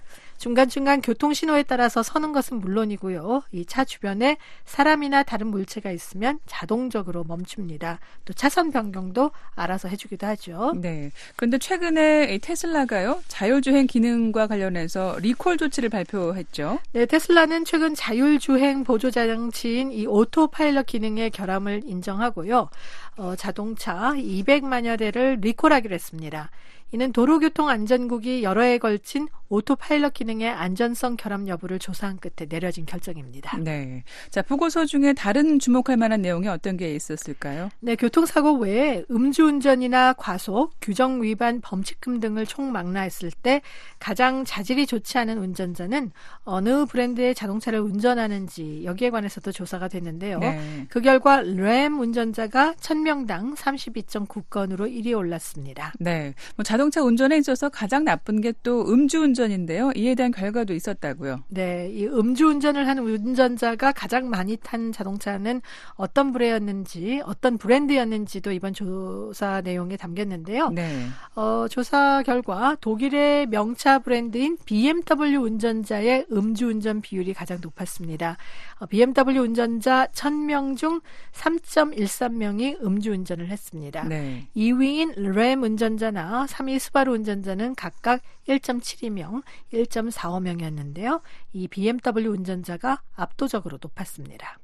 중간중간 0.48 1.00
교통 1.02 1.34
신호에 1.34 1.64
따라서 1.64 2.04
서는 2.04 2.34
것은 2.34 2.60
물론이고요. 2.60 3.44
이 3.54 3.64
차 3.66 3.86
주변에 3.86 4.36
사람이나 4.66 5.24
다른 5.24 5.48
물체가 5.48 5.90
있으면 5.90 6.38
자동적으로 6.46 7.24
멈춥니다. 7.24 8.00
또 8.26 8.34
차선 8.34 8.70
변경도 8.70 9.32
알아서 9.56 9.88
해주기도 9.88 10.28
하죠. 10.28 10.74
네. 10.76 11.12
그런데 11.38 11.58
최근에 11.58 12.34
이 12.34 12.40
테슬라가요 12.40 13.24
자율주행 13.30 13.88
기능과 13.88 14.48
관련해서 14.48 15.18
리콜 15.22 15.58
조치를 15.58 15.88
발표했죠. 15.88 16.80
네, 16.92 17.06
테슬라는 17.06 17.64
최근 17.64 17.96
자율주행 17.96 18.84
보조 18.84 19.12
장치인 19.12 19.94
이 19.94 20.06
오토파일럿 20.06 20.86
기능의 20.88 21.32
결함을 21.32 21.84
인정하고요. 21.86 22.70
어, 23.16 23.36
자동차 23.38 24.12
200만여 24.18 25.00
대를 25.00 25.38
리콜하기로 25.40 25.96
했습니다. 25.96 26.50
이는 26.94 27.12
도로교통안전국이 27.12 28.44
여러 28.44 28.62
해에 28.62 28.78
걸친 28.78 29.28
오토파일럿 29.50 30.14
기능의 30.14 30.50
안전성 30.50 31.16
결함 31.16 31.48
여부를 31.48 31.78
조사한 31.78 32.18
끝에 32.18 32.48
내려진 32.48 32.86
결정입니다. 32.86 33.58
네. 33.58 34.04
자, 34.32 34.42
보고서 34.42 34.86
중에 34.86 35.14
다른 35.14 35.60
주목할 35.60 35.98
만한 35.98 36.22
내용이 36.22 36.48
어떤 36.48 36.78
게 36.78 36.96
있었을까요? 36.96 37.70
네, 37.80 37.96
교통사고 37.96 38.58
외에 38.58 39.04
음주운전이나 39.12 40.14
과속, 40.14 40.74
규정 40.82 41.22
위반, 41.22 41.62
범칙금 41.62 42.20
등을 42.20 42.46
총망라했을 42.46 43.32
때 43.32 43.62
가장 44.00 44.46
자질이 44.46 44.88
좋지 44.88 45.18
않은 45.20 45.38
운전자는 45.38 46.12
어느 46.44 46.86
브랜드의 46.86 47.36
자동차를 47.36 47.80
운전하는지 47.80 48.84
여기에 48.86 49.12
관해서도 49.12 49.52
조사가 49.52 49.88
됐는데요. 49.88 50.40
네. 50.40 50.86
그 50.90 51.02
결과 51.02 51.42
램 51.42 52.00
운전자가 52.00 52.74
1000명당 52.74 53.56
32.9건으로 53.56 54.92
1위 54.92 55.16
올랐습니다. 55.16 55.94
네. 56.00 56.34
뭐 56.56 56.64
자동 56.64 56.83
차 56.92 57.02
운전에 57.04 57.38
있어서 57.38 57.70
가장 57.70 58.04
나쁜 58.06 58.42
게 58.42 58.54
또 58.64 58.88
음주운전인데요. 58.88 59.92
이에 59.96 60.16
대한 60.16 60.32
결과도 60.32 60.74
있었다고요. 60.74 61.44
네, 61.50 61.90
이 61.92 62.06
음주운전을 62.06 62.88
하는 62.88 63.04
운전자가 63.04 63.92
가장 63.92 64.30
많이 64.30 64.58
탄 64.58 64.92
자동차는 64.92 65.62
어떤 65.96 66.32
브레였는지, 66.32 67.22
어떤 67.26 67.58
브랜드였는지도 67.58 68.52
이번 68.52 68.74
조사 68.74 69.62
내용에 69.62 69.98
담겼는데요. 69.98 70.70
네. 70.70 71.08
어, 71.36 71.68
조사 71.70 72.24
결과 72.24 72.76
독일의 72.80 73.48
명차 73.48 74.00
브랜드인 74.00 74.58
BMW 74.66 75.38
운전자의 75.38 76.28
음주운전 76.32 77.02
비율이 77.02 77.34
가장 77.34 77.58
높았습니다. 77.62 78.38
어, 78.84 78.86
BMW 78.86 79.40
운전자 79.40 80.08
1000명 80.08 80.76
중 80.76 81.00
3.13명이 81.32 82.84
음주운전을 82.84 83.48
했습니다. 83.48 84.04
네. 84.04 84.48
2위인 84.56 85.14
램 85.16 85.64
운전자나 85.64 86.46
3위 86.48 86.80
스바루 86.80 87.14
운전자는 87.14 87.76
각각 87.76 88.22
1.72명, 88.48 89.42
1.45명이었는데요. 89.72 91.22
이 91.54 91.68
BMW 91.70 92.30
운전자가 92.30 93.02
압도적으로 93.16 93.80
높았습니다. 93.82 94.60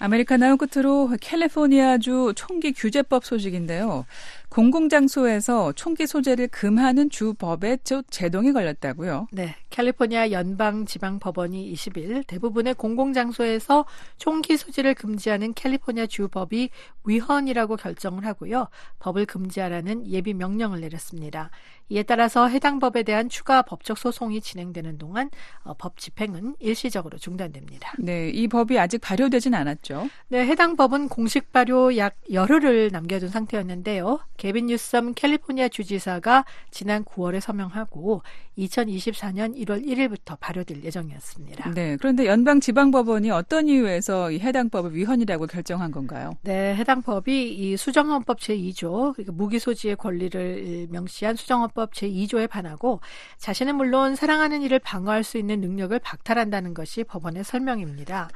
America 0.00 0.36
Now 0.36 0.56
끝으로 0.56 1.10
캘리포니아주 1.20 2.32
총기 2.36 2.72
규제법 2.72 3.24
소식인데요. 3.24 4.06
공공장소에서 4.48 5.72
총기 5.72 6.06
소지를 6.06 6.48
금하는 6.48 7.10
주 7.10 7.34
법에 7.34 7.78
제동이 8.10 8.52
걸렸다고요. 8.52 9.28
네, 9.32 9.54
캘리포니아 9.70 10.30
연방 10.30 10.86
지방 10.86 11.18
법원이 11.18 11.72
20일 11.74 12.26
대부분의 12.26 12.74
공공장소에서 12.74 13.84
총기 14.16 14.56
소지를 14.56 14.94
금지하는 14.94 15.54
캘리포니아 15.54 16.06
주 16.06 16.28
법이 16.28 16.70
위헌이라고 17.04 17.76
결정을 17.76 18.26
하고요. 18.26 18.68
법을 18.98 19.26
금지하라는 19.26 20.06
예비 20.06 20.34
명령을 20.34 20.80
내렸습니다. 20.80 21.50
이에 21.90 22.02
따라서 22.02 22.48
해당 22.48 22.78
법에 22.78 23.02
대한 23.02 23.28
추가 23.28 23.62
법적 23.62 23.96
소송이 23.96 24.40
진행되는 24.40 24.98
동안 24.98 25.30
어, 25.62 25.74
법 25.74 25.96
집행은 25.96 26.56
일시적으로 26.58 27.16
중단됩니다. 27.16 27.94
네, 27.98 28.28
이 28.28 28.46
법이 28.46 28.78
아직 28.78 28.98
발효되진 29.00 29.54
않았죠. 29.54 30.08
네, 30.28 30.46
해당 30.46 30.76
법은 30.76 31.08
공식 31.08 31.52
발효 31.52 31.96
약 31.96 32.16
열흘을 32.30 32.90
남겨둔 32.92 33.30
상태였는데요. 33.30 34.20
개빈 34.38 34.66
뉴섬 34.66 35.14
캘리포니아 35.14 35.68
주지사가 35.68 36.44
지난 36.70 37.04
9월에 37.04 37.40
서명하고 37.40 38.22
2024년 38.56 39.54
1월 39.56 39.84
1일부터 39.84 40.38
발효될 40.40 40.82
예정이었습니다. 40.84 41.72
네, 41.72 41.96
그런데 41.96 42.26
연방 42.26 42.60
지방법원이 42.60 43.30
어떤 43.30 43.68
이유에서 43.68 44.30
이 44.30 44.38
해당 44.38 44.70
법을 44.70 44.94
위헌이라고 44.94 45.46
결정한 45.46 45.90
건가요? 45.90 46.34
네, 46.42 46.74
해당 46.76 47.02
법이 47.02 47.52
이 47.52 47.76
수정헌법 47.76 48.38
제2조 48.38 49.14
그러니까 49.14 49.32
무기 49.32 49.58
소지의 49.58 49.96
권리를 49.96 50.86
명시한 50.90 51.34
수정헌법 51.36 51.92
제2조에 51.92 52.48
반하고 52.48 53.00
자신은 53.38 53.76
물론 53.76 54.14
사랑하는 54.14 54.62
이를 54.62 54.78
방어할 54.78 55.24
수 55.24 55.36
있는 55.36 55.60
능력을 55.60 55.98
박탈한다는 55.98 56.74
것이 56.74 57.02
법원의 57.02 57.42
설명입니다. 57.42 58.28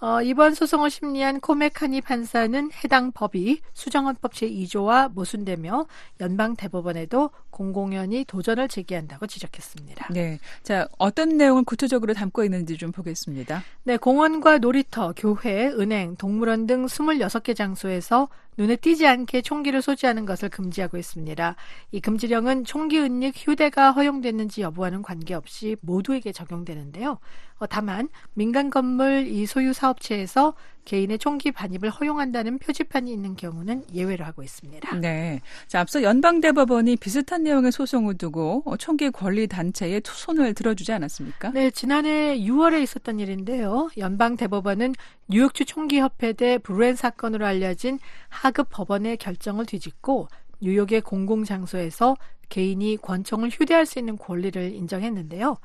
어, 0.00 0.22
이번 0.22 0.54
소송을 0.54 0.90
심리한 0.90 1.40
코메카니 1.40 2.02
판사는 2.02 2.70
해당 2.84 3.10
법이 3.10 3.60
수정헌법 3.74 4.32
제2조와 4.32 5.12
모순되며 5.12 5.86
연방 6.20 6.54
대법원에도 6.54 7.30
공공연히 7.50 8.24
도전을 8.24 8.68
제기한다고 8.68 9.26
지적했습니다. 9.26 10.08
네. 10.12 10.38
자, 10.62 10.86
어떤 10.98 11.36
내용을 11.36 11.64
구체적으로 11.64 12.14
담고 12.14 12.44
있는지 12.44 12.76
좀 12.76 12.92
보겠습니다. 12.92 13.64
네, 13.82 13.96
공원과 13.96 14.58
놀이터, 14.58 15.12
교회, 15.16 15.66
은행, 15.66 16.14
동물원 16.14 16.68
등 16.68 16.86
26개 16.86 17.56
장소에서 17.56 18.28
눈에 18.56 18.74
띄지 18.74 19.06
않게 19.06 19.42
총기를 19.42 19.82
소지하는 19.82 20.26
것을 20.26 20.48
금지하고 20.48 20.98
있습니다. 20.98 21.54
이 21.92 22.00
금지령은 22.00 22.64
총기 22.64 22.98
은닉 22.98 23.34
휴대가 23.36 23.92
허용됐는지 23.92 24.62
여부와는 24.62 25.02
관계없이 25.02 25.76
모두에게 25.80 26.32
적용되는데요. 26.32 27.18
어, 27.58 27.66
다만 27.66 28.08
민간 28.34 28.70
건물 28.70 29.26
이 29.26 29.46
소유 29.46 29.72
사 29.72 29.87
업체에서 29.88 30.54
개인의 30.84 31.18
총기 31.18 31.52
반입을 31.52 31.90
허용한다는 31.90 32.58
표지판이 32.58 33.12
있는 33.12 33.36
경우는 33.36 33.84
예외로 33.92 34.24
하고 34.24 34.42
있습니다. 34.42 34.96
네. 34.96 35.40
자, 35.66 35.80
앞서 35.80 36.02
연방대법원이 36.02 36.96
비슷한 36.96 37.42
내용의 37.42 37.72
소송을 37.72 38.16
두고 38.16 38.62
어, 38.64 38.76
총기 38.78 39.10
권리 39.10 39.46
단체의 39.46 40.00
손을 40.04 40.54
들어주지 40.54 40.92
않았습니까? 40.92 41.50
네, 41.50 41.70
지난해 41.70 42.38
6월에 42.38 42.82
있었던 42.82 43.20
일인데요. 43.20 43.90
연방대법원은 43.98 44.94
뉴욕주 45.28 45.66
총기협회 45.66 46.32
대 46.32 46.56
브루엔 46.56 46.96
사건으로 46.96 47.44
알려진 47.44 47.98
하급 48.30 48.68
법원의 48.70 49.18
결정을 49.18 49.66
뒤집고 49.66 50.28
뉴욕의 50.60 51.02
공공장소에서 51.02 52.16
개인이 52.48 52.96
권총을 53.02 53.50
휴대할 53.50 53.84
수 53.84 53.98
있는 53.98 54.16
권리를 54.16 54.72
인정했는데요. 54.72 55.58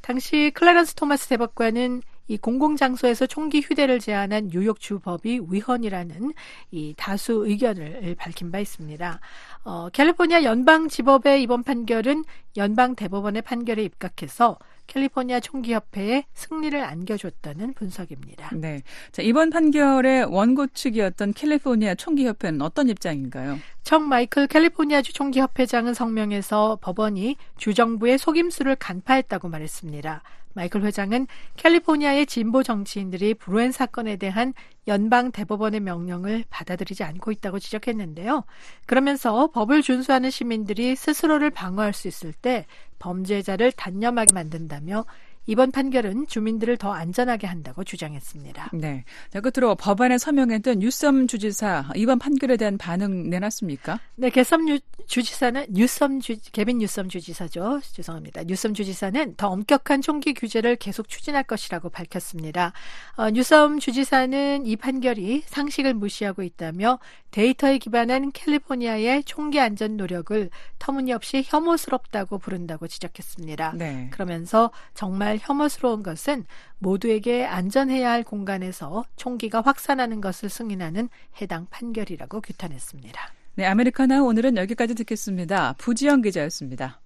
당시 0.00 0.50
클라런스 0.54 0.94
토마스 0.94 1.28
대법관은 1.28 2.02
이 2.30 2.38
공공장소에서 2.38 3.26
총기 3.26 3.60
휴대를 3.60 3.98
제한한 3.98 4.50
뉴욕 4.50 4.78
주법이 4.78 5.40
위헌이라는 5.48 6.32
이 6.70 6.94
다수 6.96 7.44
의견을 7.44 8.14
밝힌 8.16 8.52
바 8.52 8.60
있습니다. 8.60 9.18
어, 9.64 9.88
캘리포니아 9.92 10.44
연방지법의 10.44 11.42
이번 11.42 11.64
판결은 11.64 12.24
연방 12.56 12.94
대법원의 12.94 13.42
판결에 13.42 13.82
입각해서 13.82 14.58
캘리포니아 14.86 15.40
총기협회에 15.40 16.24
승리를 16.34 16.80
안겨줬다는 16.80 17.74
분석입니다. 17.74 18.50
네. 18.54 18.82
자, 19.10 19.22
이번 19.22 19.50
판결의 19.50 20.24
원고 20.24 20.68
측이었던 20.68 21.32
캘리포니아 21.32 21.96
총기협회는 21.96 22.62
어떤 22.62 22.88
입장인가요? 22.88 23.58
청 23.82 24.08
마이클 24.08 24.46
캘리포니아주 24.46 25.12
총기협회장은 25.14 25.94
성명에서 25.94 26.78
법원이 26.80 27.36
주정부의 27.56 28.18
속임수를 28.18 28.76
간파했다고 28.76 29.48
말했습니다. 29.48 30.22
마이클 30.54 30.82
회장은 30.82 31.26
캘리포니아의 31.56 32.26
진보 32.26 32.62
정치인들이 32.62 33.34
브루엔 33.34 33.72
사건에 33.72 34.16
대한 34.16 34.52
연방 34.88 35.30
대법원의 35.30 35.80
명령을 35.80 36.44
받아들이지 36.50 37.04
않고 37.04 37.30
있다고 37.32 37.58
지적했는데요. 37.58 38.44
그러면서 38.86 39.48
법을 39.48 39.82
준수하는 39.82 40.30
시민들이 40.30 40.96
스스로를 40.96 41.50
방어할 41.50 41.92
수 41.92 42.08
있을 42.08 42.32
때 42.32 42.66
범죄자를 42.98 43.72
단념하게 43.72 44.32
만든다며 44.32 45.04
이번 45.46 45.70
판결은 45.70 46.26
주민들을 46.26 46.76
더 46.76 46.92
안전하게 46.92 47.46
한다고 47.46 47.82
주장했습니다. 47.82 48.70
네. 48.74 49.04
자, 49.30 49.40
끝으로 49.40 49.74
법안에 49.74 50.18
서명했던 50.18 50.78
뉴섬 50.78 51.26
주지사 51.26 51.90
이번 51.96 52.18
판결에 52.18 52.56
대한 52.56 52.78
반응 52.78 53.30
내놨습니까? 53.30 53.98
네, 54.16 54.30
개섬 54.30 54.68
유, 54.68 54.78
주지사는 55.06 55.66
뉴섬 55.70 56.20
주 56.20 56.36
개빈 56.52 56.78
뉴섬 56.78 57.08
주지사죠. 57.08 57.80
죄송합니다. 57.82 58.44
뉴섬 58.44 58.74
주지사는 58.74 59.34
더 59.36 59.48
엄격한 59.48 60.02
총기 60.02 60.34
규제를 60.34 60.76
계속 60.76 61.08
추진할 61.08 61.42
것이라고 61.42 61.88
밝혔습니다. 61.88 62.72
어, 63.16 63.30
뉴섬 63.30 63.80
주지사는 63.80 64.66
이 64.66 64.76
판결이 64.76 65.42
상식을 65.46 65.94
무시하고 65.94 66.42
있다며 66.42 66.98
데이터에 67.30 67.78
기반한 67.78 68.32
캘리포니아의 68.32 69.24
총기 69.24 69.60
안전 69.60 69.96
노력을 69.96 70.50
터무니없이 70.78 71.44
혐오스럽다고 71.46 72.38
부른다고 72.38 72.88
지적했습니다. 72.88 73.74
네. 73.76 74.08
그러면서 74.10 74.70
정말 74.94 75.29
혐오스러운 75.38 76.02
것은 76.02 76.44
모두에게 76.78 77.44
안전해야 77.44 78.10
할 78.10 78.24
공간에서 78.24 79.04
총기가 79.16 79.60
확산하는 79.60 80.20
것을 80.20 80.48
승인하는 80.48 81.08
해당 81.40 81.66
판결이라고 81.70 82.40
규탄했습니다. 82.40 83.32
네, 83.56 83.66
아메리카나 83.66 84.22
오늘은 84.22 84.56
여기까지 84.56 84.94
듣겠습니다. 84.94 85.74
부지영 85.78 86.22
기자였습니다. 86.22 87.00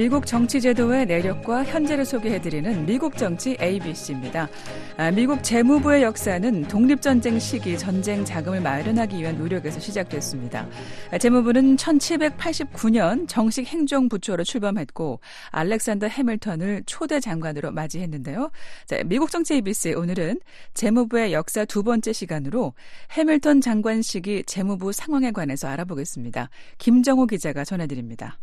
미국 0.00 0.24
정치 0.24 0.62
제도의 0.62 1.04
내력과 1.04 1.62
현재를 1.62 2.06
소개해드리는 2.06 2.86
미국 2.86 3.18
정치 3.18 3.54
ABC입니다. 3.60 4.48
아, 4.96 5.10
미국 5.10 5.42
재무부의 5.42 6.02
역사는 6.04 6.68
독립전쟁 6.68 7.38
시기 7.38 7.76
전쟁 7.76 8.24
자금을 8.24 8.62
마련하기 8.62 9.18
위한 9.18 9.36
노력에서 9.36 9.78
시작됐습니다. 9.78 10.66
아, 11.10 11.18
재무부는 11.18 11.76
1789년 11.76 13.28
정식 13.28 13.66
행정부처로 13.66 14.42
출범했고 14.42 15.20
알렉산더 15.50 16.06
해밀턴을 16.06 16.84
초대 16.86 17.20
장관으로 17.20 17.70
맞이했는데요. 17.70 18.50
자, 18.86 19.02
미국 19.04 19.30
정치 19.30 19.52
ABC 19.52 19.92
오늘은 19.92 20.40
재무부의 20.72 21.34
역사 21.34 21.66
두 21.66 21.82
번째 21.82 22.14
시간으로 22.14 22.72
해밀턴 23.12 23.60
장관 23.60 24.00
시기 24.00 24.44
재무부 24.44 24.92
상황에 24.92 25.30
관해서 25.30 25.68
알아보겠습니다. 25.68 26.48
김정호 26.78 27.26
기자가 27.26 27.66
전해드립니다. 27.66 28.38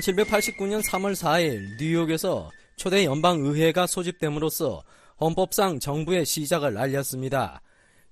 1789년 0.00 0.82
3월 0.84 1.12
4일 1.14 1.76
뉴욕에서 1.78 2.50
초대 2.76 3.04
연방의회가 3.04 3.86
소집됨으로써 3.86 4.82
헌법상 5.20 5.78
정부의 5.78 6.24
시작을 6.24 6.76
알렸습니다. 6.78 7.60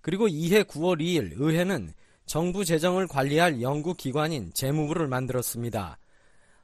그리고 0.00 0.28
이해 0.28 0.62
9월 0.62 1.00
2일 1.00 1.32
의회는 1.36 1.92
정부 2.26 2.64
재정을 2.64 3.06
관리할 3.06 3.60
연구기관인 3.60 4.52
재무부를 4.54 5.08
만들었습니다. 5.08 5.98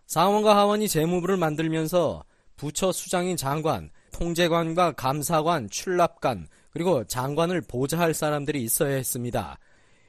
상원과 0.06 0.56
하원이 0.56 0.88
재무부를 0.88 1.36
만들면서 1.36 2.24
부처 2.56 2.92
수장인 2.92 3.36
장관, 3.36 3.90
통제관과 4.12 4.92
감사관, 4.92 5.68
출납관, 5.68 6.46
그리고 6.70 7.04
장관을 7.04 7.62
보좌할 7.62 8.14
사람들이 8.14 8.62
있어야 8.62 8.94
했습니다. 8.94 9.58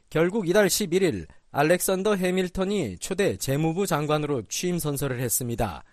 결국 0.10 0.48
이달 0.48 0.68
11일 0.68 1.28
알렉산더 1.52 2.16
해밀턴이 2.16 2.98
초대 3.00 3.38
재무부 3.38 3.88
장관으로 3.88 4.44
취임 4.50 4.80
선서를 4.80 5.20
했습니다. 5.20 5.84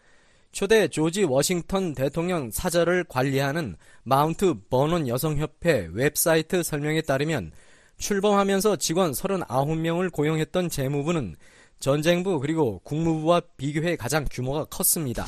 초대 0.52 0.86
조지 0.88 1.24
워싱턴 1.24 1.94
대통령 1.94 2.50
사저를 2.51 3.05
관리하는 3.09 3.76
마운트 4.05 4.55
버논 4.70 5.09
여성협회 5.09 5.90
웹사이트 5.92 6.62
설명에 6.62 7.02
따르면 7.02 7.50
출범하면서 7.98 8.76
직원 8.76 9.12
39명을 9.12 10.12
고용했던 10.12 10.68
재무부는 10.68 11.34
전쟁부 11.80 12.40
그리고 12.40 12.78
국무부와 12.80 13.40
비교해 13.57 13.96
가장 13.96 14.24
규모가 14.30 14.64
컸습니다. 14.66 15.26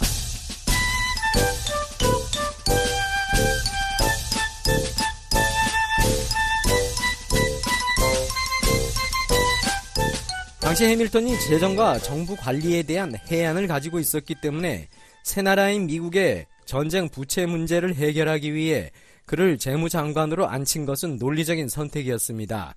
당시 10.66 10.84
해밀턴이 10.84 11.38
재정과 11.38 12.00
정부 12.00 12.34
관리에 12.34 12.82
대한 12.82 13.14
해안을 13.30 13.68
가지고 13.68 14.00
있었기 14.00 14.34
때문에 14.42 14.88
새 15.22 15.40
나라인 15.40 15.86
미국의 15.86 16.46
전쟁 16.64 17.08
부채 17.08 17.46
문제를 17.46 17.94
해결하기 17.94 18.52
위해 18.52 18.90
그를 19.26 19.58
재무장관으로 19.58 20.48
앉힌 20.48 20.84
것은 20.84 21.18
논리적인 21.18 21.68
선택이었습니다. 21.68 22.74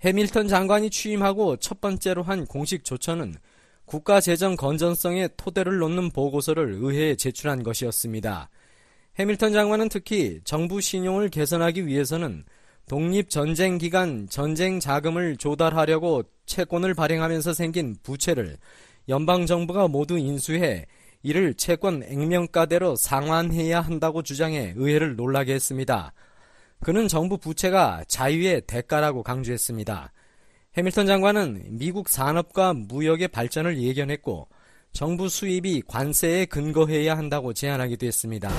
해밀턴 0.00 0.48
장관이 0.48 0.90
취임하고 0.90 1.58
첫 1.58 1.80
번째로 1.80 2.24
한 2.24 2.46
공식 2.46 2.82
조처는 2.82 3.36
국가 3.84 4.20
재정 4.20 4.56
건전성에 4.56 5.28
토대를 5.36 5.78
놓는 5.78 6.10
보고서를 6.10 6.72
의회에 6.80 7.14
제출한 7.14 7.62
것이었습니다. 7.62 8.50
해밀턴 9.20 9.52
장관은 9.52 9.88
특히 9.88 10.40
정부 10.42 10.80
신용을 10.80 11.28
개선하기 11.28 11.86
위해서는 11.86 12.44
독립전쟁 12.90 13.78
기간 13.78 14.26
전쟁 14.28 14.80
자금을 14.80 15.36
조달하려고 15.36 16.24
채권을 16.46 16.94
발행하면서 16.94 17.54
생긴 17.54 17.94
부채를 18.02 18.56
연방정부가 19.08 19.86
모두 19.86 20.18
인수해 20.18 20.86
이를 21.22 21.54
채권 21.54 22.02
액면가대로 22.02 22.96
상환해야 22.96 23.80
한다고 23.80 24.24
주장해 24.24 24.72
의회를 24.74 25.14
놀라게 25.14 25.54
했습니다. 25.54 26.12
그는 26.80 27.06
정부 27.06 27.38
부채가 27.38 28.02
자유의 28.08 28.62
대가라고 28.66 29.22
강조했습니다. 29.22 30.12
해밀턴 30.76 31.06
장관은 31.06 31.78
미국 31.78 32.08
산업과 32.08 32.74
무역의 32.74 33.28
발전을 33.28 33.80
예견했고 33.80 34.48
정부 34.92 35.28
수입이 35.28 35.82
관세에 35.86 36.46
근거해야 36.46 37.16
한다고 37.16 37.52
제안하기도 37.52 38.04
했습니다. 38.04 38.50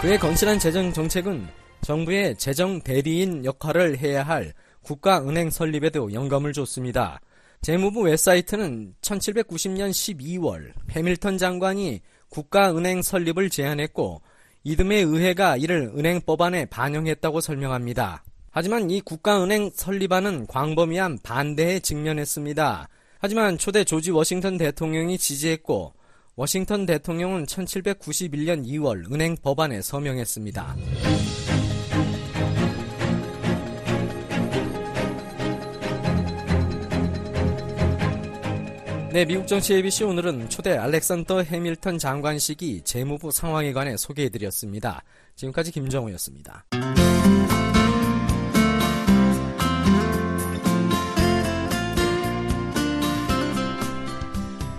그의 0.00 0.16
건실한 0.16 0.60
재정 0.60 0.92
정책은 0.92 1.48
정부의 1.80 2.36
재정 2.36 2.80
대리인 2.80 3.44
역할을 3.44 3.98
해야 3.98 4.22
할 4.22 4.52
국가은행 4.82 5.50
설립에도 5.50 6.12
영감을 6.12 6.52
줬습니다. 6.52 7.20
재무부 7.62 8.02
웹사이트는 8.02 8.94
1790년 9.02 9.90
12월 9.90 10.72
해밀턴 10.90 11.36
장관이 11.36 12.00
국가은행 12.28 13.02
설립을 13.02 13.50
제안했고 13.50 14.22
이듬해 14.62 15.00
의회가 15.00 15.56
이를 15.56 15.92
은행 15.96 16.20
법안에 16.20 16.66
반영했다고 16.66 17.40
설명합니다. 17.40 18.22
하지만 18.50 18.90
이 18.90 19.00
국가은행 19.00 19.72
설립안은 19.74 20.46
광범위한 20.46 21.18
반대에 21.24 21.80
직면했습니다. 21.80 22.88
하지만 23.18 23.58
초대 23.58 23.82
조지 23.82 24.12
워싱턴 24.12 24.58
대통령이 24.58 25.18
지지했고 25.18 25.92
워싱턴 26.38 26.86
대통령은 26.86 27.46
1791년 27.46 28.64
2월 28.64 29.12
은행 29.12 29.36
법안에 29.42 29.82
서명했습니다. 29.82 30.76
네, 39.12 39.24
미국 39.24 39.48
정치 39.48 39.74
ABC 39.74 40.04
오늘은 40.04 40.48
초대 40.48 40.76
알렉산더 40.76 41.42
해밀턴 41.42 41.98
장관 41.98 42.38
시기 42.38 42.82
재무부 42.82 43.32
상황에 43.32 43.72
관해 43.72 43.96
소개해드렸습니다. 43.96 45.02
지금까지 45.34 45.72
김정우였습니다. 45.72 46.66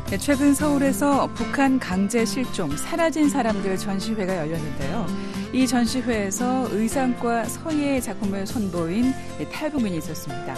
네, 0.09 0.17
최근 0.17 0.55
서울에서 0.55 1.27
북한 1.35 1.77
강제 1.77 2.25
실종, 2.25 2.75
사라진 2.75 3.29
사람들 3.29 3.77
전시회가 3.77 4.37
열렸는데요. 4.37 5.05
이 5.53 5.67
전시회에서 5.67 6.67
의상과 6.71 7.43
서예의 7.43 8.01
작품을 8.01 8.47
선보인 8.47 9.13
탈북민이 9.51 9.99
있었습니다. 9.99 10.55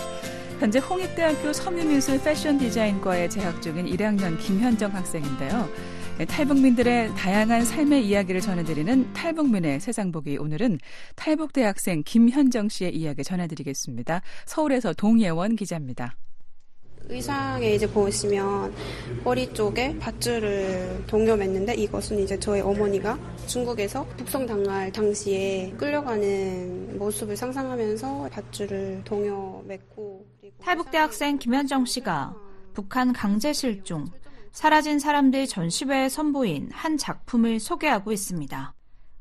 현재 0.57 0.79
홍익대학교 0.79 1.51
섬유미술 1.51 2.23
패션 2.23 2.57
디자인과에 2.59 3.27
재학 3.27 3.61
중인 3.61 3.87
1학년 3.87 4.39
김현정 4.39 4.95
학생인데요. 4.95 5.67
네, 6.17 6.23
탈북민들의 6.23 7.13
다양한 7.15 7.65
삶의 7.65 8.07
이야기를 8.07 8.39
전해드리는 8.39 9.11
탈북민의 9.11 9.81
세상 9.81 10.13
보기 10.13 10.37
오늘은 10.37 10.79
탈북 11.17 11.51
대학생 11.51 12.03
김현정 12.05 12.69
씨의 12.69 12.95
이야기 12.95 13.25
전해드리겠습니다. 13.25 14.21
서울에서 14.45 14.93
동예원 14.93 15.57
기자입니다. 15.57 16.15
의상에 17.09 17.73
이제 17.73 17.89
보시면 17.89 18.73
머리 19.23 19.53
쪽에 19.53 19.97
밧줄을 19.99 21.03
동여맸는데 21.07 21.77
이것은 21.77 22.19
이제 22.19 22.39
저희 22.39 22.61
어머니가 22.61 23.17
중국에서 23.47 24.05
북송 24.17 24.45
당할 24.45 24.91
당시에 24.91 25.73
끌려가는 25.77 26.97
모습을 26.97 27.35
상상하면서 27.35 28.29
밧줄을 28.31 29.03
동여맸고 29.05 30.21
탈북대학생 30.61 31.37
김현정 31.37 31.85
씨가 31.85 32.33
북한 32.73 33.11
강제 33.11 33.51
실종, 33.51 34.05
사라진 34.51 34.99
사람들 34.99 35.47
전시회에 35.47 36.09
선보인 36.09 36.69
한 36.71 36.97
작품을 36.97 37.59
소개하고 37.59 38.11
있습니다. 38.11 38.73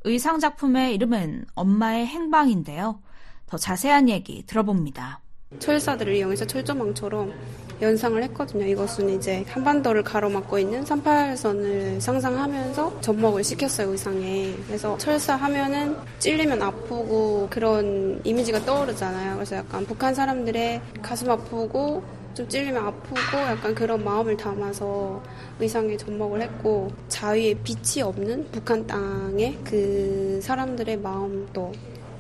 의상 0.04 0.38
작품의 0.38 0.94
이름은 0.94 1.46
엄마의 1.54 2.06
행방인데요. 2.06 3.02
더 3.46 3.56
자세한 3.56 4.08
얘기 4.08 4.44
들어봅니다. 4.46 5.20
철사들을 5.58 6.14
이용해서 6.14 6.46
철조망처럼 6.46 7.32
연상을 7.82 8.22
했거든요. 8.24 8.66
이것은 8.66 9.08
이제 9.10 9.44
한반도를 9.48 10.02
가로막고 10.02 10.58
있는 10.58 10.84
38선을 10.84 12.00
상상하면서 12.00 13.00
접목을 13.00 13.42
시켰어요, 13.42 13.90
의상에. 13.90 14.54
그래서 14.66 14.98
철사하면은 14.98 15.96
찔리면 16.18 16.60
아프고 16.60 17.48
그런 17.50 18.20
이미지가 18.24 18.64
떠오르잖아요. 18.64 19.34
그래서 19.34 19.56
약간 19.56 19.84
북한 19.86 20.14
사람들의 20.14 20.80
가슴 21.00 21.30
아프고 21.30 22.02
좀 22.34 22.48
찔리면 22.48 22.86
아프고 22.86 23.38
약간 23.38 23.74
그런 23.74 24.04
마음을 24.04 24.36
담아서 24.36 25.22
의상에 25.58 25.96
접목을 25.96 26.42
했고 26.42 26.90
자위에 27.08 27.54
빛이 27.64 28.02
없는 28.02 28.48
북한 28.52 28.86
땅에 28.86 29.58
그 29.64 30.38
사람들의 30.42 30.98
마음도 30.98 31.72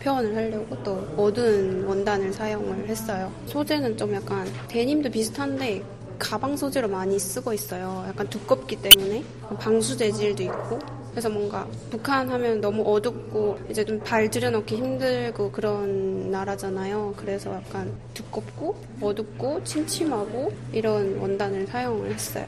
표현을 0.02 0.34
하려고 0.36 0.82
또 0.82 0.92
어두운 1.16 1.84
원단을 1.84 2.32
사용을 2.32 2.88
했어요. 2.88 3.32
소재는 3.46 3.96
좀 3.96 4.14
약간 4.14 4.46
데님도 4.68 5.10
비슷한데 5.10 5.82
가방 6.18 6.56
소재로 6.56 6.88
많이 6.88 7.18
쓰고 7.18 7.52
있어요. 7.52 8.04
약간 8.08 8.28
두껍기 8.28 8.76
때문에 8.76 9.24
방수 9.58 9.96
재질도 9.96 10.42
있고 10.42 10.78
그래서 11.10 11.28
뭔가 11.28 11.66
북한 11.90 12.28
하면 12.30 12.60
너무 12.60 12.82
어둡고 12.86 13.58
이제 13.70 13.84
좀 13.84 13.98
발 14.00 14.30
들여놓기 14.30 14.76
힘들고 14.76 15.50
그런 15.50 16.30
나라잖아요. 16.30 17.14
그래서 17.16 17.52
약간 17.54 17.92
두껍고 18.14 18.76
어둡고 19.00 19.64
침침하고 19.64 20.52
이런 20.72 21.18
원단을 21.18 21.66
사용을 21.66 22.12
했어요. 22.12 22.46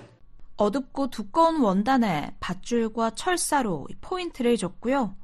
어둡고 0.56 1.10
두꺼운 1.10 1.60
원단에 1.60 2.34
밧줄과 2.40 3.10
철사로 3.16 3.88
포인트를 4.00 4.56
줬고요. 4.56 5.16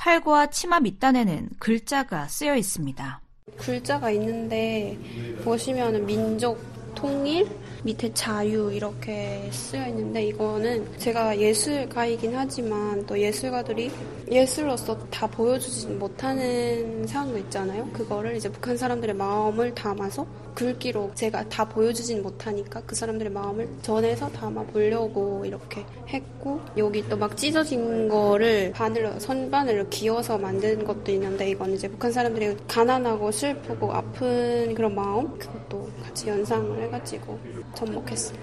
팔과 0.00 0.46
치마 0.46 0.80
밑단에는 0.80 1.50
글자가 1.58 2.26
쓰여 2.26 2.56
있습니다. 2.56 3.20
글자가 3.58 4.10
있는데 4.12 4.96
보시면은 5.44 6.06
민족 6.06 6.58
통일 6.94 7.46
밑에 7.82 8.12
자유 8.12 8.70
이렇게 8.72 9.48
쓰여 9.52 9.86
있는데 9.88 10.24
이거는 10.24 10.98
제가 10.98 11.38
예술가이긴 11.38 12.36
하지만 12.36 13.04
또 13.06 13.18
예술가들이 13.18 13.90
예술로서 14.30 14.98
다 15.10 15.26
보여주지 15.26 15.88
못하는 15.88 17.06
상황도 17.06 17.38
있잖아요. 17.38 17.88
그거를 17.92 18.36
이제 18.36 18.48
북한 18.50 18.76
사람들의 18.76 19.14
마음을 19.16 19.74
담아서 19.74 20.26
글귀로 20.54 21.12
제가 21.14 21.48
다 21.48 21.64
보여주진 21.64 22.22
못하니까 22.22 22.82
그 22.84 22.94
사람들의 22.94 23.32
마음을 23.32 23.68
전해서 23.82 24.28
담아 24.28 24.64
보려고 24.64 25.44
이렇게 25.44 25.84
했고 26.08 26.60
여기 26.76 27.08
또 27.08 27.20
막 27.20 27.36
찢어진 27.36 28.08
거를 28.08 28.72
바늘로 28.72 29.18
선바늘로 29.20 29.88
기어서 29.90 30.38
만든 30.38 30.84
것도 30.84 31.12
있는데 31.12 31.50
이건 31.50 31.74
이제 31.74 31.86
북한 31.86 32.10
사람들이 32.10 32.56
가난하고 32.66 33.30
슬프고 33.30 33.92
아픈 33.92 34.74
그런 34.74 34.94
마음 34.94 35.38
그것도 35.38 35.88
같이 36.02 36.28
연상을 36.28 36.82
해가지고 36.82 37.38
접목했어요. 37.74 38.38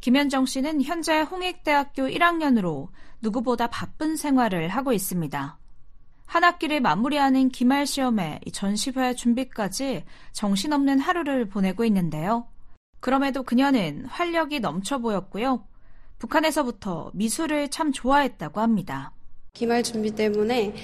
김현정 0.00 0.46
씨는 0.46 0.82
현재 0.82 1.20
홍익대학교 1.20 2.04
1학년으로 2.04 2.88
누구보다 3.20 3.66
바쁜 3.66 4.16
생활을 4.16 4.68
하고 4.68 4.92
있습니다. 4.92 5.58
한 6.26 6.44
학기를 6.44 6.80
마무리하는 6.80 7.48
기말 7.48 7.86
시험에 7.86 8.40
전시회 8.52 9.14
준비까지 9.14 10.04
정신없는 10.32 11.00
하루를 11.00 11.48
보내고 11.48 11.84
있는데요. 11.84 12.46
그럼에도 13.00 13.42
그녀는 13.42 14.04
활력이 14.06 14.60
넘쳐 14.60 14.98
보였고요. 14.98 15.66
북한에서부터 16.18 17.10
미술을 17.14 17.70
참 17.70 17.92
좋아했다고 17.92 18.60
합니다. 18.60 19.12
기말 19.52 19.82
준비 19.82 20.10
때문에 20.12 20.74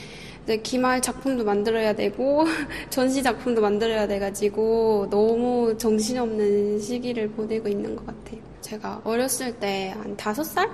이제 0.45 0.57
기말 0.59 1.03
작품도 1.03 1.45
만들어야 1.45 1.93
되고 1.95 2.45
전시 2.91 3.23
작품도 3.23 3.61
만들어야 3.61 4.07
돼가지고 4.07 5.09
너무 5.11 5.77
정신없는 5.79 6.81
시기를 6.81 7.31
보내고 7.31 7.69
있는 7.69 7.97
것 7.97 8.07
같아요. 8.07 8.41
제가 8.61 9.01
어렸을 9.05 9.59
때 9.59 9.91
한 9.97 10.17
다섯 10.17 10.45
살, 10.45 10.69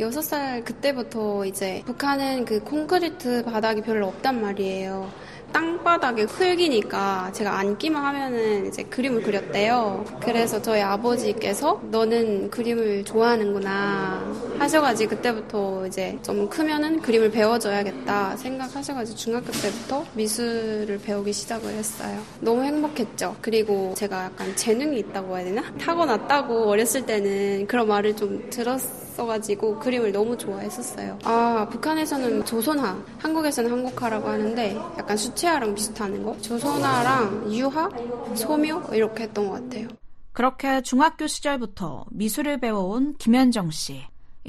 여섯 0.00 0.22
살 0.22 0.64
그때부터 0.64 1.44
이제 1.44 1.82
북한은 1.86 2.44
그 2.44 2.60
콘크리트 2.62 3.44
바닥이 3.44 3.82
별로 3.82 4.08
없단 4.08 4.40
말이에요. 4.40 5.10
땅바닥에 5.52 6.22
흙이니까 6.22 7.30
제가 7.32 7.58
앉기만 7.58 8.04
하면은 8.04 8.66
이제 8.66 8.82
그림을 8.84 9.22
그렸대요. 9.22 10.04
그래서 10.20 10.60
저희 10.60 10.80
아버지께서 10.80 11.80
너는 11.90 12.50
그림을 12.50 13.04
좋아하는구나 13.04 14.22
하셔가지고 14.58 15.10
그때부터 15.10 15.86
이제 15.86 16.18
좀 16.22 16.48
크면은 16.48 17.00
그림을 17.00 17.30
배워줘야겠다 17.30 18.36
생각하셔가지고 18.36 19.16
중학교 19.16 19.52
때부터 19.52 20.04
미술을 20.14 21.00
배우기 21.04 21.32
시작을 21.32 21.70
했어요. 21.72 22.20
너무 22.40 22.62
행복했죠. 22.62 23.36
그리고 23.40 23.94
제가 23.96 24.24
약간 24.24 24.54
재능이 24.56 24.98
있다고 25.00 25.36
해야 25.36 25.44
되나? 25.44 25.62
타고났다고 25.78 26.68
어렸을 26.68 27.04
때는 27.04 27.66
그런 27.66 27.88
말을 27.88 28.16
좀 28.16 28.48
들었어요. 28.50 29.02
써가지고 29.12 29.78
그림을 29.78 30.12
너무 30.12 30.36
좋아했었어요. 30.36 31.18
아, 31.24 31.66
북한에서는 31.70 32.44
조선화, 32.44 32.96
한국에서는 33.18 33.70
한국화라고 33.70 34.28
하는데 34.28 34.76
약간 34.98 35.16
수 35.16 35.34
채화랑 35.42 35.74
비슷한 35.74 36.22
거? 36.22 36.38
조선화랑 36.40 37.52
유화, 37.52 37.88
소묘 38.36 38.94
이렇게 38.94 39.24
했던 39.24 39.48
것 39.48 39.54
같아요. 39.54 39.88
그렇게 40.32 40.80
중학교 40.82 41.26
시절부터 41.26 42.06
미술을 42.12 42.60
배워온 42.60 43.16
김현정 43.18 43.72
씨. 43.72 44.04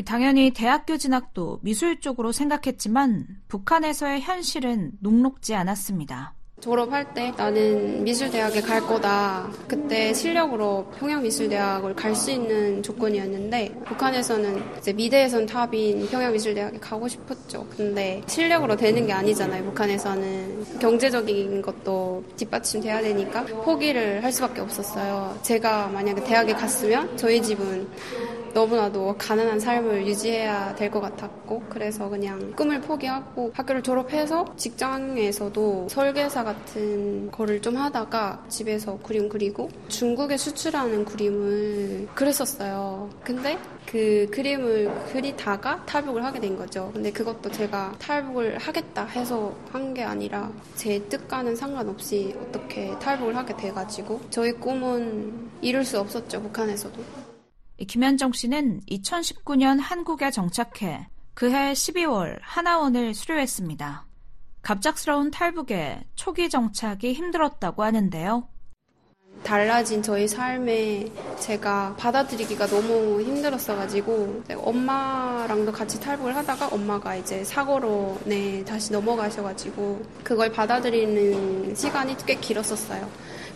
당연히 0.05 0.51
대학교 0.51 0.97
진학도 0.97 1.59
미술 1.63 1.99
쪽으로 1.99 2.31
생각했지만 2.31 3.25
북한에서의 3.47 4.21
현실은 4.21 4.91
녹록지 4.99 5.55
않았습니다. 5.55 6.35
졸업할 6.63 7.13
때 7.13 7.33
나는 7.35 8.05
미술대학에 8.05 8.61
갈 8.61 8.79
거다. 8.79 9.51
그때 9.67 10.13
실력으로 10.13 10.85
평양미술대학을 10.97 11.93
갈 11.93 12.13
수 12.13 12.31
있는 12.31 12.81
조건이었는데 12.83 13.81
북한에서는 13.85 14.63
이제 14.77 14.93
미대에선 14.93 15.45
탑인 15.47 16.07
평양미술대학에 16.07 16.77
가고 16.77 17.07
싶었죠. 17.09 17.67
근데 17.75 18.21
실력으로 18.27 18.77
되는 18.77 19.05
게 19.05 19.11
아니잖아요. 19.11 19.63
북한에서는 19.65 20.79
경제적인 20.79 21.61
것도 21.61 22.23
뒷받침돼야 22.37 23.01
되니까 23.01 23.43
포기를 23.43 24.23
할 24.23 24.31
수밖에 24.31 24.61
없었어요. 24.61 25.37
제가 25.41 25.87
만약에 25.87 26.23
대학에 26.23 26.53
갔으면 26.53 27.17
저희 27.17 27.41
집은 27.41 27.85
너무나도 28.53 29.15
가난한 29.17 29.59
삶을 29.59 30.05
유지해야 30.07 30.75
될 30.75 30.93
것 30.93 30.99
같았고 31.01 31.63
그래서 31.69 32.07
그냥 32.07 32.53
꿈을 32.55 32.79
포기하고 32.81 33.51
학교를 33.55 33.81
졸업해서 33.81 34.45
직장에서도 34.57 35.87
설계사 35.89 36.43
같은 36.43 37.31
거를 37.31 37.61
좀 37.61 37.77
하다가 37.77 38.45
집에서 38.49 38.99
그림 38.99 39.27
그리고 39.27 39.69
중국에 39.87 40.37
수출하는 40.37 41.03
그림을 41.05 42.07
그렸었어요. 42.13 43.09
근데 43.23 43.57
그 43.87 44.27
그림을 44.31 44.91
그리다가 45.11 45.83
탈북을 45.85 46.23
하게 46.23 46.39
된 46.39 46.55
거죠. 46.55 46.91
근데 46.93 47.11
그것도 47.11 47.51
제가 47.51 47.95
탈북을 47.99 48.57
하겠다 48.59 49.05
해서 49.05 49.53
한 49.71 49.93
게 49.93 50.01
아니라 50.03 50.51
제 50.75 50.97
뜻과는 51.07 51.55
상관없이 51.55 52.33
어떻게 52.41 52.97
탈북을 52.99 53.35
하게 53.35 53.55
돼가지고 53.57 54.21
저희 54.31 54.51
꿈은 54.53 55.49
이룰 55.61 55.85
수 55.85 55.99
없었죠. 55.99 56.41
북한에서도. 56.41 57.22
김현정 57.87 58.31
씨는 58.31 58.81
2019년 58.89 59.79
한국에 59.79 60.31
정착해 60.31 61.07
그해 61.33 61.73
12월 61.73 62.37
하나원을 62.41 63.13
수료했습니다. 63.13 64.05
갑작스러운 64.61 65.31
탈북에 65.31 66.03
초기 66.15 66.49
정착이 66.49 67.13
힘들었다고 67.13 67.83
하는데요. 67.83 68.47
달라진 69.43 70.01
저희 70.01 70.27
삶에 70.27 71.05
제가 71.39 71.95
받아들이기가 71.97 72.67
너무 72.67 73.21
힘들었어가지고 73.21 74.43
엄마랑도 74.55 75.71
같이 75.71 75.99
탈북을 75.99 76.35
하다가 76.35 76.69
엄마가 76.69 77.15
이제 77.15 77.43
사고로 77.43 78.19
네 78.23 78.63
다시 78.63 78.93
넘어가셔가지고 78.93 80.01
그걸 80.23 80.51
받아들이는 80.51 81.75
시간이 81.75 82.15
꽤 82.25 82.35
길었었어요. 82.35 83.09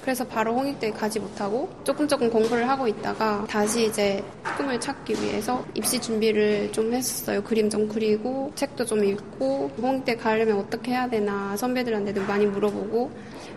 그래서 0.07 0.25
바로 0.25 0.53
홍익대에 0.53 0.91
가지 0.91 1.19
못하고 1.19 1.69
조금 1.83 2.07
조금 2.07 2.29
공부를 2.29 2.69
하고 2.69 2.87
있다가 2.87 3.45
다시 3.49 3.87
이제 3.87 4.23
꿈을 4.55 4.79
찾기 4.79 5.11
위해서 5.21 5.65
입시 5.73 5.99
준비를 5.99 6.71
좀 6.71 6.93
했었어요. 6.93 7.43
그림 7.43 7.69
좀 7.69 7.89
그리고 7.89 8.49
책도 8.55 8.85
좀 8.85 9.03
읽고 9.03 9.69
홍익대 9.81 10.15
가려면 10.15 10.59
어떻게 10.59 10.91
해야 10.91 11.09
되나 11.09 11.57
선배들한테도 11.57 12.21
많이 12.21 12.45
물어보고 12.45 13.11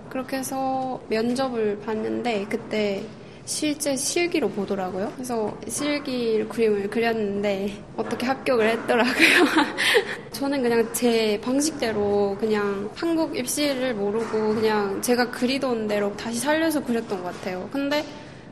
그렇게 0.08 0.38
해서 0.38 1.00
면접을 1.08 1.78
봤는데 1.86 2.46
그때 2.50 3.04
실제 3.50 3.96
실기로 3.96 4.48
보더라고요. 4.48 5.10
그래서 5.16 5.58
실기 5.66 6.44
그림을 6.48 6.88
그렸는데 6.88 7.82
어떻게 7.96 8.24
합격을 8.24 8.68
했더라고요. 8.68 9.44
저는 10.30 10.62
그냥 10.62 10.88
제 10.92 11.38
방식대로 11.42 12.36
그냥 12.38 12.88
한국 12.94 13.36
입시를 13.36 13.94
모르고 13.94 14.54
그냥 14.54 15.02
제가 15.02 15.32
그리던 15.32 15.88
대로 15.88 16.16
다시 16.16 16.38
살려서 16.38 16.84
그렸던 16.84 17.24
것 17.24 17.34
같아요. 17.34 17.68
근데 17.72 18.06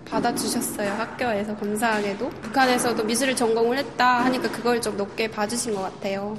받아주셨어요. 0.05 0.91
학교에서 0.91 1.55
감사하게도. 1.57 2.31
북한에서도 2.31 3.05
미술을 3.05 3.37
전공을 3.37 3.79
했다 3.79 4.25
하니까 4.25 4.51
그걸 4.51 4.81
좀 4.81 4.97
높게 4.97 5.31
봐주신 5.31 5.77
것 5.77 5.83
같아요. 5.83 6.37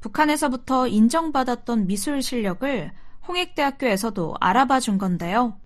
북한에서부터 0.00 0.88
인정받았던 0.88 1.86
미술 1.86 2.22
실력을 2.22 2.92
홍익대학교에서도 3.28 4.36
알아봐 4.40 4.80
준 4.80 4.96
건데요. 4.96 5.58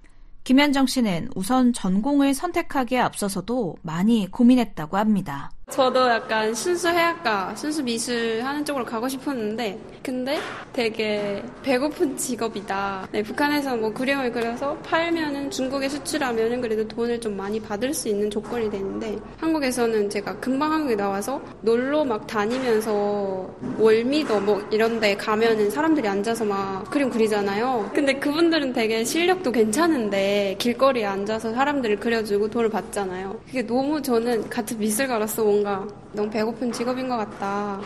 김현정 0.45 0.87
씨는 0.87 1.29
우선 1.35 1.73
전공을 1.73 2.35
선택하기에 2.35 2.99
앞서서도 3.01 3.77
많이 3.83 4.31
고민했다고 4.31 4.97
합니다. 4.97 5.51
저도 5.71 6.09
약간 6.09 6.55
순수 6.55 6.89
해학과, 6.89 7.55
순수 7.55 7.83
미술 7.83 8.41
하는 8.43 8.65
쪽으로 8.65 8.85
가고 8.85 9.07
싶었는데, 9.07 9.79
근데 10.03 10.39
되게 10.73 11.43
배고픈 11.63 12.17
직업이다. 12.17 13.09
네, 13.13 13.23
북한에서 13.23 13.77
뭐 13.77 13.93
그림을 13.93 14.33
그려서 14.33 14.75
팔면은 14.79 15.51
중국에 15.51 15.89
수출하면은 15.89 16.63
그래도 16.63 16.89
돈을 16.89 17.21
좀 17.21 17.37
많이 17.37 17.61
받을 17.61 17.93
수 17.93 18.09
있는 18.09 18.31
조건이 18.31 18.71
되는데, 18.71 19.19
한국에서는 19.37 20.09
제가 20.09 20.37
금방 20.37 20.73
한국에 20.73 20.97
나와서 20.97 21.41
놀러 21.61 22.05
막 22.05 22.27
다니면서 22.27 23.55
월미도 23.79 24.41
뭐 24.41 24.67
이런 24.71 24.99
데 24.99 25.15
가면은 25.17 25.71
사람들이 25.71 26.09
앉아서 26.09 26.47
막 26.47 26.91
그림 26.91 27.11
그리잖아요. 27.11 27.91
근데 27.95 28.15
그분들은 28.15 28.73
되게 28.73 29.05
실력도 29.05 29.53
괜찮은데 29.53 30.57
길거리에 30.59 31.05
앉아서 31.05 31.53
사람들을 31.53 31.97
그려주고 32.01 32.49
돈을 32.49 32.71
받잖아요. 32.71 33.39
그게 33.47 33.67
너무 33.67 34.01
저는 34.01 34.49
같은 34.49 34.79
미술가로서 34.79 35.58
뭔가 35.59 35.87
너무 36.13 36.31
배고픈 36.31 36.71
직업인 36.71 37.09
것 37.09 37.17
같다. 37.17 37.81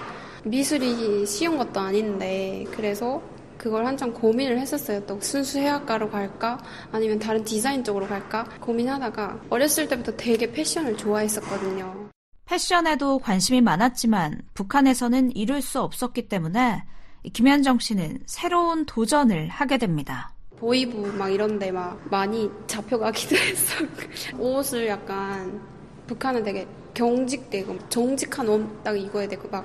미술이 0.45 1.25
쉬운 1.25 1.57
것도 1.57 1.81
아닌데 1.81 2.64
그래서 2.73 3.23
그걸 3.57 3.87
한참 3.87 4.12
고민을 4.12 4.59
했었어요. 4.59 5.01
또 5.07 5.18
순수 5.20 5.59
해학과로 5.59 6.11
갈까? 6.11 6.59
아니면 6.91 7.18
다른 7.18 7.43
디자인 7.45 7.83
쪽으로 7.85 8.07
갈까? 8.07 8.45
고민하다가 8.61 9.43
어렸을 9.51 9.89
때부터 9.89 10.12
되게 10.16 10.51
패션을 10.51 10.97
좋아했었거든요. 10.97 12.11
패션에도 12.45 13.18
관심이 13.18 13.61
많았지만 13.61 14.43
북한에서는 14.53 15.35
이룰 15.37 15.62
수 15.62 15.81
없었기 15.81 16.29
때문에 16.29 16.83
김현정 17.33 17.79
씨는 17.79 18.18
새로운 18.27 18.85
도전을 18.85 19.49
하게 19.49 19.79
됩니다. 19.79 20.35
보이부 20.59 21.07
막 21.14 21.29
이런데 21.29 21.70
막 21.70 21.99
많이 22.11 22.51
잡혀가기도 22.66 23.37
했어. 23.39 23.85
옷을 24.39 24.89
약간 24.89 25.61
북한은 26.09 26.43
되게 26.43 26.66
경직되고 26.95 27.78
정직한 27.88 28.49
옷 28.49 28.82
딱 28.84 28.99
입어야 28.99 29.28
되고 29.28 29.49
막 29.51 29.64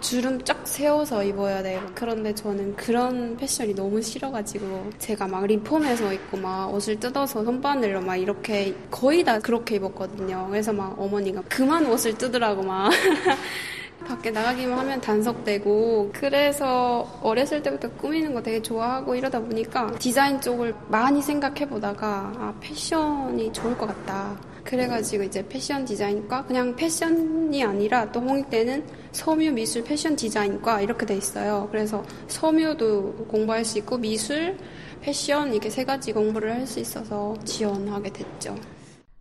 주름 0.00 0.42
쫙 0.44 0.60
세워서 0.68 1.24
입어야 1.24 1.62
돼. 1.62 1.80
그런데 1.94 2.34
저는 2.34 2.76
그런 2.76 3.36
패션이 3.36 3.74
너무 3.74 4.00
싫어가지고 4.02 4.90
제가 4.98 5.26
막 5.26 5.46
리폼해서 5.46 6.12
입고 6.12 6.36
막 6.36 6.72
옷을 6.72 7.00
뜯어서 7.00 7.42
손바늘로 7.42 8.02
막 8.02 8.16
이렇게 8.16 8.74
거의 8.90 9.24
다 9.24 9.38
그렇게 9.38 9.76
입었거든요. 9.76 10.46
그래서 10.50 10.72
막 10.72 11.00
어머니가 11.00 11.42
그만 11.48 11.86
옷을 11.86 12.16
뜯으라고 12.18 12.62
막 12.62 12.90
밖에 14.04 14.30
나가기만 14.30 14.78
하면 14.78 15.00
단속되고 15.00 16.10
그래서 16.14 17.08
어렸을 17.22 17.62
때부터 17.62 17.90
꾸미는 17.92 18.34
거 18.34 18.42
되게 18.42 18.60
좋아하고 18.62 19.14
이러다 19.14 19.40
보니까 19.40 19.92
디자인 19.98 20.40
쪽을 20.40 20.74
많이 20.88 21.22
생각해 21.22 21.68
보다가 21.68 22.32
아 22.36 22.54
패션이 22.60 23.52
좋을 23.52 23.76
것 23.76 23.86
같다. 23.86 24.36
그래가지고 24.64 25.22
이제 25.24 25.46
패션 25.48 25.84
디자인과 25.84 26.44
그냥 26.44 26.74
패션이 26.74 27.62
아니라 27.64 28.10
또 28.10 28.20
홍익대는 28.20 28.84
섬유 29.12 29.52
미술 29.52 29.84
패션 29.84 30.16
디자인과 30.16 30.80
이렇게 30.80 31.06
돼 31.06 31.16
있어요. 31.16 31.68
그래서 31.70 32.04
섬유도 32.26 33.26
공부할 33.28 33.64
수 33.64 33.78
있고 33.78 33.96
미술, 33.96 34.56
패션 35.00 35.52
이렇게 35.52 35.70
세 35.70 35.84
가지 35.84 36.12
공부를 36.12 36.52
할 36.52 36.66
수 36.66 36.80
있어서 36.80 37.36
지원하게 37.44 38.12
됐죠. 38.12 38.56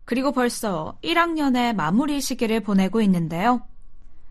그리고 0.04 0.32
벌써 0.32 0.98
1학년의 1.04 1.76
마무리 1.76 2.22
시기를 2.22 2.62
보내고 2.62 3.02
있는데요. 3.02 3.62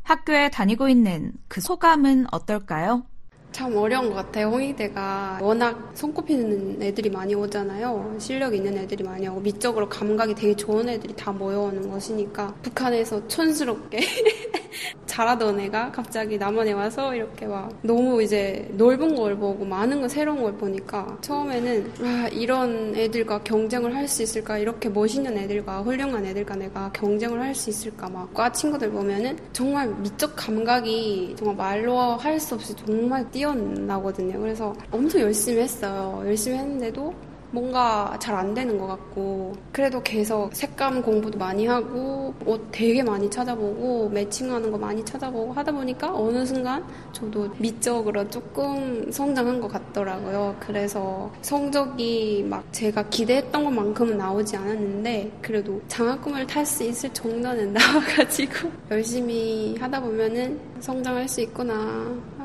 학교에 0.04 0.50
다니고 0.50 0.88
있는 0.88 1.32
그 1.48 1.60
소감은 1.60 2.26
어떨까요? 2.30 3.04
참 3.52 3.76
어려운 3.76 4.08
것 4.08 4.16
같아요. 4.16 4.48
홍익대가 4.48 5.38
워낙 5.40 5.92
손꼽히는 5.94 6.82
애들이 6.82 7.08
많이 7.08 7.34
오잖아요. 7.34 8.16
실력 8.18 8.54
있는 8.54 8.76
애들이 8.76 9.04
많이 9.04 9.28
오고 9.28 9.40
미적으로 9.40 9.88
감각이 9.88 10.34
되게 10.34 10.54
좋은 10.56 10.88
애들이 10.88 11.14
다 11.14 11.30
모여오는 11.30 11.88
것이니까 11.88 12.52
북한에서 12.62 13.26
촌스럽게 13.28 14.00
잘하던 15.06 15.60
애가 15.60 15.92
갑자기 15.92 16.38
남한에 16.38 16.72
와서 16.72 17.14
이렇게 17.14 17.46
막 17.46 17.70
너무 17.82 18.22
이제 18.22 18.68
넓은 18.72 19.14
걸 19.14 19.36
보고 19.36 19.64
많은 19.64 20.00
거 20.00 20.08
새로운 20.08 20.42
걸 20.42 20.52
보니까 20.54 21.16
처음에는 21.20 21.92
아, 22.02 22.28
이런 22.32 22.94
애들과 22.96 23.42
경쟁을 23.42 23.94
할 23.94 24.04
수 24.08 24.22
있을까 24.22 24.58
이렇게 24.58 24.88
멋있는 24.88 25.36
애들과 25.38 25.80
훌륭한 25.82 26.24
애들과 26.26 26.56
내가 26.56 26.90
경쟁을 26.92 27.40
할 27.40 27.54
수 27.54 27.70
있을까 27.70 28.08
막 28.08 28.24
과 28.34 28.50
친구들 28.52 28.90
보면은 28.90 29.38
정말 29.52 29.88
미적 29.96 30.34
감각이 30.36 31.34
정말 31.38 31.56
말로 31.56 31.98
할 32.16 32.40
수 32.40 32.54
없이 32.56 32.74
정말 32.76 33.28
뛰어나거든요. 33.30 34.38
그래서 34.40 34.74
엄청 34.90 35.20
열심히 35.20 35.62
했어요. 35.62 36.20
열심히 36.24 36.58
했는데도 36.58 37.14
뭔가 37.54 38.16
잘 38.20 38.34
안 38.34 38.52
되는 38.52 38.76
것 38.78 38.86
같고 38.88 39.54
그래도 39.70 40.02
계속 40.02 40.52
색감 40.54 41.02
공부도 41.02 41.38
많이 41.38 41.66
하고 41.66 42.34
옷 42.44 42.68
되게 42.72 43.02
많이 43.02 43.30
찾아보고 43.30 44.08
매칭하는 44.08 44.72
거 44.72 44.76
많이 44.76 45.04
찾아보고 45.04 45.52
하다 45.52 45.70
보니까 45.70 46.12
어느 46.12 46.44
순간 46.44 46.84
저도 47.12 47.48
미적으로 47.58 48.28
조금 48.28 49.10
성장한 49.12 49.60
것 49.60 49.68
같더라고요. 49.68 50.56
그래서 50.58 51.30
성적이 51.42 52.44
막 52.48 52.64
제가 52.72 53.08
기대했던 53.08 53.64
것만큼은 53.64 54.18
나오지 54.18 54.56
않았는데 54.56 55.38
그래도 55.40 55.80
장학금을 55.86 56.46
탈 56.46 56.66
수 56.66 56.82
있을 56.82 57.12
정도는 57.12 57.72
나와가지고 57.74 58.70
열심히 58.90 59.76
하다 59.78 60.00
보면은 60.00 60.58
성장할 60.80 61.28
수 61.28 61.40
있구나 61.42 61.76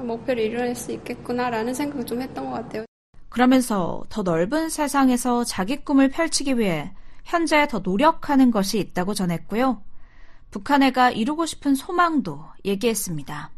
목표를 0.03 0.43
이뤄낼 0.43 0.75
수 0.75 0.91
있겠구나라는 0.91 1.73
생각을 1.73 2.05
좀 2.05 2.21
했던 2.21 2.45
것 2.45 2.51
같아요. 2.51 2.88
그러면서 3.29 4.03
더 4.09 4.23
넓은 4.23 4.69
세상에서 4.69 5.43
자기 5.43 5.77
꿈을 5.77 6.09
펼치기 6.09 6.57
위해 6.57 6.91
현재 7.23 7.67
더 7.67 7.79
노력하는 7.79 8.51
것이 8.51 8.79
있다고 8.79 9.13
전했고요. 9.13 9.81
북한애가 10.51 11.11
이루고 11.11 11.45
싶은 11.45 11.75
소망도 11.75 12.43
얘기했습니다. 12.65 13.51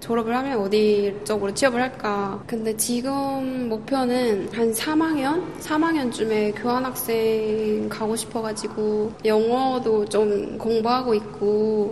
졸업을 0.00 0.34
하면 0.36 0.60
어디 0.60 1.14
쪽으로 1.24 1.52
취업을 1.52 1.82
할까. 1.82 2.42
근데 2.46 2.76
지금 2.76 3.68
목표는 3.68 4.48
한 4.54 4.72
3학년? 4.72 5.58
3학년쯤에 5.60 6.54
교환학생 6.56 7.88
가고 7.88 8.16
싶어가지고 8.16 9.12
영어도 9.24 10.04
좀 10.06 10.56
공부하고 10.56 11.14
있고 11.14 11.90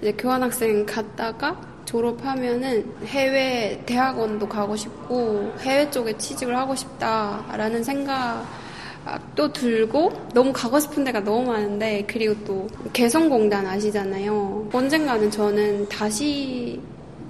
이제 0.00 0.12
교환학생 0.12 0.86
갔다가 0.86 1.60
졸업하면은 1.92 2.90
해외 3.04 3.82
대학원도 3.84 4.48
가고 4.48 4.74
싶고 4.74 5.52
해외 5.60 5.90
쪽에 5.90 6.16
취직을 6.16 6.56
하고 6.56 6.74
싶다라는 6.74 7.84
생각도 7.84 9.52
들고 9.52 10.10
너무 10.32 10.54
가고 10.54 10.80
싶은 10.80 11.04
데가 11.04 11.20
너무 11.20 11.48
많은데 11.48 12.02
그리고 12.06 12.34
또 12.46 12.66
개성공단 12.94 13.66
아시잖아요. 13.66 14.70
언젠가는 14.72 15.30
저는 15.30 15.86
다시 15.90 16.80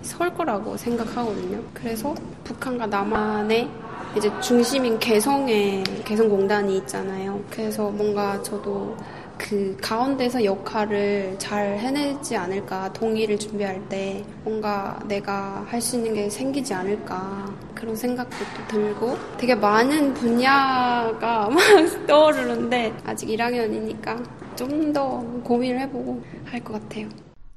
설 0.02 0.32
거라고 0.32 0.76
생각하거든요. 0.76 1.60
그래서 1.74 2.14
북한과 2.44 2.86
남한의 2.86 3.68
이제 4.16 4.30
중심인 4.40 4.96
개성에 5.00 5.82
개성공단이 6.04 6.76
있잖아요. 6.78 7.42
그래서 7.50 7.90
뭔가 7.90 8.40
저도 8.42 8.96
그 9.42 9.76
가운데서 9.82 10.44
역할을 10.44 11.34
잘 11.38 11.76
해내지 11.78 12.36
않을까 12.36 12.92
동의를 12.92 13.38
준비할 13.38 13.86
때 13.88 14.24
뭔가 14.44 14.98
내가 15.08 15.64
할 15.68 15.80
수 15.82 15.96
있는 15.96 16.14
게 16.14 16.30
생기지 16.30 16.72
않을까 16.72 17.52
그런 17.74 17.96
생각도 17.96 18.36
또 18.56 18.68
들고 18.68 19.18
되게 19.36 19.52
많은 19.54 20.14
분야가 20.14 21.48
막 21.50 21.58
떠오르는데 22.06 22.94
아직 23.04 23.26
1학년이니까 23.28 24.24
좀 24.56 24.92
더 24.92 25.18
고민을 25.42 25.80
해보고 25.80 26.22
할 26.44 26.62
것 26.62 26.74
같아요. 26.74 27.08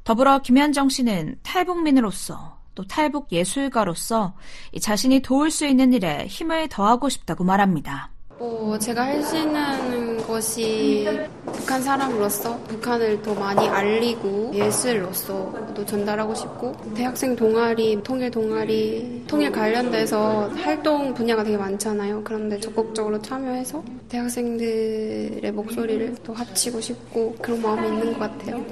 더불어 0.06 0.40
김현정 0.40 0.90
씨는 0.90 1.36
탈북민으로서 1.44 2.58
또 2.74 2.84
탈북 2.88 3.32
예술가로서 3.32 4.36
자신이 4.82 5.20
도울 5.22 5.52
수 5.52 5.66
있는 5.68 5.94
일에 5.94 6.26
힘을 6.28 6.68
더하고 6.70 7.10
싶다고 7.10 7.44
말합니다. 7.44 8.15
뭐 8.38 8.78
제가 8.78 9.06
할 9.06 9.24
수 9.24 9.38
있는 9.38 10.18
것이 10.28 11.08
북한 11.46 11.82
사람으로서 11.82 12.58
북한을 12.68 13.22
더 13.22 13.34
많이 13.34 13.68
알리고 13.68 14.52
예술로서도 14.54 15.86
전달하고 15.86 16.36
싶고 16.36 16.76
대학생 16.94 17.36
동아리, 17.36 18.02
통일 18.04 18.30
동아리, 18.30 19.24
통일 19.26 19.52
관련돼서 19.52 20.50
활동 20.50 21.14
분야가 21.14 21.44
되게 21.44 21.58
많잖아요. 21.58 22.24
그런데 22.24 22.60
적극적으로 22.60 23.22
참여해서 23.22 23.84
대학생들의 24.10 25.52
목소리를 25.54 26.16
또 26.24 26.34
합치고 26.34 26.82
싶고 26.82 27.36
그런 27.42 27.62
마음이 27.62 27.88
있는 27.88 28.14
것 28.14 28.20
같아요. 28.20 28.64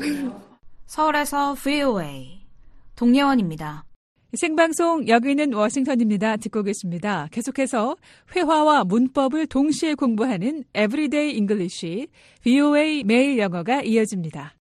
서울에서 0.85 1.55
VOA 1.55 2.41
동예원입니다. 2.95 3.85
생방송 4.35 5.07
여기는 5.07 5.53
워싱턴입니다. 5.53 6.37
듣고 6.37 6.63
계십니다. 6.63 7.27
계속해서 7.31 7.95
회화와 8.35 8.83
문법을 8.83 9.45
동시에 9.45 9.93
공부하는 9.93 10.63
Everyday 10.75 11.35
English, 11.35 12.07
VOA 12.41 13.03
매일 13.03 13.37
영어가 13.37 13.83
이어집니다. 13.83 14.55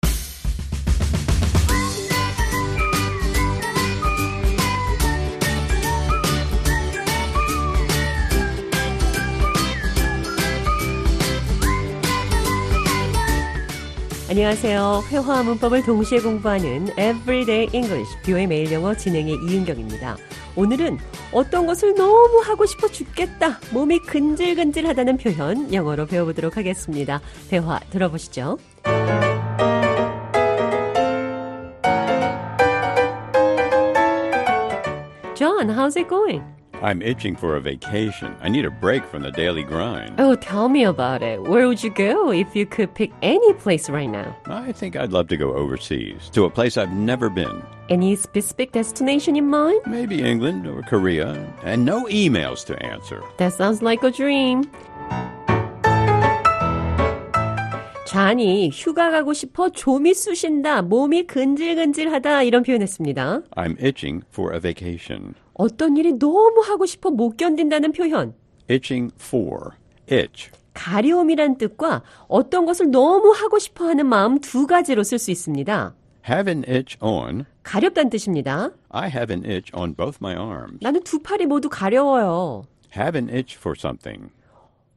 안녕하세요. 14.33 15.03
회화와 15.11 15.43
문법을 15.43 15.83
동시에 15.83 16.20
공부하는 16.20 16.89
Everyday 16.93 17.68
English, 17.74 18.16
뷰의 18.22 18.47
매일 18.47 18.72
영어 18.72 18.95
진행의 18.95 19.35
이은경입니다. 19.35 20.16
오늘은 20.57 20.97
어떤 21.33 21.66
것을 21.66 21.95
너무 21.95 22.41
하고 22.43 22.64
싶어 22.64 22.89
죽겠다, 22.89 23.61
몸이 23.74 23.99
근질근질하다는 23.99 25.18
표현 25.18 25.74
영어로 25.74 26.07
배워보도록 26.07 26.57
하겠습니다. 26.57 27.20
대화 27.51 27.78
들어보시죠. 27.91 28.57
John, 35.35 35.68
how's 35.68 35.99
it 35.99 36.09
going? 36.09 36.43
I'm 36.82 37.02
itching 37.02 37.36
for 37.36 37.56
a 37.56 37.60
vacation. 37.60 38.36
I 38.39 38.50
need 38.50 38.66
a 38.66 38.70
break 38.70 39.04
from 39.06 39.24
the 39.24 39.32
daily 39.32 39.64
grind. 39.64 40.20
Oh, 40.20 40.36
tell 40.36 40.70
me 40.70 40.84
about 40.84 41.24
it. 41.24 41.41
Where 41.41 41.68
would 41.68 41.84
you 41.84 41.89
go 41.89 42.32
if 42.32 42.56
you 42.56 42.68
could 42.68 42.93
pick 42.93 43.12
any 43.24 43.54
place 43.54 43.89
right 43.89 44.10
now? 44.10 44.36
I 44.45 44.72
think 44.72 44.95
I'd 44.95 45.12
love 45.12 45.28
to 45.30 45.38
go 45.38 45.56
overseas, 45.56 46.30
to 46.34 46.45
a 46.45 46.50
place 46.52 46.78
I've 46.78 46.93
never 46.93 47.30
been. 47.30 47.64
Any 47.89 48.16
specific 48.16 48.74
destination 48.74 49.36
in 49.36 49.48
mind? 49.50 49.82
Maybe 49.88 50.22
England 50.22 50.68
or 50.68 50.84
Korea, 50.84 51.34
and 51.64 51.84
no 51.84 52.06
emails 52.06 52.64
to 52.68 52.78
answer. 52.86 53.24
That 53.38 53.54
sounds 53.54 53.82
like 53.82 54.04
a 54.04 54.12
dream. 54.12 54.70
잔이 58.06 58.70
휴가 58.74 59.12
가고 59.12 59.34
싶어 59.34 59.70
좀이 59.70 60.14
쑤신다, 60.14 60.82
몸이 60.82 61.28
근질근질하다 61.28 62.43
이런 62.43 62.64
표현했습니다. 62.64 63.41
I'm 63.58 63.76
itching 63.84 64.24
for 64.32 64.54
a 64.54 64.62
vacation. 64.62 65.36
어떤 65.63 65.97
일이 65.97 66.13
너무 66.15 66.61
하고 66.67 66.87
싶어 66.87 67.11
못 67.11 67.37
견딘다는 67.37 67.93
표현. 67.93 68.35
Itching 68.69 69.15
for. 69.15 69.71
Itch. 70.11 70.51
가려움이란 70.75 71.57
뜻과 71.57 72.03
어떤 72.27 72.67
것을 72.67 72.91
너무 72.91 73.31
하고 73.31 73.61
싶어 73.61 73.87
하는 73.87 74.07
마음 74.07 74.41
두 74.41 74.67
가지로 74.67 75.05
쓸 75.05 75.21
수 75.21 75.31
있습니다. 75.31 75.95
Have 76.29 76.53
an 76.53 76.65
itch 76.69 76.99
on. 77.01 77.45
가렵다는 77.63 78.11
뜻입니다. 78.11 78.73
I 78.89 79.09
have 79.09 79.33
an 79.33 79.49
itch 79.49 79.71
on 79.73 79.95
both 79.95 80.19
my 80.21 80.35
arms. 80.35 80.79
나는 80.81 81.01
두 81.05 81.21
팔이 81.21 81.47
모두 81.47 81.69
가려워요. 81.69 82.65
Have 82.97 83.17
an 83.17 83.33
itch 83.33 83.57
for 83.57 83.77
something. 83.79 84.33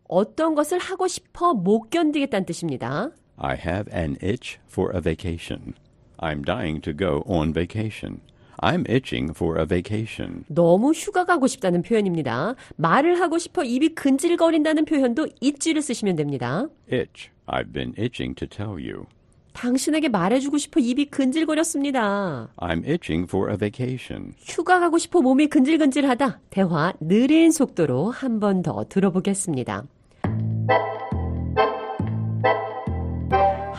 어떤 0.07 0.55
것을 0.55 0.79
하고 0.79 1.07
싶어 1.07 1.53
못 1.53 1.91
견디겠다는 1.91 2.47
뜻입니다. 2.47 3.11
I 3.37 3.55
have 3.55 3.95
an 3.95 4.17
itch 4.23 4.57
for 4.67 4.95
a 4.95 5.01
vacation. 5.01 5.75
I'm 6.17 6.43
dying 6.43 6.81
to 6.81 6.91
go 6.91 7.21
on 7.27 7.53
vacation. 7.53 8.21
I'm 8.61 8.89
itching 8.89 9.31
for 9.35 9.59
a 9.59 9.65
vacation. 9.67 10.43
너무 10.47 10.91
휴가 10.91 11.25
가고 11.25 11.47
싶다는 11.47 11.81
표현입니다. 11.81 12.55
말을 12.77 13.19
하고 13.19 13.37
싶어 13.37 13.63
입이 13.63 13.95
근질거린다는 13.95 14.85
표현도 14.85 15.27
itch를 15.43 15.81
쓰시면 15.81 16.15
됩니다. 16.15 16.67
Itch. 16.91 17.29
I've 17.47 17.71
been 17.73 17.93
itching 17.99 18.35
to 18.35 18.47
tell 18.47 18.73
you. 18.73 19.05
당신에게 19.53 20.09
말해주고 20.09 20.57
싶어 20.57 20.79
입이 20.81 21.05
근질거렸습니다. 21.05 22.49
I'm 22.57 22.85
itching 22.87 23.23
for 23.29 23.49
a 23.51 23.57
vacation. 23.57 24.33
휴가 24.37 24.79
가고 24.81 24.97
싶어 24.97 25.21
몸이 25.21 25.47
근질근질하다. 25.47 26.39
대화 26.49 26.93
느린 26.99 27.51
속도로 27.51 28.11
한 28.11 28.39
번 28.39 28.61
더 28.61 28.83
들어보겠습니다. 28.89 29.83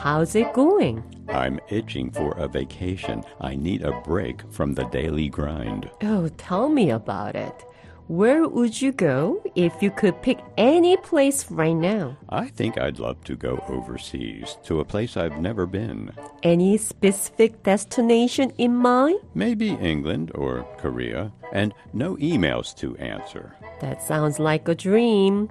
How's 0.07 0.37
it 0.37 0.53
going? 0.53 1.03
I'm 1.29 1.59
itching 1.69 2.13
for 2.13 2.31
a 2.39 2.47
vacation. 2.47 3.25
I 3.41 3.57
need 3.57 3.83
a 3.83 4.01
break 4.03 4.41
from 4.53 4.73
the 4.73 4.85
daily 4.85 5.29
grind. 5.29 5.91
Oh, 6.01 6.29
tell 6.39 6.69
me 6.69 6.91
about 6.91 7.35
it. 7.35 7.65
Where 8.07 8.47
would 8.47 8.81
you 8.81 8.93
go 8.93 9.43
if 9.57 9.83
you 9.83 9.91
could 9.91 10.23
pick 10.23 10.39
any 10.57 10.97
place 10.99 11.51
right 11.51 11.73
now? 11.73 12.17
I 12.29 12.47
think 12.47 12.79
I'd 12.79 13.01
love 13.01 13.25
to 13.25 13.35
go 13.35 13.61
overseas, 13.69 14.57
to 14.67 14.79
a 14.79 14.85
place 14.85 15.17
I've 15.17 15.41
never 15.41 15.67
been. 15.67 16.13
Any 16.45 16.77
specific 16.77 17.65
destination 17.65 18.53
in 18.59 18.77
mind? 18.77 19.19
Maybe 19.35 19.71
England 19.71 20.31
or 20.37 20.63
Korea, 20.79 21.33
and 21.53 21.75
no 21.93 22.15
emails 22.19 22.77
to 22.77 22.97
answer. 22.99 23.57
That 23.81 24.01
sounds 24.05 24.39
like 24.39 24.69
a 24.69 24.77
dream. 24.77 25.51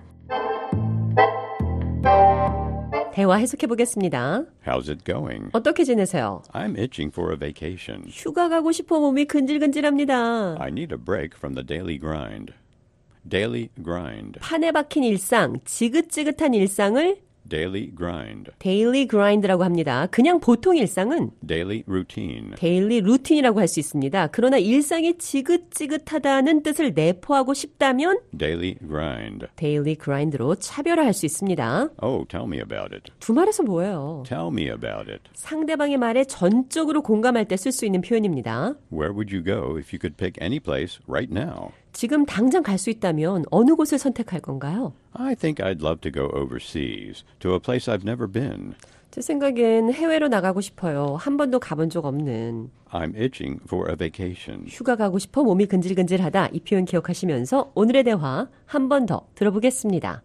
대화 3.16 3.38
해석해 3.38 3.66
보겠습니다. 3.68 4.44
How's 4.68 4.90
it 4.90 5.06
going? 5.06 5.48
어떻게 5.54 5.86
지내세요? 5.86 6.44
I'm 6.52 6.78
itching 6.78 7.14
for 7.14 7.32
a 7.32 7.40
vacation. 7.40 8.04
휴가 8.10 8.50
가고 8.50 8.74
싶어 8.74 9.00
몸이 9.00 9.24
근질근질합니다. 9.24 10.58
I 10.60 10.68
need 10.68 10.94
a 10.94 11.02
break 11.02 11.38
from 11.38 11.56
the 11.56 11.66
daily 11.66 11.98
grind. 11.98 12.52
Daily 13.26 13.70
grind. 13.82 14.40
판에 14.42 14.74
박힌 14.74 15.06
일상, 15.06 15.62
지긋지긋한 15.64 16.54
일상을 16.56 17.16
Daily 17.48 17.92
grind. 17.96 18.52
daily 18.60 19.08
grind라고 19.08 19.64
합니다. 19.64 20.08
그냥 20.10 20.40
보통 20.40 20.76
일상은 20.78 21.30
Daily 21.46 21.84
routine. 21.88 22.56
daily 22.58 23.02
routine이라고 23.02 23.60
할 23.60 23.68
수 23.68 23.80
있습니다. 23.80 24.28
그러나 24.28 24.58
일상이 24.58 25.18
지긋지긋하다는 25.18 26.64
뜻을 26.64 26.94
내포하고 26.94 27.54
싶다면 27.54 28.20
Daily 28.38 28.76
grind. 28.88 29.46
daily 29.56 29.96
grind로 29.96 30.56
차별화할 30.56 31.14
수 31.14 31.26
있습니다. 31.26 31.90
Oh, 32.02 32.26
tell 32.28 32.48
me 32.48 32.58
about 32.58 32.94
it. 32.96 33.12
두 33.20 33.34
말에서 33.34 33.64
뭐예요? 33.64 34.24
Tell 34.28 34.48
me 34.48 34.64
about 34.70 35.10
it. 35.12 35.22
상대방의 35.34 35.98
말에 35.98 36.24
전적으로 36.26 37.02
공감할 37.02 37.46
때 37.48 37.56
쓸 37.56 37.72
수 37.72 37.86
있는 37.86 38.02
표현입니다. 38.02 38.74
Where 38.92 39.14
would 39.14 39.34
you 39.36 39.44
go 39.44 39.78
if 39.78 39.94
you 39.94 40.00
could 40.00 40.16
pick 40.18 40.34
any 40.42 40.60
place 40.60 41.00
right 41.08 41.32
now? 41.32 41.72
지금 41.96 42.26
당장 42.26 42.62
갈 42.62 42.78
수 42.78 42.90
있다면 42.90 43.46
어느 43.52 43.74
곳을 43.74 43.98
선택할 43.98 44.42
건가요? 44.42 44.92
I 45.14 45.34
think 45.34 45.64
I'd 45.66 45.82
love 45.82 46.02
to 46.02 46.12
go 46.12 46.30
overseas, 46.38 47.24
to 47.40 47.54
a 47.54 47.60
place 47.60 47.90
I've 47.90 48.04
never 48.04 48.30
been. 48.30 48.74
제 49.12 49.22
생각엔 49.22 49.94
해외로 49.94 50.28
나가고 50.28 50.60
싶어요. 50.60 51.16
한 51.16 51.38
번도 51.38 51.60
가본 51.62 51.90
적 51.90 52.04
없는. 52.06 52.70
I'm 52.92 53.16
itching 53.16 53.62
for 53.64 53.90
a 53.90 53.96
vacation. 53.96 54.66
휴가 54.68 54.98
가고 54.98 55.20
싶어 55.20 55.42
몸이 55.44 55.68
근질근질하다. 55.68 56.50
이 56.52 56.60
표현 56.60 56.84
기억하시면서 56.84 57.72
오늘의 57.76 58.04
대화 58.04 58.50
한 58.66 58.90
번 58.90 59.06
더 59.06 59.26
들어보겠습니다. 59.36 60.22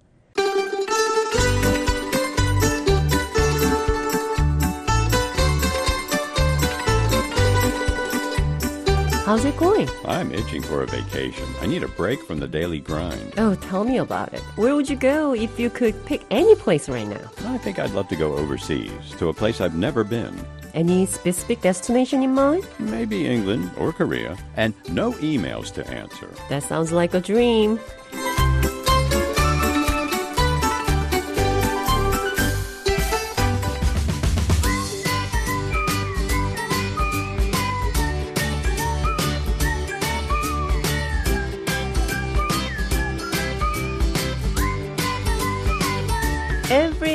How's 9.30 9.44
it 9.44 9.56
going? 9.58 9.88
I'm 10.06 10.32
itching 10.32 10.60
for 10.60 10.82
a 10.82 10.86
vacation. 10.86 11.46
I 11.60 11.66
need 11.66 11.84
a 11.84 11.88
break 11.88 12.20
from 12.24 12.40
the 12.40 12.48
daily 12.48 12.80
grind. 12.80 13.34
Oh, 13.36 13.54
tell 13.54 13.84
me 13.84 13.98
about 13.98 14.34
it. 14.34 14.40
Where 14.56 14.74
would 14.74 14.90
you 14.90 14.96
go 14.96 15.34
if 15.34 15.56
you 15.56 15.70
could 15.70 16.04
pick 16.04 16.24
any 16.32 16.56
place 16.56 16.88
right 16.88 17.06
now? 17.06 17.30
I 17.44 17.56
think 17.58 17.78
I'd 17.78 17.92
love 17.92 18.08
to 18.08 18.16
go 18.16 18.34
overseas, 18.34 18.90
to 19.18 19.28
a 19.28 19.32
place 19.32 19.60
I've 19.60 19.76
never 19.76 20.02
been. 20.02 20.34
Any 20.74 21.06
specific 21.06 21.60
destination 21.60 22.24
in 22.24 22.34
mind? 22.34 22.66
Maybe 22.80 23.28
England 23.28 23.70
or 23.78 23.92
Korea, 23.92 24.36
and 24.56 24.74
no 24.88 25.12
emails 25.12 25.72
to 25.74 25.86
answer. 25.86 26.28
That 26.48 26.64
sounds 26.64 26.90
like 26.90 27.14
a 27.14 27.20
dream. 27.20 27.78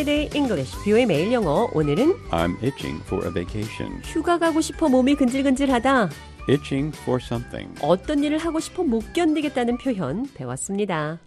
Everyday 0.06 0.38
English, 0.38 0.78
뷰의 0.84 1.08
매일 1.08 1.32
영어. 1.32 1.68
오늘은 1.74 2.14
I'm 2.30 2.56
itching 2.64 3.01
for 3.06 3.26
a 3.26 3.34
vacation. 3.34 4.01
휴가 4.03 4.38
가고 4.38 4.62
싶어 4.62 4.88
몸이 4.88 5.16
근질근질하다. 5.16 6.10
Itching 6.47 6.95
for 7.01 7.20
something. 7.20 7.74
어떤 7.82 8.24
일을 8.24 8.38
하고 8.38 8.60
싶어 8.60 8.84
못 8.84 9.14
견디겠다는 9.14 9.80
표현 9.80 10.28
배웠습니다. 10.36 11.18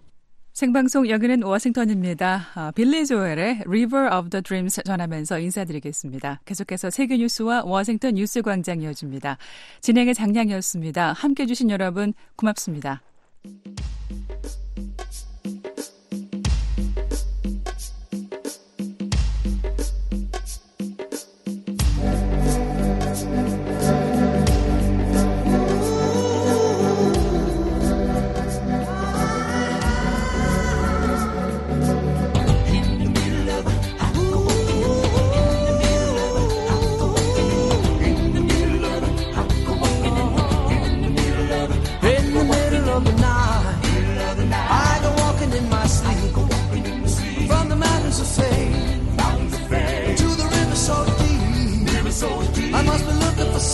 생방송 0.52 1.08
여기는 1.08 1.42
워싱턴입니다. 1.42 2.46
아, 2.54 2.70
빌리 2.70 3.04
조엘의 3.04 3.62
River 3.66 4.14
of 4.14 4.30
the 4.30 4.42
Dreams 4.44 4.80
전하면서 4.84 5.40
인사드리겠습니다. 5.40 6.42
계속해서 6.44 6.90
세계 6.90 7.16
뉴스와 7.16 7.64
워싱턴 7.64 8.14
뉴스 8.14 8.42
광장 8.42 8.80
이어집니다. 8.80 9.38
진행의 9.80 10.14
장량이었습니다. 10.14 11.14
함께 11.14 11.42
해주신 11.42 11.70
여러분 11.70 12.14
고맙습니다. 12.36 13.02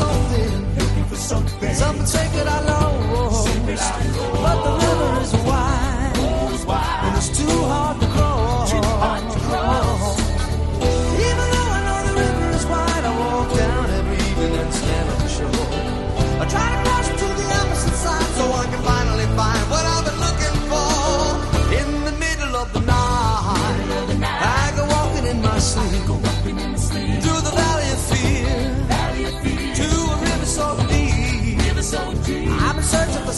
something. 0.05 0.78
Looking 0.78 1.05
for 1.05 1.16
something. 1.16 1.74
Something 1.74 2.07
sacred 2.07 2.46
I 2.46 2.61
know. 2.66 3.05
But 4.42 4.57
the 4.64 4.84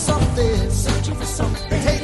something, 0.06 0.70
searching 0.70 1.16
for 1.16 1.26
something. 1.26 1.95